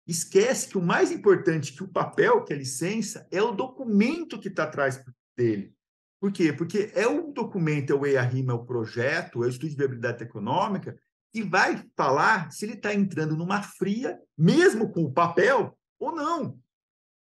Esquece 0.07 0.69
que 0.69 0.77
o 0.77 0.81
mais 0.81 1.11
importante 1.11 1.73
que 1.73 1.83
o 1.83 1.87
papel, 1.87 2.43
que 2.45 2.53
a 2.53 2.57
licença, 2.57 3.27
é 3.29 3.43
o 3.43 3.51
documento 3.51 4.39
que 4.39 4.47
está 4.47 4.63
atrás 4.63 5.03
dele. 5.37 5.75
Por 6.19 6.31
quê? 6.31 6.51
Porque 6.51 6.91
é 6.93 7.07
o 7.07 7.31
documento, 7.31 7.93
é 7.93 7.95
o 7.95 8.05
EIA-RIMA, 8.05 8.51
é 8.51 8.55
o 8.55 8.65
projeto, 8.65 9.43
é 9.43 9.47
o 9.47 9.49
estudo 9.49 9.69
de 9.69 9.77
viabilidade 9.77 10.23
econômica, 10.23 10.97
que 11.33 11.43
vai 11.43 11.83
falar 11.95 12.51
se 12.51 12.65
ele 12.65 12.73
está 12.73 12.93
entrando 12.93 13.37
numa 13.37 13.61
fria, 13.61 14.19
mesmo 14.37 14.91
com 14.91 15.03
o 15.03 15.13
papel, 15.13 15.77
ou 15.99 16.13
não. 16.13 16.59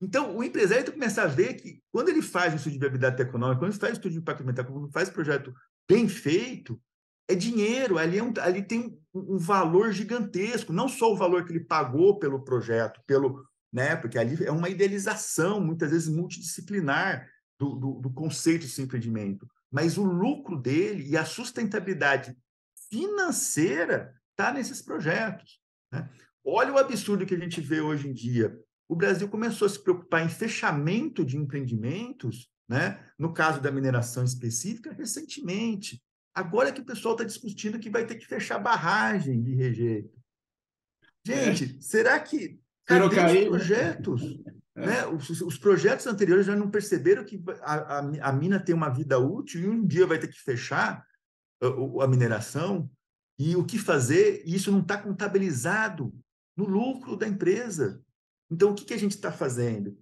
Então, 0.00 0.36
o 0.36 0.44
empresário 0.44 0.84
tem 0.84 0.92
que 0.92 0.98
começar 0.98 1.24
a 1.24 1.28
ver 1.28 1.54
que, 1.54 1.82
quando 1.90 2.08
ele 2.08 2.22
faz 2.22 2.52
um 2.52 2.56
estudo 2.56 2.72
de 2.72 2.78
viabilidade 2.78 3.20
econômica, 3.20 3.60
quando 3.60 3.72
ele 3.72 3.80
faz 3.80 3.92
um 3.92 3.96
estudo 3.96 4.12
de 4.12 4.18
impacto 4.18 4.40
ambiental, 4.42 4.64
quando 4.64 4.92
faz 4.92 5.08
um 5.08 5.12
projeto 5.12 5.54
bem 5.88 6.08
feito, 6.08 6.80
é 7.28 7.34
dinheiro, 7.34 7.98
ali, 7.98 8.18
é 8.18 8.22
um, 8.22 8.32
ali 8.40 8.62
tem 8.62 8.98
um 9.12 9.38
valor 9.38 9.92
gigantesco, 9.92 10.72
não 10.72 10.88
só 10.88 11.12
o 11.12 11.16
valor 11.16 11.44
que 11.44 11.52
ele 11.52 11.64
pagou 11.64 12.18
pelo 12.18 12.44
projeto, 12.44 13.00
pelo, 13.06 13.44
né, 13.72 13.96
porque 13.96 14.18
ali 14.18 14.44
é 14.44 14.52
uma 14.52 14.68
idealização, 14.68 15.60
muitas 15.60 15.90
vezes 15.90 16.08
multidisciplinar, 16.08 17.26
do, 17.58 17.74
do, 17.74 17.92
do 18.00 18.10
conceito 18.10 18.66
de 18.66 18.82
empreendimento, 18.82 19.48
mas 19.70 19.98
o 19.98 20.04
lucro 20.04 20.56
dele 20.56 21.08
e 21.08 21.16
a 21.16 21.24
sustentabilidade 21.24 22.36
financeira 22.90 24.14
está 24.30 24.52
nesses 24.52 24.82
projetos. 24.82 25.60
Né? 25.92 26.08
Olha 26.44 26.72
o 26.72 26.78
absurdo 26.78 27.26
que 27.26 27.34
a 27.34 27.38
gente 27.38 27.60
vê 27.60 27.80
hoje 27.80 28.08
em 28.08 28.12
dia. 28.12 28.56
O 28.88 28.94
Brasil 28.94 29.28
começou 29.28 29.66
a 29.66 29.68
se 29.68 29.82
preocupar 29.82 30.24
em 30.24 30.28
fechamento 30.28 31.24
de 31.24 31.36
empreendimentos, 31.36 32.48
né? 32.68 33.04
no 33.18 33.32
caso 33.32 33.60
da 33.60 33.72
mineração 33.72 34.24
específica, 34.24 34.92
recentemente. 34.92 36.02
Agora 36.34 36.72
que 36.72 36.80
o 36.80 36.84
pessoal 36.84 37.14
está 37.14 37.24
discutindo 37.24 37.78
que 37.78 37.90
vai 37.90 38.06
ter 38.06 38.16
que 38.16 38.26
fechar 38.26 38.58
barragem 38.58 39.42
de 39.42 39.54
rejeito. 39.54 40.16
Gente, 41.26 41.76
é. 41.76 41.80
será 41.80 42.20
que 42.20 42.60
cadê 42.86 43.42
os 43.42 43.48
projetos? 43.48 44.22
É. 44.76 44.86
Né? 44.86 45.06
Os, 45.06 45.28
os, 45.40 45.58
projetos 45.58 46.06
anteriores 46.06 46.44
já 46.44 46.54
não 46.54 46.70
perceberam 46.70 47.24
que 47.24 47.42
a, 47.62 47.98
a, 47.98 48.28
a 48.28 48.32
mina 48.32 48.60
tem 48.60 48.74
uma 48.74 48.90
vida 48.90 49.18
útil 49.18 49.62
e 49.62 49.68
um 49.68 49.86
dia 49.86 50.06
vai 50.06 50.18
ter 50.18 50.28
que 50.28 50.40
fechar 50.40 51.04
a 51.62 52.06
mineração 52.06 52.90
e 53.38 53.56
o 53.56 53.64
que 53.64 53.78
fazer, 53.78 54.42
e 54.46 54.54
isso 54.54 54.70
não 54.70 54.80
está 54.80 54.98
contabilizado 54.98 56.14
no 56.56 56.66
lucro 56.66 57.16
da 57.16 57.26
empresa. 57.26 58.02
Então, 58.50 58.70
o 58.70 58.74
que, 58.74 58.84
que 58.84 58.94
a 58.94 58.98
gente 58.98 59.12
está 59.12 59.32
fazendo? 59.32 59.98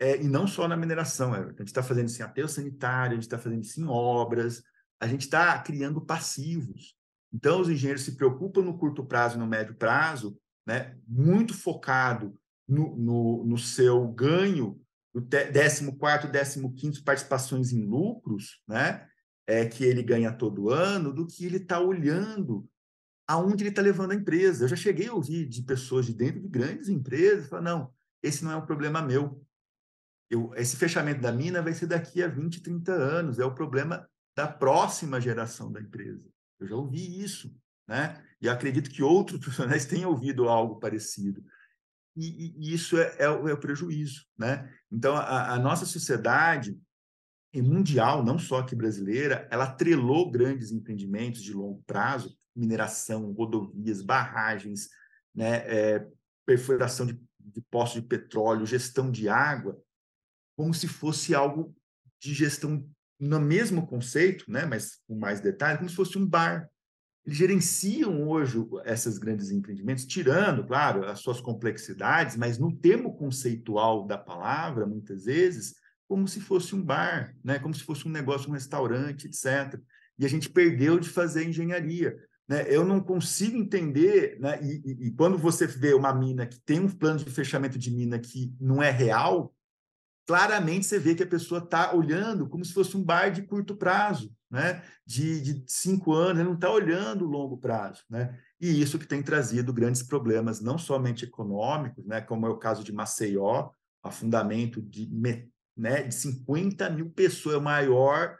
É, 0.00 0.20
e 0.20 0.28
não 0.28 0.46
só 0.46 0.66
na 0.66 0.76
mineração, 0.76 1.34
a 1.34 1.48
gente 1.48 1.64
está 1.64 1.82
fazendo 1.82 2.08
isso 2.08 2.20
em 2.20 2.24
aterro 2.24 2.48
sanitário, 2.48 3.12
a 3.12 3.14
gente 3.14 3.24
está 3.24 3.38
fazendo 3.38 3.62
isso 3.62 3.80
em 3.80 3.86
obras, 3.86 4.62
a 5.00 5.06
gente 5.06 5.22
está 5.22 5.58
criando 5.60 6.00
passivos. 6.00 6.96
Então, 7.32 7.60
os 7.60 7.68
engenheiros 7.68 8.02
se 8.02 8.16
preocupam 8.16 8.62
no 8.62 8.78
curto 8.78 9.04
prazo 9.04 9.36
e 9.36 9.38
no 9.38 9.46
médio 9.46 9.74
prazo, 9.74 10.36
né, 10.66 10.96
muito 11.06 11.54
focado 11.54 12.39
no, 12.70 12.96
no, 12.96 13.44
no 13.44 13.58
seu 13.58 14.06
ganho, 14.08 14.80
do 15.12 15.22
14 15.22 16.68
15 16.76 17.02
participações 17.02 17.72
em 17.72 17.84
lucros, 17.84 18.62
né, 18.66 19.06
é, 19.46 19.66
que 19.66 19.84
ele 19.84 20.02
ganha 20.02 20.32
todo 20.32 20.70
ano 20.70 21.12
do 21.12 21.26
que 21.26 21.44
ele 21.44 21.56
está 21.56 21.80
olhando 21.80 22.68
aonde 23.26 23.62
ele 23.62 23.70
está 23.70 23.82
levando 23.82 24.12
a 24.12 24.14
empresa. 24.14 24.64
Eu 24.64 24.68
já 24.68 24.76
cheguei 24.76 25.08
a 25.08 25.14
ouvir 25.14 25.46
de 25.46 25.62
pessoas 25.62 26.06
de 26.06 26.14
dentro 26.14 26.40
de 26.40 26.48
grandes 26.48 26.88
empresas 26.88 27.48
falar, 27.48 27.62
não, 27.62 27.92
esse 28.22 28.44
não 28.44 28.52
é 28.52 28.56
um 28.56 28.66
problema 28.66 29.02
meu. 29.02 29.44
Eu, 30.28 30.52
esse 30.54 30.76
fechamento 30.76 31.20
da 31.20 31.32
mina 31.32 31.60
vai 31.60 31.72
ser 31.72 31.86
daqui 31.86 32.22
a 32.22 32.28
20, 32.28 32.62
30 32.62 32.92
anos, 32.92 33.38
é 33.38 33.44
o 33.44 33.54
problema 33.54 34.08
da 34.36 34.46
próxima 34.46 35.20
geração 35.20 35.70
da 35.72 35.80
empresa. 35.80 36.24
Eu 36.58 36.68
já 36.68 36.76
ouvi 36.76 37.22
isso, 37.22 37.52
né? 37.88 38.22
E 38.40 38.48
acredito 38.48 38.90
que 38.90 39.02
outros 39.02 39.38
profissionais 39.40 39.84
tenham 39.84 40.10
ouvido 40.10 40.48
algo 40.48 40.78
parecido. 40.78 41.42
E, 42.20 42.54
e 42.58 42.74
isso 42.74 42.98
é, 42.98 43.16
é, 43.18 43.28
o, 43.28 43.48
é, 43.48 43.52
o, 43.52 43.58
prejuízo, 43.58 44.26
né? 44.38 44.70
Então, 44.90 45.16
a, 45.16 45.54
a 45.54 45.58
nossa 45.58 45.86
sociedade, 45.86 46.78
e 47.52 47.60
mundial, 47.60 48.24
não 48.24 48.38
só 48.38 48.58
aqui 48.58 48.76
brasileira, 48.76 49.48
ela 49.50 49.64
atrelou 49.64 50.30
grandes 50.30 50.70
empreendimentos 50.70 51.42
de 51.42 51.52
longo 51.52 51.82
prazo, 51.84 52.38
mineração, 52.54 53.32
rodovias, 53.32 54.02
barragens, 54.02 54.88
né, 55.34 55.56
é, 55.66 56.06
perfuração 56.46 57.06
de, 57.06 57.20
de 57.38 57.60
postos 57.62 58.00
de 58.00 58.08
petróleo, 58.08 58.66
gestão 58.66 59.10
de 59.10 59.28
água, 59.28 59.80
como 60.56 60.72
se 60.72 60.86
fosse 60.86 61.34
algo 61.34 61.74
de 62.20 62.34
gestão 62.34 62.88
no 63.18 63.40
mesmo 63.40 63.86
conceito, 63.86 64.50
né, 64.50 64.64
mas 64.64 65.00
com 65.06 65.18
mais 65.18 65.40
detalhes, 65.40 65.78
como 65.78 65.90
se 65.90 65.96
fosse 65.96 66.18
um 66.18 66.26
bar. 66.26 66.68
Eles 67.26 67.38
gerenciam 67.38 68.28
hoje 68.28 68.58
esses 68.84 69.18
grandes 69.18 69.50
empreendimentos, 69.50 70.06
tirando, 70.06 70.66
claro, 70.66 71.04
as 71.04 71.20
suas 71.20 71.40
complexidades, 71.40 72.36
mas 72.36 72.58
no 72.58 72.74
termo 72.74 73.14
conceitual 73.16 74.06
da 74.06 74.16
palavra, 74.16 74.86
muitas 74.86 75.24
vezes, 75.24 75.74
como 76.08 76.26
se 76.26 76.40
fosse 76.40 76.74
um 76.74 76.82
bar, 76.82 77.36
né? 77.44 77.58
como 77.58 77.74
se 77.74 77.84
fosse 77.84 78.08
um 78.08 78.10
negócio, 78.10 78.48
um 78.48 78.54
restaurante, 78.54 79.26
etc. 79.26 79.78
E 80.18 80.24
a 80.24 80.28
gente 80.28 80.48
perdeu 80.48 80.98
de 80.98 81.08
fazer 81.08 81.44
engenharia. 81.44 82.16
Né? 82.48 82.66
Eu 82.68 82.84
não 82.84 83.00
consigo 83.00 83.56
entender, 83.56 84.36
né? 84.40 84.58
E, 84.60 84.82
e, 84.84 85.06
e, 85.06 85.10
quando 85.12 85.38
você 85.38 85.68
vê 85.68 85.94
uma 85.94 86.12
mina 86.12 86.46
que 86.46 86.60
tem 86.60 86.80
um 86.80 86.88
plano 86.88 87.20
de 87.20 87.30
fechamento 87.30 87.78
de 87.78 87.92
mina 87.92 88.18
que 88.18 88.52
não 88.60 88.82
é 88.82 88.90
real, 88.90 89.54
claramente 90.26 90.86
você 90.86 90.98
vê 90.98 91.14
que 91.14 91.22
a 91.22 91.28
pessoa 91.28 91.62
está 91.62 91.94
olhando 91.94 92.48
como 92.48 92.64
se 92.64 92.72
fosse 92.72 92.96
um 92.96 93.04
bar 93.04 93.30
de 93.30 93.42
curto 93.42 93.76
prazo, 93.76 94.34
né? 94.50 94.82
de, 95.06 95.40
de 95.40 95.64
cinco 95.66 96.12
anos, 96.12 96.44
não 96.44 96.54
está 96.54 96.70
olhando 96.70 97.24
o 97.24 97.30
longo 97.30 97.56
prazo. 97.56 98.02
Né? 98.10 98.38
E 98.60 98.80
isso 98.80 98.98
que 98.98 99.06
tem 99.06 99.22
trazido 99.22 99.72
grandes 99.72 100.02
problemas, 100.02 100.60
não 100.60 100.76
somente 100.76 101.24
econômicos, 101.24 102.04
né? 102.06 102.20
como 102.20 102.46
é 102.46 102.50
o 102.50 102.58
caso 102.58 102.82
de 102.82 102.92
Maceió, 102.92 103.70
afundamento 104.02 104.80
de 104.82 105.08
né, 105.76 106.02
de 106.02 106.14
50 106.14 106.90
mil 106.90 107.10
pessoas, 107.10 107.54
é 107.54 107.58
a 107.58 107.62
maior 107.62 108.36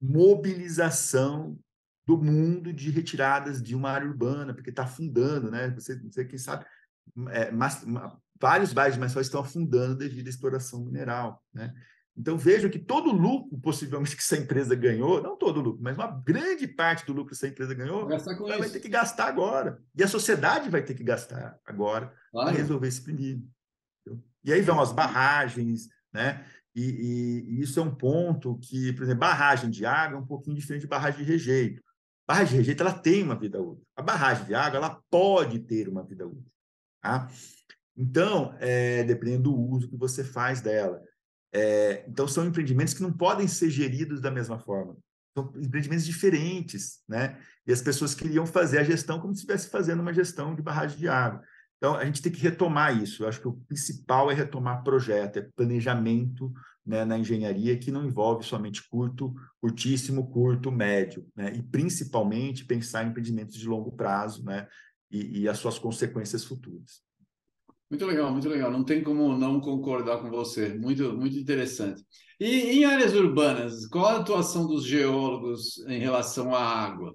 mobilização 0.00 1.58
do 2.06 2.16
mundo 2.16 2.72
de 2.72 2.90
retiradas 2.90 3.62
de 3.62 3.74
uma 3.74 3.90
área 3.90 4.08
urbana, 4.08 4.54
porque 4.54 4.70
está 4.70 4.84
afundando, 4.84 5.50
né? 5.50 5.70
Você, 5.70 5.98
você 6.00 6.24
quem 6.24 6.38
sabe, 6.38 6.64
é, 7.28 7.50
mas, 7.50 7.84
vários 8.40 8.72
bairros 8.72 8.98
mais 8.98 9.12
fortes 9.12 9.28
estão 9.28 9.42
afundando 9.42 9.96
devido 9.96 10.26
à 10.26 10.30
exploração 10.30 10.84
mineral, 10.84 11.44
né? 11.52 11.72
Então 12.20 12.36
vejam 12.36 12.68
que 12.68 12.78
todo 12.78 13.08
o 13.08 13.16
lucro, 13.16 13.58
possivelmente, 13.60 14.14
que 14.14 14.20
essa 14.20 14.36
empresa 14.36 14.74
ganhou, 14.74 15.22
não 15.22 15.38
todo 15.38 15.56
o 15.56 15.62
lucro, 15.62 15.82
mas 15.82 15.96
uma 15.96 16.06
grande 16.06 16.68
parte 16.68 17.06
do 17.06 17.14
lucro 17.14 17.30
que 17.30 17.34
essa 17.34 17.48
empresa 17.48 17.72
ganhou, 17.72 18.06
ela 18.10 18.58
vai 18.58 18.68
ter 18.68 18.80
que 18.80 18.90
gastar 18.90 19.26
agora. 19.26 19.82
E 19.96 20.02
a 20.02 20.08
sociedade 20.08 20.68
vai 20.68 20.82
ter 20.82 20.92
que 20.92 21.02
gastar 21.02 21.58
agora 21.64 22.14
claro. 22.30 22.50
para 22.50 22.58
resolver 22.58 22.88
esse 22.88 23.02
pepino. 23.02 23.48
E 24.44 24.52
aí 24.52 24.60
vão 24.60 24.80
as 24.80 24.92
barragens, 24.92 25.88
né? 26.12 26.44
E, 26.74 26.82
e, 26.82 27.54
e, 27.54 27.62
isso 27.62 27.80
é 27.80 27.82
um 27.82 27.94
ponto 27.94 28.58
que, 28.58 28.92
por 28.92 29.02
exemplo, 29.02 29.20
barragem 29.20 29.70
de 29.70 29.86
água 29.86 30.18
é 30.18 30.20
um 30.20 30.26
pouquinho 30.26 30.56
diferente 30.56 30.82
de 30.82 30.88
barragem 30.88 31.24
de 31.24 31.30
rejeito. 31.30 31.82
Barragem 32.28 32.52
de 32.52 32.56
rejeito 32.58 32.82
ela 32.82 32.92
tem 32.92 33.22
uma 33.22 33.34
vida 33.34 33.60
útil. 33.60 33.84
A 33.96 34.02
barragem 34.02 34.44
de 34.44 34.54
água 34.54 34.76
ela 34.76 35.02
pode 35.10 35.58
ter 35.60 35.88
uma 35.88 36.04
vida 36.04 36.26
útil. 36.26 36.52
Tá? 37.00 37.28
Então, 37.96 38.54
é, 38.60 39.04
dependendo 39.04 39.44
do 39.44 39.56
uso 39.56 39.88
que 39.88 39.96
você 39.96 40.22
faz 40.22 40.60
dela. 40.60 41.02
É, 41.52 42.04
então, 42.08 42.28
são 42.28 42.46
empreendimentos 42.46 42.94
que 42.94 43.02
não 43.02 43.12
podem 43.12 43.48
ser 43.48 43.70
geridos 43.70 44.20
da 44.20 44.30
mesma 44.30 44.58
forma. 44.58 44.96
São 45.36 45.52
empreendimentos 45.56 46.04
diferentes, 46.04 47.00
né? 47.08 47.38
E 47.66 47.72
as 47.72 47.82
pessoas 47.82 48.14
queriam 48.14 48.46
fazer 48.46 48.78
a 48.78 48.84
gestão 48.84 49.20
como 49.20 49.34
se 49.34 49.40
estivesse 49.40 49.68
fazendo 49.68 50.00
uma 50.00 50.12
gestão 50.12 50.54
de 50.54 50.62
barragem 50.62 50.98
de 50.98 51.08
água. 51.08 51.42
Então, 51.76 51.94
a 51.94 52.04
gente 52.04 52.20
tem 52.20 52.30
que 52.30 52.40
retomar 52.40 53.00
isso. 53.02 53.22
Eu 53.22 53.28
acho 53.28 53.40
que 53.40 53.48
o 53.48 53.54
principal 53.66 54.30
é 54.30 54.34
retomar 54.34 54.84
projeto, 54.84 55.38
é 55.38 55.48
planejamento 55.56 56.52
né, 56.84 57.04
na 57.04 57.18
engenharia, 57.18 57.78
que 57.78 57.90
não 57.90 58.04
envolve 58.04 58.44
somente 58.44 58.86
curto, 58.88 59.34
curtíssimo, 59.60 60.30
curto, 60.30 60.70
médio, 60.70 61.26
né? 61.34 61.54
E 61.54 61.62
principalmente 61.62 62.64
pensar 62.64 63.04
em 63.04 63.10
empreendimentos 63.10 63.56
de 63.56 63.68
longo 63.68 63.92
prazo, 63.92 64.44
né? 64.44 64.66
E, 65.10 65.40
e 65.40 65.48
as 65.48 65.58
suas 65.58 65.78
consequências 65.78 66.44
futuras. 66.44 67.02
Muito 67.90 68.06
legal, 68.06 68.30
muito 68.30 68.48
legal. 68.48 68.70
Não 68.70 68.84
tem 68.84 69.02
como 69.02 69.36
não 69.36 69.60
concordar 69.60 70.18
com 70.18 70.30
você. 70.30 70.68
Muito, 70.68 71.12
muito 71.12 71.36
interessante. 71.36 72.04
E 72.38 72.78
em 72.78 72.84
áreas 72.84 73.12
urbanas, 73.14 73.86
qual 73.86 74.06
a 74.06 74.16
atuação 74.18 74.66
dos 74.66 74.86
geólogos 74.86 75.78
em 75.88 75.98
relação 75.98 76.54
à 76.54 76.62
água? 76.62 77.14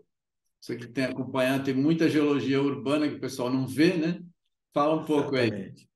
Você 0.59 0.75
que 0.75 0.87
tem 0.87 1.05
acompanhado, 1.05 1.63
tem 1.63 1.73
muita 1.73 2.09
geologia 2.09 2.61
urbana 2.61 3.07
que 3.07 3.15
o 3.15 3.21
pessoal 3.21 3.49
não 3.49 3.65
vê, 3.65 3.95
né? 3.95 4.19
Fala 4.73 4.95
um 4.95 5.05
pouco 5.05 5.35
Exatamente. 5.35 5.81
aí. 5.81 5.95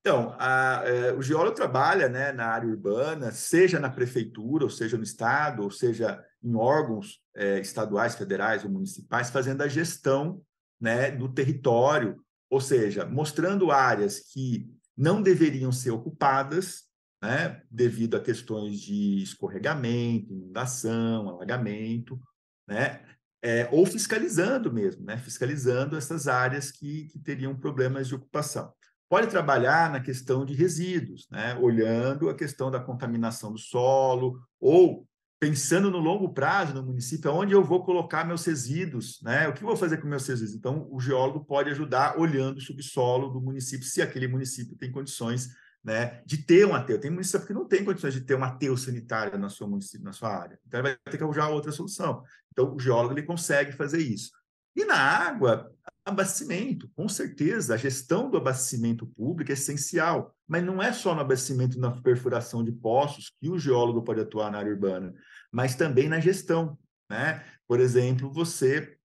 Então, 0.00 0.34
a, 0.38 0.82
é, 0.84 1.12
o 1.12 1.22
geólogo 1.22 1.56
trabalha 1.56 2.08
né, 2.08 2.32
na 2.32 2.46
área 2.46 2.68
urbana, 2.68 3.32
seja 3.32 3.80
na 3.80 3.90
prefeitura, 3.90 4.64
ou 4.64 4.70
seja 4.70 4.96
no 4.96 5.02
estado, 5.02 5.62
ou 5.62 5.70
seja 5.70 6.22
em 6.42 6.54
órgãos 6.54 7.20
é, 7.34 7.58
estaduais, 7.58 8.14
federais 8.14 8.64
ou 8.64 8.70
municipais, 8.70 9.30
fazendo 9.30 9.62
a 9.62 9.68
gestão 9.68 10.42
né, 10.80 11.10
do 11.10 11.28
território, 11.28 12.23
ou 12.54 12.60
seja, 12.60 13.04
mostrando 13.04 13.72
áreas 13.72 14.20
que 14.20 14.72
não 14.96 15.20
deveriam 15.20 15.72
ser 15.72 15.90
ocupadas, 15.90 16.84
né, 17.20 17.60
devido 17.68 18.16
a 18.16 18.20
questões 18.20 18.78
de 18.78 19.20
escorregamento, 19.24 20.32
inundação, 20.32 21.28
alagamento, 21.30 22.16
né, 22.64 23.04
é, 23.42 23.68
ou 23.72 23.84
fiscalizando 23.84 24.72
mesmo, 24.72 25.04
né? 25.04 25.18
fiscalizando 25.18 25.96
essas 25.96 26.28
áreas 26.28 26.70
que, 26.70 27.08
que 27.08 27.18
teriam 27.18 27.56
problemas 27.56 28.06
de 28.06 28.14
ocupação. 28.14 28.72
Pode 29.08 29.26
trabalhar 29.26 29.90
na 29.90 30.00
questão 30.00 30.44
de 30.44 30.54
resíduos, 30.54 31.26
né? 31.30 31.56
olhando 31.56 32.30
a 32.30 32.36
questão 32.36 32.70
da 32.70 32.78
contaminação 32.78 33.52
do 33.52 33.58
solo, 33.58 34.40
ou 34.60 35.06
pensando 35.44 35.90
no 35.90 35.98
longo 35.98 36.32
prazo 36.32 36.72
no 36.72 36.82
município, 36.82 37.30
onde 37.30 37.52
eu 37.52 37.62
vou 37.62 37.84
colocar 37.84 38.24
meus 38.24 38.46
resíduos, 38.46 39.20
né? 39.22 39.46
O 39.46 39.52
que 39.52 39.62
eu 39.62 39.66
vou 39.66 39.76
fazer 39.76 39.98
com 39.98 40.08
meus 40.08 40.26
resíduos? 40.26 40.56
Então, 40.56 40.88
o 40.90 40.98
geólogo 40.98 41.44
pode 41.44 41.68
ajudar 41.68 42.18
olhando 42.18 42.56
o 42.56 42.60
subsolo 42.62 43.28
do 43.28 43.42
município, 43.42 43.86
se 43.86 44.00
aquele 44.00 44.26
município 44.26 44.74
tem 44.74 44.90
condições 44.90 45.50
né, 45.84 46.22
de 46.24 46.38
ter 46.38 46.66
um 46.66 46.74
ateu. 46.74 46.98
Tem 46.98 47.10
município 47.10 47.46
que 47.46 47.52
não 47.52 47.68
tem 47.68 47.84
condições 47.84 48.14
de 48.14 48.22
ter 48.22 48.34
um 48.34 48.42
ateu 48.42 48.74
sanitário 48.74 49.38
na 49.38 49.50
sua 49.50 49.68
município, 49.68 50.02
na 50.02 50.14
sua 50.14 50.30
área. 50.34 50.58
Então, 50.66 50.80
ele 50.80 50.88
vai 50.88 51.12
ter 51.12 51.18
que 51.18 51.22
arranjar 51.22 51.50
outra 51.50 51.70
solução. 51.72 52.22
Então, 52.50 52.74
o 52.74 52.80
geólogo 52.80 53.12
ele 53.12 53.22
consegue 53.22 53.72
fazer 53.72 53.98
isso. 54.00 54.30
E 54.74 54.86
na 54.86 54.96
água, 54.96 55.70
abastecimento, 56.04 56.90
com 56.94 57.08
certeza, 57.08 57.74
a 57.74 57.76
gestão 57.78 58.30
do 58.30 58.36
abastecimento 58.36 59.06
público 59.06 59.50
é 59.50 59.54
essencial, 59.54 60.34
mas 60.46 60.62
não 60.62 60.82
é 60.82 60.92
só 60.92 61.14
no 61.14 61.20
abastecimento 61.20 61.78
na 61.78 61.90
perfuração 61.90 62.62
de 62.62 62.72
poços 62.72 63.32
que 63.40 63.48
o 63.48 63.58
geólogo 63.58 64.02
pode 64.02 64.20
atuar 64.20 64.50
na 64.50 64.58
área 64.58 64.72
urbana, 64.72 65.14
mas 65.50 65.74
também 65.74 66.08
na 66.08 66.20
gestão. 66.20 66.78
Né? 67.10 67.42
Por 67.66 67.80
exemplo, 67.80 68.30
você, 68.30 68.96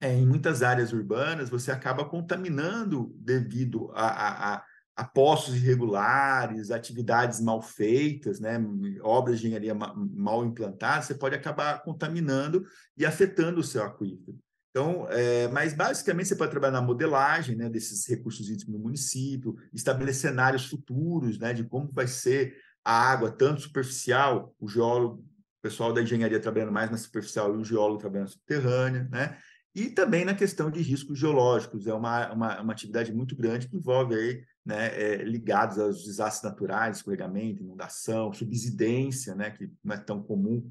é, 0.00 0.14
em 0.14 0.26
muitas 0.26 0.62
áreas 0.62 0.92
urbanas, 0.92 1.50
você 1.50 1.70
acaba 1.70 2.04
contaminando 2.04 3.14
devido 3.18 3.90
a, 3.92 4.06
a, 4.06 4.54
a 4.54 4.64
a 4.98 5.04
postos 5.04 5.54
irregulares, 5.54 6.72
atividades 6.72 7.40
mal 7.40 7.62
feitas, 7.62 8.40
né, 8.40 8.58
obras 9.00 9.38
de 9.38 9.46
engenharia 9.46 9.72
mal 9.72 10.44
implantadas, 10.44 11.04
você 11.04 11.14
pode 11.14 11.36
acabar 11.36 11.80
contaminando 11.84 12.66
e 12.96 13.06
afetando 13.06 13.60
o 13.60 13.62
seu 13.62 13.84
aquífero. 13.84 14.36
Então, 14.78 15.08
é, 15.10 15.48
mas 15.48 15.74
basicamente 15.74 16.28
você 16.28 16.36
pode 16.36 16.52
trabalhar 16.52 16.74
na 16.74 16.80
modelagem 16.80 17.56
né, 17.56 17.68
desses 17.68 18.06
recursos 18.06 18.48
hídricos 18.48 18.72
no 18.72 18.78
município, 18.78 19.56
estabelecer 19.74 20.30
cenários 20.30 20.66
futuros 20.66 21.36
né, 21.36 21.52
de 21.52 21.64
como 21.64 21.90
vai 21.90 22.06
ser 22.06 22.56
a 22.84 22.92
água, 23.10 23.28
tanto 23.28 23.62
superficial, 23.62 24.54
o 24.60 24.68
geólogo, 24.68 25.16
o 25.16 25.60
pessoal 25.60 25.92
da 25.92 26.00
engenharia 26.00 26.38
trabalhando 26.38 26.70
mais 26.70 26.92
na 26.92 26.96
superficial 26.96 27.52
e 27.56 27.58
o 27.58 27.64
geólogo 27.64 27.98
trabalhando 27.98 28.28
na 28.28 28.32
subterrânea, 28.32 29.08
né? 29.10 29.36
E 29.74 29.90
também 29.90 30.24
na 30.24 30.34
questão 30.34 30.70
de 30.70 30.80
riscos 30.80 31.18
geológicos, 31.18 31.86
é 31.88 31.92
uma, 31.92 32.32
uma, 32.32 32.60
uma 32.60 32.72
atividade 32.72 33.12
muito 33.12 33.34
grande 33.36 33.68
que 33.68 33.76
envolve 33.76 34.14
aí 34.14 34.44
né, 34.64 34.86
é, 34.94 35.16
ligados 35.24 35.78
aos 35.78 36.04
desastres 36.04 36.50
naturais, 36.50 36.98
escorregamento, 36.98 37.62
inundação, 37.62 38.32
subsidência, 38.32 39.34
né, 39.34 39.50
que 39.50 39.68
não 39.82 39.94
é 39.96 39.98
tão 39.98 40.22
comum, 40.22 40.70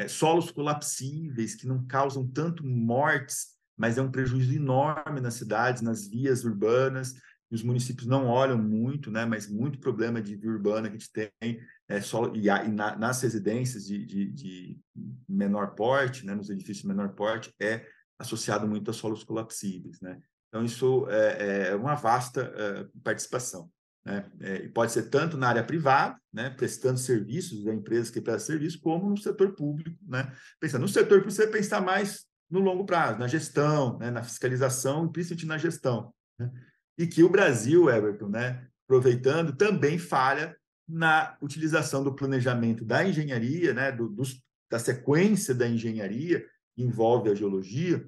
é, 0.00 0.08
solos 0.08 0.50
colapsíveis, 0.50 1.54
que 1.54 1.66
não 1.66 1.86
causam 1.86 2.26
tanto 2.26 2.66
mortes, 2.66 3.48
mas 3.76 3.98
é 3.98 4.02
um 4.02 4.10
prejuízo 4.10 4.54
enorme 4.54 5.20
nas 5.20 5.34
cidades, 5.34 5.82
nas 5.82 6.08
vias 6.08 6.42
urbanas, 6.42 7.14
e 7.50 7.54
os 7.54 7.62
municípios 7.62 8.06
não 8.06 8.26
olham 8.26 8.56
muito, 8.56 9.10
né, 9.10 9.26
mas 9.26 9.46
muito 9.46 9.78
problema 9.78 10.22
de 10.22 10.36
via 10.36 10.50
urbana 10.50 10.88
que 10.88 10.96
a 10.96 10.98
gente 10.98 11.12
tem, 11.12 11.60
é, 11.86 12.00
solo, 12.00 12.34
e, 12.34 12.48
e 12.48 12.68
na, 12.68 12.96
nas 12.96 13.20
residências 13.20 13.84
de, 13.84 14.06
de, 14.06 14.30
de, 14.30 14.80
menor 15.28 15.74
porte, 15.74 16.24
né, 16.24 16.34
nos 16.34 16.48
edifícios 16.48 16.80
de 16.82 16.88
menor 16.88 17.10
porte, 17.10 17.52
é 17.60 17.86
associado 18.18 18.66
muito 18.66 18.90
a 18.90 18.94
solos 18.94 19.22
colapsíveis, 19.22 20.00
né? 20.00 20.18
Então, 20.48 20.64
isso 20.64 21.06
é, 21.08 21.68
é 21.68 21.76
uma 21.76 21.94
vasta 21.94 22.52
é, 22.56 22.86
participação. 23.04 23.70
Né? 24.04 24.24
É, 24.40 24.68
pode 24.68 24.92
ser 24.92 25.10
tanto 25.10 25.36
na 25.36 25.48
área 25.48 25.64
privada, 25.64 26.18
né, 26.32 26.50
prestando 26.50 26.98
serviços 26.98 27.64
da 27.64 27.74
empresas 27.74 28.10
que 28.10 28.20
prestam 28.20 28.54
serviço, 28.54 28.80
como 28.80 29.10
no 29.10 29.16
setor 29.16 29.54
público. 29.54 29.96
Né? 30.06 30.32
Pensando 30.58 30.82
no 30.82 30.88
setor 30.88 31.18
público, 31.18 31.30
você 31.30 31.46
pensar 31.46 31.80
mais 31.80 32.26
no 32.50 32.60
longo 32.60 32.84
prazo, 32.84 33.18
na 33.18 33.28
gestão, 33.28 33.98
né, 33.98 34.10
na 34.10 34.22
fiscalização 34.22 35.06
e 35.06 35.12
principalmente 35.12 35.46
na 35.46 35.58
gestão. 35.58 36.12
Né? 36.38 36.50
E 36.98 37.06
que 37.06 37.22
o 37.22 37.28
Brasil, 37.28 37.88
Everton, 37.88 38.28
né, 38.28 38.66
aproveitando, 38.84 39.54
também 39.54 39.98
falha 39.98 40.56
na 40.88 41.36
utilização 41.40 42.02
do 42.02 42.14
planejamento 42.14 42.84
da 42.84 43.06
engenharia, 43.06 43.72
né, 43.72 43.92
do, 43.92 44.08
dos, 44.08 44.42
da 44.68 44.78
sequência 44.78 45.54
da 45.54 45.68
engenharia, 45.68 46.44
que 46.74 46.82
envolve 46.82 47.30
a 47.30 47.34
geologia, 47.34 48.04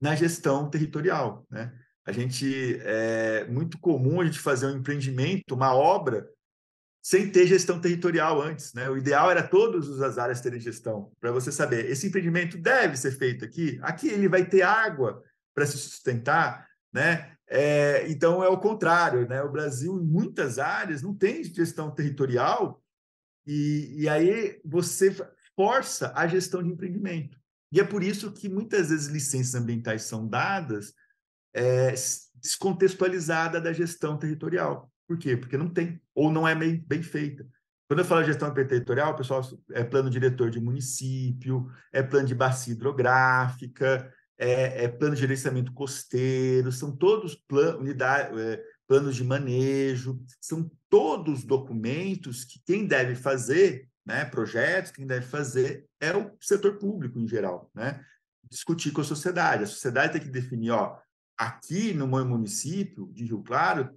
na 0.00 0.14
gestão 0.14 0.68
territorial. 0.68 1.46
Né? 1.50 1.72
A 2.04 2.12
gente 2.12 2.78
é 2.82 3.44
muito 3.46 3.78
comum 3.78 4.20
a 4.20 4.24
gente 4.24 4.38
fazer 4.38 4.66
um 4.66 4.76
empreendimento, 4.76 5.54
uma 5.54 5.74
obra, 5.74 6.28
sem 7.02 7.30
ter 7.30 7.46
gestão 7.46 7.80
territorial 7.80 8.40
antes. 8.40 8.72
Né? 8.74 8.88
O 8.88 8.96
ideal 8.96 9.30
era 9.30 9.42
todas 9.42 10.00
as 10.00 10.18
áreas 10.18 10.40
terem 10.40 10.60
gestão, 10.60 11.12
para 11.20 11.32
você 11.32 11.50
saber, 11.50 11.90
esse 11.90 12.06
empreendimento 12.06 12.58
deve 12.58 12.96
ser 12.96 13.12
feito 13.12 13.44
aqui, 13.44 13.78
aqui 13.82 14.08
ele 14.08 14.28
vai 14.28 14.44
ter 14.44 14.62
água 14.62 15.22
para 15.54 15.66
se 15.66 15.76
sustentar, 15.76 16.66
né? 16.92 17.32
É, 17.48 18.08
então 18.08 18.42
é 18.42 18.48
o 18.48 18.58
contrário, 18.58 19.28
né? 19.28 19.42
O 19.42 19.52
Brasil, 19.52 20.00
em 20.00 20.04
muitas 20.04 20.58
áreas, 20.58 21.02
não 21.02 21.14
tem 21.14 21.44
gestão 21.44 21.90
territorial, 21.90 22.82
e, 23.46 24.02
e 24.02 24.08
aí 24.08 24.60
você 24.64 25.14
força 25.54 26.12
a 26.14 26.26
gestão 26.26 26.62
de 26.62 26.70
empreendimento. 26.70 27.38
E 27.70 27.80
é 27.80 27.84
por 27.84 28.02
isso 28.02 28.32
que 28.32 28.48
muitas 28.48 28.90
vezes 28.90 29.08
licenças 29.08 29.54
ambientais 29.54 30.02
são 30.02 30.26
dadas 30.26 30.94
é, 31.54 31.94
descontextualizada 32.36 33.60
da 33.60 33.72
gestão 33.72 34.16
territorial. 34.16 34.90
Por 35.06 35.18
quê? 35.18 35.36
Porque 35.36 35.56
não 35.56 35.68
tem, 35.68 36.00
ou 36.14 36.30
não 36.30 36.46
é 36.46 36.54
bem, 36.54 36.84
bem 36.86 37.02
feita. 37.02 37.46
Quando 37.88 37.98
eu 37.98 38.04
falo 38.04 38.24
gestão 38.24 38.52
territorial, 38.54 39.14
pessoal, 39.14 39.42
é 39.72 39.84
plano 39.84 40.08
diretor 40.08 40.50
de 40.50 40.58
município, 40.58 41.70
é 41.92 42.02
plano 42.02 42.26
de 42.26 42.34
bacia 42.34 42.72
hidrográfica, 42.72 44.10
é, 44.38 44.84
é 44.84 44.88
plano 44.88 45.14
de 45.14 45.20
gerenciamento 45.20 45.72
costeiro, 45.74 46.72
são 46.72 46.96
todos 46.96 47.34
plan, 47.34 47.76
unidade, 47.76 48.40
é, 48.40 48.62
planos 48.88 49.14
de 49.14 49.24
manejo, 49.24 50.20
são 50.40 50.70
todos 50.88 51.44
documentos 51.44 52.44
que 52.44 52.60
quem 52.64 52.86
deve 52.86 53.14
fazer 53.14 53.88
né, 54.04 54.24
projetos, 54.24 54.90
quem 54.90 55.06
deve 55.06 55.26
fazer 55.26 55.86
é 56.00 56.16
o 56.16 56.30
setor 56.40 56.78
público 56.78 57.18
em 57.18 57.28
geral, 57.28 57.70
né? 57.74 58.04
Discutir 58.50 58.90
com 58.90 59.00
a 59.00 59.04
sociedade. 59.04 59.64
A 59.64 59.66
sociedade 59.66 60.14
tem 60.14 60.20
que 60.20 60.28
definir, 60.28 60.70
ó, 60.70 60.98
aqui 61.42 61.92
no 61.92 62.06
meu 62.06 62.24
município 62.24 63.10
de 63.12 63.24
Rio 63.24 63.42
Claro 63.42 63.90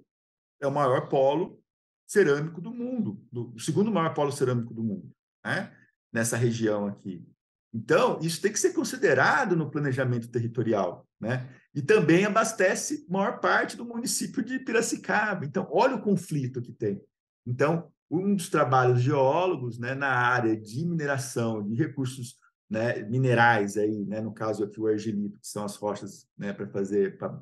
é 0.60 0.68
o 0.68 0.72
maior 0.72 1.08
polo 1.08 1.62
cerâmico 2.08 2.62
do 2.62 2.72
mundo, 2.72 3.24
do, 3.32 3.54
o 3.54 3.60
segundo 3.60 3.92
maior 3.92 4.14
polo 4.14 4.32
cerâmico 4.32 4.74
do 4.74 4.84
mundo, 4.84 5.12
né? 5.44 5.72
nessa 6.12 6.38
região 6.38 6.88
aqui. 6.88 7.26
Então, 7.74 8.20
isso 8.22 8.42
tem 8.42 8.52
que 8.52 8.60
ser 8.60 8.74
considerado 8.74 9.56
no 9.56 9.70
planejamento 9.70 10.30
territorial, 10.30 11.06
né? 11.20 11.50
E 11.74 11.82
também 11.82 12.24
abastece 12.24 13.06
maior 13.10 13.42
parte 13.42 13.76
do 13.76 13.84
município 13.84 14.42
de 14.42 14.60
Piracicaba. 14.60 15.46
Então, 15.46 15.68
olha 15.70 15.96
o 15.96 16.02
conflito 16.02 16.62
que 16.62 16.72
tem. 16.72 17.02
Então, 17.46 17.92
um 18.10 18.34
dos 18.34 18.48
trabalhos 18.48 19.02
geólogos, 19.02 19.78
né, 19.78 19.94
na 19.94 20.08
área 20.08 20.56
de 20.56 20.86
mineração 20.86 21.68
de 21.68 21.76
recursos 21.76 22.38
né, 22.70 23.04
minerais 23.04 23.78
aí, 23.78 24.06
né, 24.06 24.22
no 24.22 24.34
caso 24.34 24.64
aqui 24.64 24.80
o 24.80 24.88
argilito, 24.88 25.40
que 25.40 25.48
são 25.48 25.64
as 25.64 25.76
rochas, 25.76 26.28
né, 26.38 26.52
para 26.54 26.68
fazer 26.68 27.18
para 27.18 27.40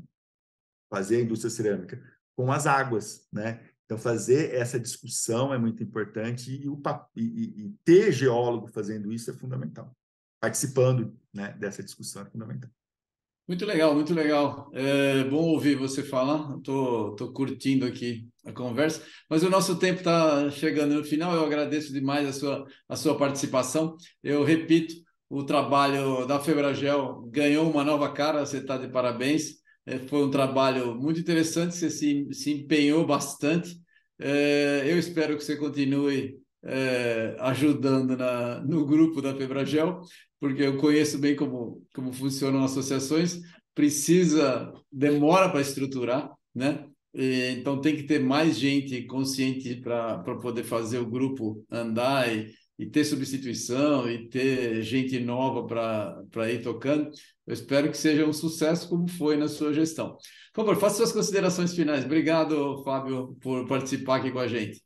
fazer 0.89 1.17
a 1.17 1.21
indústria 1.21 1.49
cerâmica, 1.49 2.01
com 2.35 2.51
as 2.51 2.67
águas, 2.67 3.27
né? 3.31 3.59
Então, 3.85 3.97
fazer 3.97 4.55
essa 4.55 4.79
discussão 4.79 5.53
é 5.53 5.57
muito 5.57 5.83
importante 5.83 6.51
e, 6.51 6.69
o, 6.69 6.81
e, 7.15 7.65
e 7.65 7.75
ter 7.83 8.11
geólogo 8.11 8.67
fazendo 8.67 9.11
isso 9.11 9.29
é 9.29 9.33
fundamental. 9.33 9.95
Participando 10.39 11.17
né, 11.33 11.55
dessa 11.59 11.83
discussão 11.83 12.21
é 12.21 12.25
fundamental. 12.25 12.69
Muito 13.47 13.65
legal, 13.65 13.93
muito 13.93 14.13
legal. 14.13 14.71
É 14.73 15.25
bom 15.25 15.49
ouvir 15.49 15.75
você 15.75 16.01
falar. 16.01 16.57
Estou 16.57 17.15
tô, 17.15 17.27
tô 17.27 17.33
curtindo 17.33 17.85
aqui 17.85 18.29
a 18.45 18.53
conversa, 18.53 19.05
mas 19.29 19.43
o 19.43 19.49
nosso 19.49 19.77
tempo 19.77 19.99
está 19.99 20.49
chegando 20.49 20.95
no 20.95 21.03
final. 21.03 21.35
Eu 21.35 21.45
agradeço 21.45 21.91
demais 21.91 22.27
a 22.27 22.31
sua, 22.31 22.65
a 22.87 22.95
sua 22.95 23.17
participação. 23.17 23.97
Eu 24.23 24.43
repito, 24.45 24.95
o 25.33 25.43
trabalho 25.43 26.27
da 26.27 26.39
Febragel 26.39 27.27
ganhou 27.31 27.67
uma 27.67 27.83
nova 27.83 28.13
cara. 28.13 28.45
Você 28.45 28.57
está 28.57 28.77
de 28.77 28.87
parabéns. 28.87 29.55
É, 29.83 29.97
foi 29.97 30.23
um 30.23 30.29
trabalho 30.29 30.93
muito 30.93 31.19
interessante. 31.19 31.75
Você 31.75 31.89
se, 31.89 32.27
se 32.31 32.51
empenhou 32.51 33.03
bastante. 33.03 33.75
É, 34.19 34.83
eu 34.85 34.95
espero 34.99 35.35
que 35.35 35.43
você 35.43 35.57
continue 35.57 36.37
é, 36.63 37.35
ajudando 37.39 38.15
na, 38.15 38.61
no 38.61 38.85
grupo 38.85 39.23
da 39.23 39.35
Febragel, 39.35 40.01
porque 40.39 40.61
eu 40.61 40.77
conheço 40.77 41.17
bem 41.17 41.35
como, 41.35 41.83
como 41.95 42.13
funcionam 42.13 42.63
associações. 42.63 43.39
Precisa, 43.73 44.71
demora 44.91 45.49
para 45.49 45.61
estruturar, 45.61 46.31
né? 46.53 46.85
E, 47.11 47.55
então 47.57 47.81
tem 47.81 47.95
que 47.95 48.03
ter 48.03 48.19
mais 48.19 48.59
gente 48.59 49.01
consciente 49.07 49.77
para 49.77 50.19
poder 50.39 50.63
fazer 50.63 50.99
o 50.99 51.09
grupo 51.09 51.65
andar 51.71 52.31
e, 52.31 52.53
e 52.83 52.89
ter 52.89 53.05
substituição 53.05 54.09
e 54.09 54.27
ter 54.27 54.81
gente 54.81 55.17
nova 55.21 55.65
para 56.29 56.51
ir 56.51 56.61
tocando. 56.61 57.09
Eu 57.47 57.53
espero 57.53 57.89
que 57.89 57.97
seja 57.97 58.25
um 58.25 58.33
sucesso 58.33 58.89
como 58.89 59.07
foi 59.07 59.37
na 59.37 59.47
sua 59.47 59.73
gestão. 59.73 60.17
Por 60.53 60.65
favor, 60.65 60.75
faça 60.75 60.97
suas 60.97 61.13
considerações 61.13 61.73
finais. 61.73 62.03
Obrigado, 62.03 62.83
Fábio, 62.83 63.37
por 63.41 63.65
participar 63.67 64.17
aqui 64.17 64.31
com 64.31 64.39
a 64.39 64.47
gente. 64.47 64.81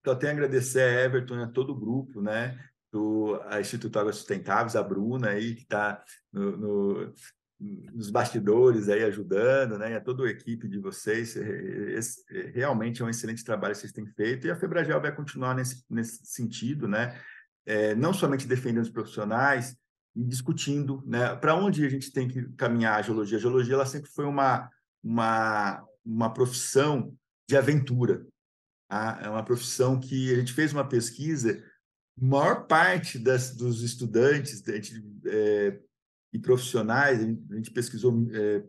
Então, 0.00 0.18
tenho 0.18 0.32
a 0.32 0.34
agradecer 0.34 0.82
a 0.82 1.04
Everton 1.04 1.40
e 1.40 1.42
a 1.42 1.48
todo 1.48 1.70
o 1.70 1.80
grupo, 1.80 2.20
né? 2.20 2.58
Do 2.92 3.40
Instituto 3.58 3.98
Águas 3.98 4.16
Sustentáveis, 4.16 4.76
a 4.76 4.82
Bruna 4.82 5.30
aí, 5.30 5.54
que 5.54 5.62
está 5.62 6.02
no, 6.30 6.56
no, 6.56 7.14
nos 7.60 8.10
bastidores 8.10 8.88
aí 8.88 9.04
ajudando, 9.04 9.78
né? 9.78 9.92
E 9.92 9.94
a 9.94 10.00
toda 10.00 10.24
a 10.24 10.30
equipe 10.30 10.66
de 10.66 10.78
vocês. 10.78 11.36
Esse, 11.36 12.24
realmente 12.54 13.02
é 13.02 13.04
um 13.04 13.10
excelente 13.10 13.44
trabalho 13.44 13.74
que 13.74 13.80
vocês 13.80 13.92
têm 13.92 14.06
feito 14.06 14.46
e 14.46 14.50
a 14.50 14.56
Febragel 14.56 15.00
vai 15.00 15.14
continuar 15.14 15.54
nesse, 15.54 15.84
nesse 15.88 16.24
sentido, 16.24 16.88
né? 16.88 17.20
É, 17.66 17.94
não 17.94 18.14
somente 18.14 18.46
defendendo 18.46 18.84
os 18.84 18.90
profissionais 18.90 19.76
e 20.16 20.24
discutindo, 20.24 21.02
né? 21.06 21.36
Para 21.36 21.54
onde 21.54 21.84
a 21.84 21.88
gente 21.88 22.10
tem 22.10 22.26
que 22.26 22.48
caminhar 22.56 22.98
a 22.98 23.02
geologia? 23.02 23.36
A 23.36 23.40
geologia 23.40 23.74
ela 23.74 23.86
sempre 23.86 24.10
foi 24.10 24.24
uma 24.24 24.70
uma 25.02 25.84
uma 26.04 26.32
profissão 26.32 27.14
de 27.48 27.56
aventura. 27.56 28.26
Tá? 28.88 29.20
É 29.22 29.28
uma 29.28 29.44
profissão 29.44 30.00
que 30.00 30.32
a 30.32 30.36
gente 30.36 30.54
fez 30.54 30.72
uma 30.72 30.88
pesquisa, 30.88 31.62
maior 32.18 32.66
parte 32.66 33.18
das, 33.18 33.54
dos 33.54 33.82
estudantes 33.82 34.62
gente, 34.66 35.02
é, 35.26 35.78
e 36.32 36.38
profissionais, 36.38 37.20
a 37.20 37.54
gente 37.56 37.70
pesquisou, 37.70 38.26
é, 38.32 38.64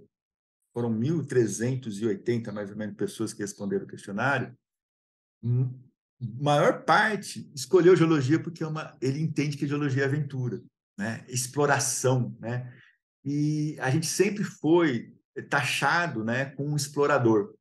foram 0.74 0.92
1.380 0.98 2.52
mais 2.52 2.70
ou 2.70 2.78
menos 2.78 2.96
pessoas 2.96 3.34
que 3.34 3.42
responderam 3.42 3.86
o 3.86 3.88
questionário, 3.88 4.56
maior 6.40 6.84
parte 6.84 7.52
escolheu 7.56 7.96
geologia 7.96 8.40
porque 8.40 8.64
é 8.64 8.68
uma, 8.68 8.96
ele 9.02 9.20
entende 9.20 9.58
que 9.58 9.68
geologia 9.68 10.04
é 10.04 10.06
aventura, 10.06 10.62
né? 10.98 11.26
exploração. 11.28 12.36
Né? 12.40 12.72
E 13.26 13.76
a 13.80 13.90
gente 13.90 14.06
sempre 14.06 14.44
foi 14.44 15.16
taxado 15.50 16.24
né, 16.24 16.46
como 16.46 16.72
um 16.72 16.76
explorador, 16.76 17.56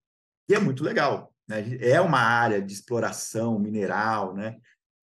e 0.48 0.55
é 0.55 0.59
muito 0.59 0.82
legal. 0.82 1.32
Né? 1.48 1.78
É 1.80 2.01
uma 2.01 2.18
área 2.18 2.61
de 2.61 2.72
exploração 2.72 3.59
mineral, 3.59 4.34
né? 4.34 4.59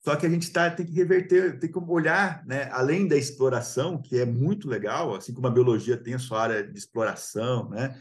Só 0.08 0.16
que 0.16 0.26
a 0.26 0.30
gente 0.30 0.50
tá, 0.54 0.72
tem 0.72 0.86
que 0.86 0.94
reverter, 0.94 1.60
tem 1.60 1.70
que 1.70 1.78
olhar, 1.78 2.42
né, 2.46 2.70
além 2.72 3.10
da 3.10 3.18
exploração, 3.18 4.02
que 4.02 4.18
é 4.18 4.26
muito 4.26 4.70
legal, 4.70 5.14
assim 5.14 5.34
como 5.34 5.48
a 5.48 5.52
biologia 5.52 5.98
tem 5.98 6.14
a 6.14 6.20
sua 6.20 6.44
área 6.44 6.66
de 6.66 6.80
exploração, 6.80 7.70
né, 7.72 7.94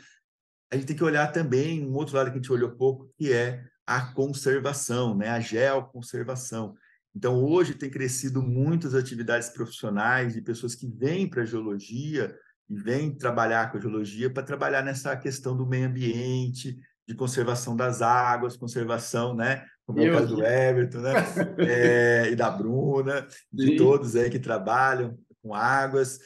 a 0.72 0.76
gente 0.76 0.86
tem 0.86 0.94
que 0.94 1.02
olhar 1.02 1.32
também 1.32 1.84
um 1.84 1.92
outro 1.94 2.14
lado 2.14 2.26
que 2.30 2.34
a 2.34 2.40
gente 2.40 2.52
olhou 2.52 2.70
pouco, 2.70 3.12
que 3.18 3.32
é 3.32 3.61
a 3.84 4.00
conservação, 4.12 5.16
né, 5.16 5.30
a 5.30 5.40
geoconservação. 5.40 6.76
Então, 7.12 7.42
hoje 7.42 7.74
tem 7.74 7.90
crescido 7.90 8.40
muitas 8.40 8.94
atividades 8.94 9.48
profissionais 9.48 10.32
de 10.32 10.40
pessoas 10.40 10.76
que 10.76 10.86
vêm 10.86 11.28
para 11.28 11.42
a 11.42 11.46
geologia 11.46 12.38
e 12.70 12.76
vêm 12.76 13.18
trabalhar 13.18 13.72
com 13.72 13.78
a 13.78 13.80
geologia 13.80 14.32
para 14.32 14.44
trabalhar 14.44 14.82
nessa 14.82 15.16
questão 15.16 15.57
do 15.57 15.66
meio 15.66 15.88
ambiente, 15.88 16.78
de 17.04 17.16
conservação 17.16 17.74
das 17.74 18.00
águas, 18.00 18.57
conservação, 18.57 19.34
né? 19.34 19.66
Como 19.87 20.01
é 20.01 20.11
o 20.11 20.12
caso 20.12 20.34
do 20.34 20.45
Everton, 20.45 20.99
né? 20.99 21.12
é, 21.59 22.30
e 22.30 22.37
da 22.37 22.51
Bruna, 22.51 23.26
de 23.53 23.68
Sim. 23.68 23.76
todos 23.76 24.16
aí 24.16 24.28
que 24.28 24.39
trabalham 24.39 25.16
com 25.41 25.55
águas. 25.55 26.18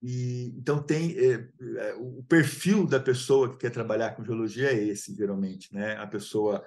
E, 0.00 0.54
então, 0.56 0.80
tem 0.80 1.16
é, 1.18 1.48
é, 1.78 1.94
o 1.94 2.22
perfil 2.28 2.86
da 2.86 3.00
pessoa 3.00 3.50
que 3.50 3.56
quer 3.56 3.70
trabalhar 3.70 4.14
com 4.14 4.24
geologia 4.24 4.70
é 4.70 4.84
esse, 4.84 5.14
geralmente, 5.16 5.74
né? 5.74 5.96
A 5.96 6.06
pessoa 6.06 6.64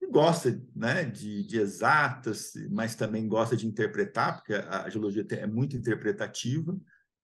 que 0.00 0.08
gosta 0.08 0.60
né, 0.74 1.04
de, 1.04 1.46
de 1.46 1.58
exatas, 1.58 2.52
mas 2.70 2.96
também 2.96 3.28
gosta 3.28 3.56
de 3.56 3.66
interpretar, 3.66 4.36
porque 4.36 4.54
a, 4.54 4.82
a 4.82 4.90
geologia 4.90 5.24
é 5.30 5.46
muito 5.46 5.76
interpretativa, 5.76 6.76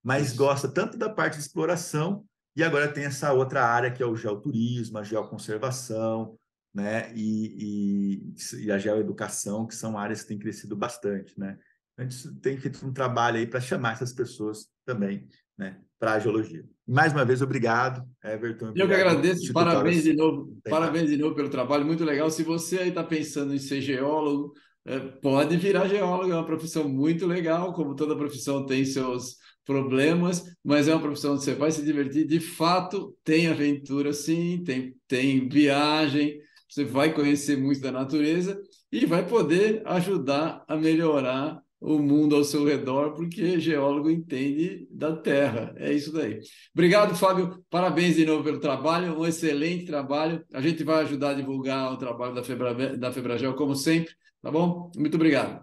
mas 0.03 0.29
Isso. 0.29 0.37
gosta 0.37 0.69
tanto 0.69 0.97
da 0.97 1.11
parte 1.11 1.35
de 1.35 1.43
exploração 1.43 2.25
e 2.55 2.63
agora 2.63 2.93
tem 2.93 3.05
essa 3.05 3.33
outra 3.33 3.65
área 3.65 3.91
que 3.91 4.03
é 4.03 4.07
o 4.07 4.17
geoturismo, 4.17 4.99
a 4.99 5.03
geoconservação, 5.03 6.39
né? 6.75 7.13
E, 7.15 8.23
e, 8.59 8.65
e 8.65 8.73
a 8.73 8.79
geoeducação, 8.79 9.67
que 9.67 9.75
são 9.75 9.99
áreas 9.99 10.23
que 10.23 10.29
têm 10.29 10.39
crescido 10.39 10.77
bastante, 10.77 11.39
né? 11.39 11.59
A 11.97 12.03
gente 12.03 12.35
tem 12.41 12.57
feito 12.57 12.85
um 12.87 12.93
trabalho 12.93 13.37
aí 13.37 13.47
para 13.47 13.61
chamar 13.61 13.93
essas 13.93 14.13
pessoas 14.13 14.67
também, 14.85 15.29
né? 15.57 15.79
Para 15.99 16.15
a 16.15 16.19
geologia. 16.19 16.65
Mais 16.87 17.13
uma 17.13 17.25
vez, 17.25 17.43
obrigado, 17.43 18.03
Everton. 18.25 18.71
Obrigado, 18.71 18.79
Eu 18.79 18.89
que 18.89 18.95
agradeço, 18.95 19.53
parabéns 19.53 20.03
de 20.03 20.15
novo, 20.15 20.59
parabéns 20.69 21.11
de 21.11 21.17
novo 21.17 21.35
pelo 21.35 21.51
trabalho, 21.51 21.85
muito 21.85 22.05
legal. 22.05 22.31
Se 22.31 22.43
você 22.43 22.79
aí 22.79 22.89
está 22.89 23.05
pensando 23.05 23.55
em 23.55 23.59
ser 23.59 23.81
geólogo, 23.81 24.55
é, 24.85 24.99
pode 24.99 25.57
virar 25.57 25.87
geólogo, 25.87 26.33
é 26.33 26.35
uma 26.35 26.47
profissão 26.47 26.89
muito 26.89 27.27
legal, 27.27 27.73
como 27.73 27.95
toda 27.95 28.17
profissão 28.17 28.67
tem 28.67 28.85
seus 28.85 29.37
problemas, 29.65 30.43
mas 30.65 30.89
é 30.89 30.95
uma 30.95 31.01
profissão 31.01 31.37
que 31.37 31.45
você 31.45 31.55
vai 31.55 31.71
se 31.71 31.85
divertir. 31.85 32.27
De 32.27 32.41
fato, 32.41 33.17
tem 33.23 33.47
aventura, 33.47 34.13
sim, 34.13 34.63
tem, 34.65 34.97
tem 35.07 35.49
viagem, 35.49 36.41
você 36.73 36.85
vai 36.85 37.13
conhecer 37.13 37.57
muito 37.57 37.83
da 37.83 37.93
natureza 37.93 38.59
e 38.91 39.05
vai 39.05 39.27
poder 39.27 39.83
ajudar 39.85 40.65
a 40.67 40.75
melhorar 40.75 41.63
o 41.79 41.99
mundo 41.99 42.37
ao 42.37 42.45
seu 42.45 42.65
redor, 42.65 43.13
porque 43.13 43.61
geólogo 43.61 44.09
entende 44.09 44.87
da 44.91 45.15
terra. 45.15 45.75
É 45.77 45.93
isso 45.93 46.13
daí. 46.13 46.41
Obrigado, 46.73 47.15
Fábio. 47.15 47.63
Parabéns 47.69 48.17
de 48.17 48.25
novo 48.25 48.43
pelo 48.43 48.59
trabalho, 48.61 49.19
um 49.19 49.27
excelente 49.27 49.85
trabalho. 49.85 50.43
A 50.55 50.63
gente 50.63 50.83
vai 50.83 51.03
ajudar 51.03 51.31
a 51.31 51.35
divulgar 51.35 51.93
o 51.93 51.99
trabalho 51.99 52.35
da, 52.35 52.43
Febra, 52.43 52.97
da 52.97 53.13
Febragel, 53.13 53.55
como 53.55 53.75
sempre, 53.75 54.15
tá 54.41 54.51
bom? 54.51 54.91
Muito 54.97 55.17
obrigado. 55.17 55.63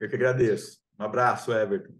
Eu 0.00 0.08
que 0.08 0.16
agradeço. 0.16 0.80
Um 0.98 1.04
abraço, 1.04 1.52
Everton. 1.52 1.99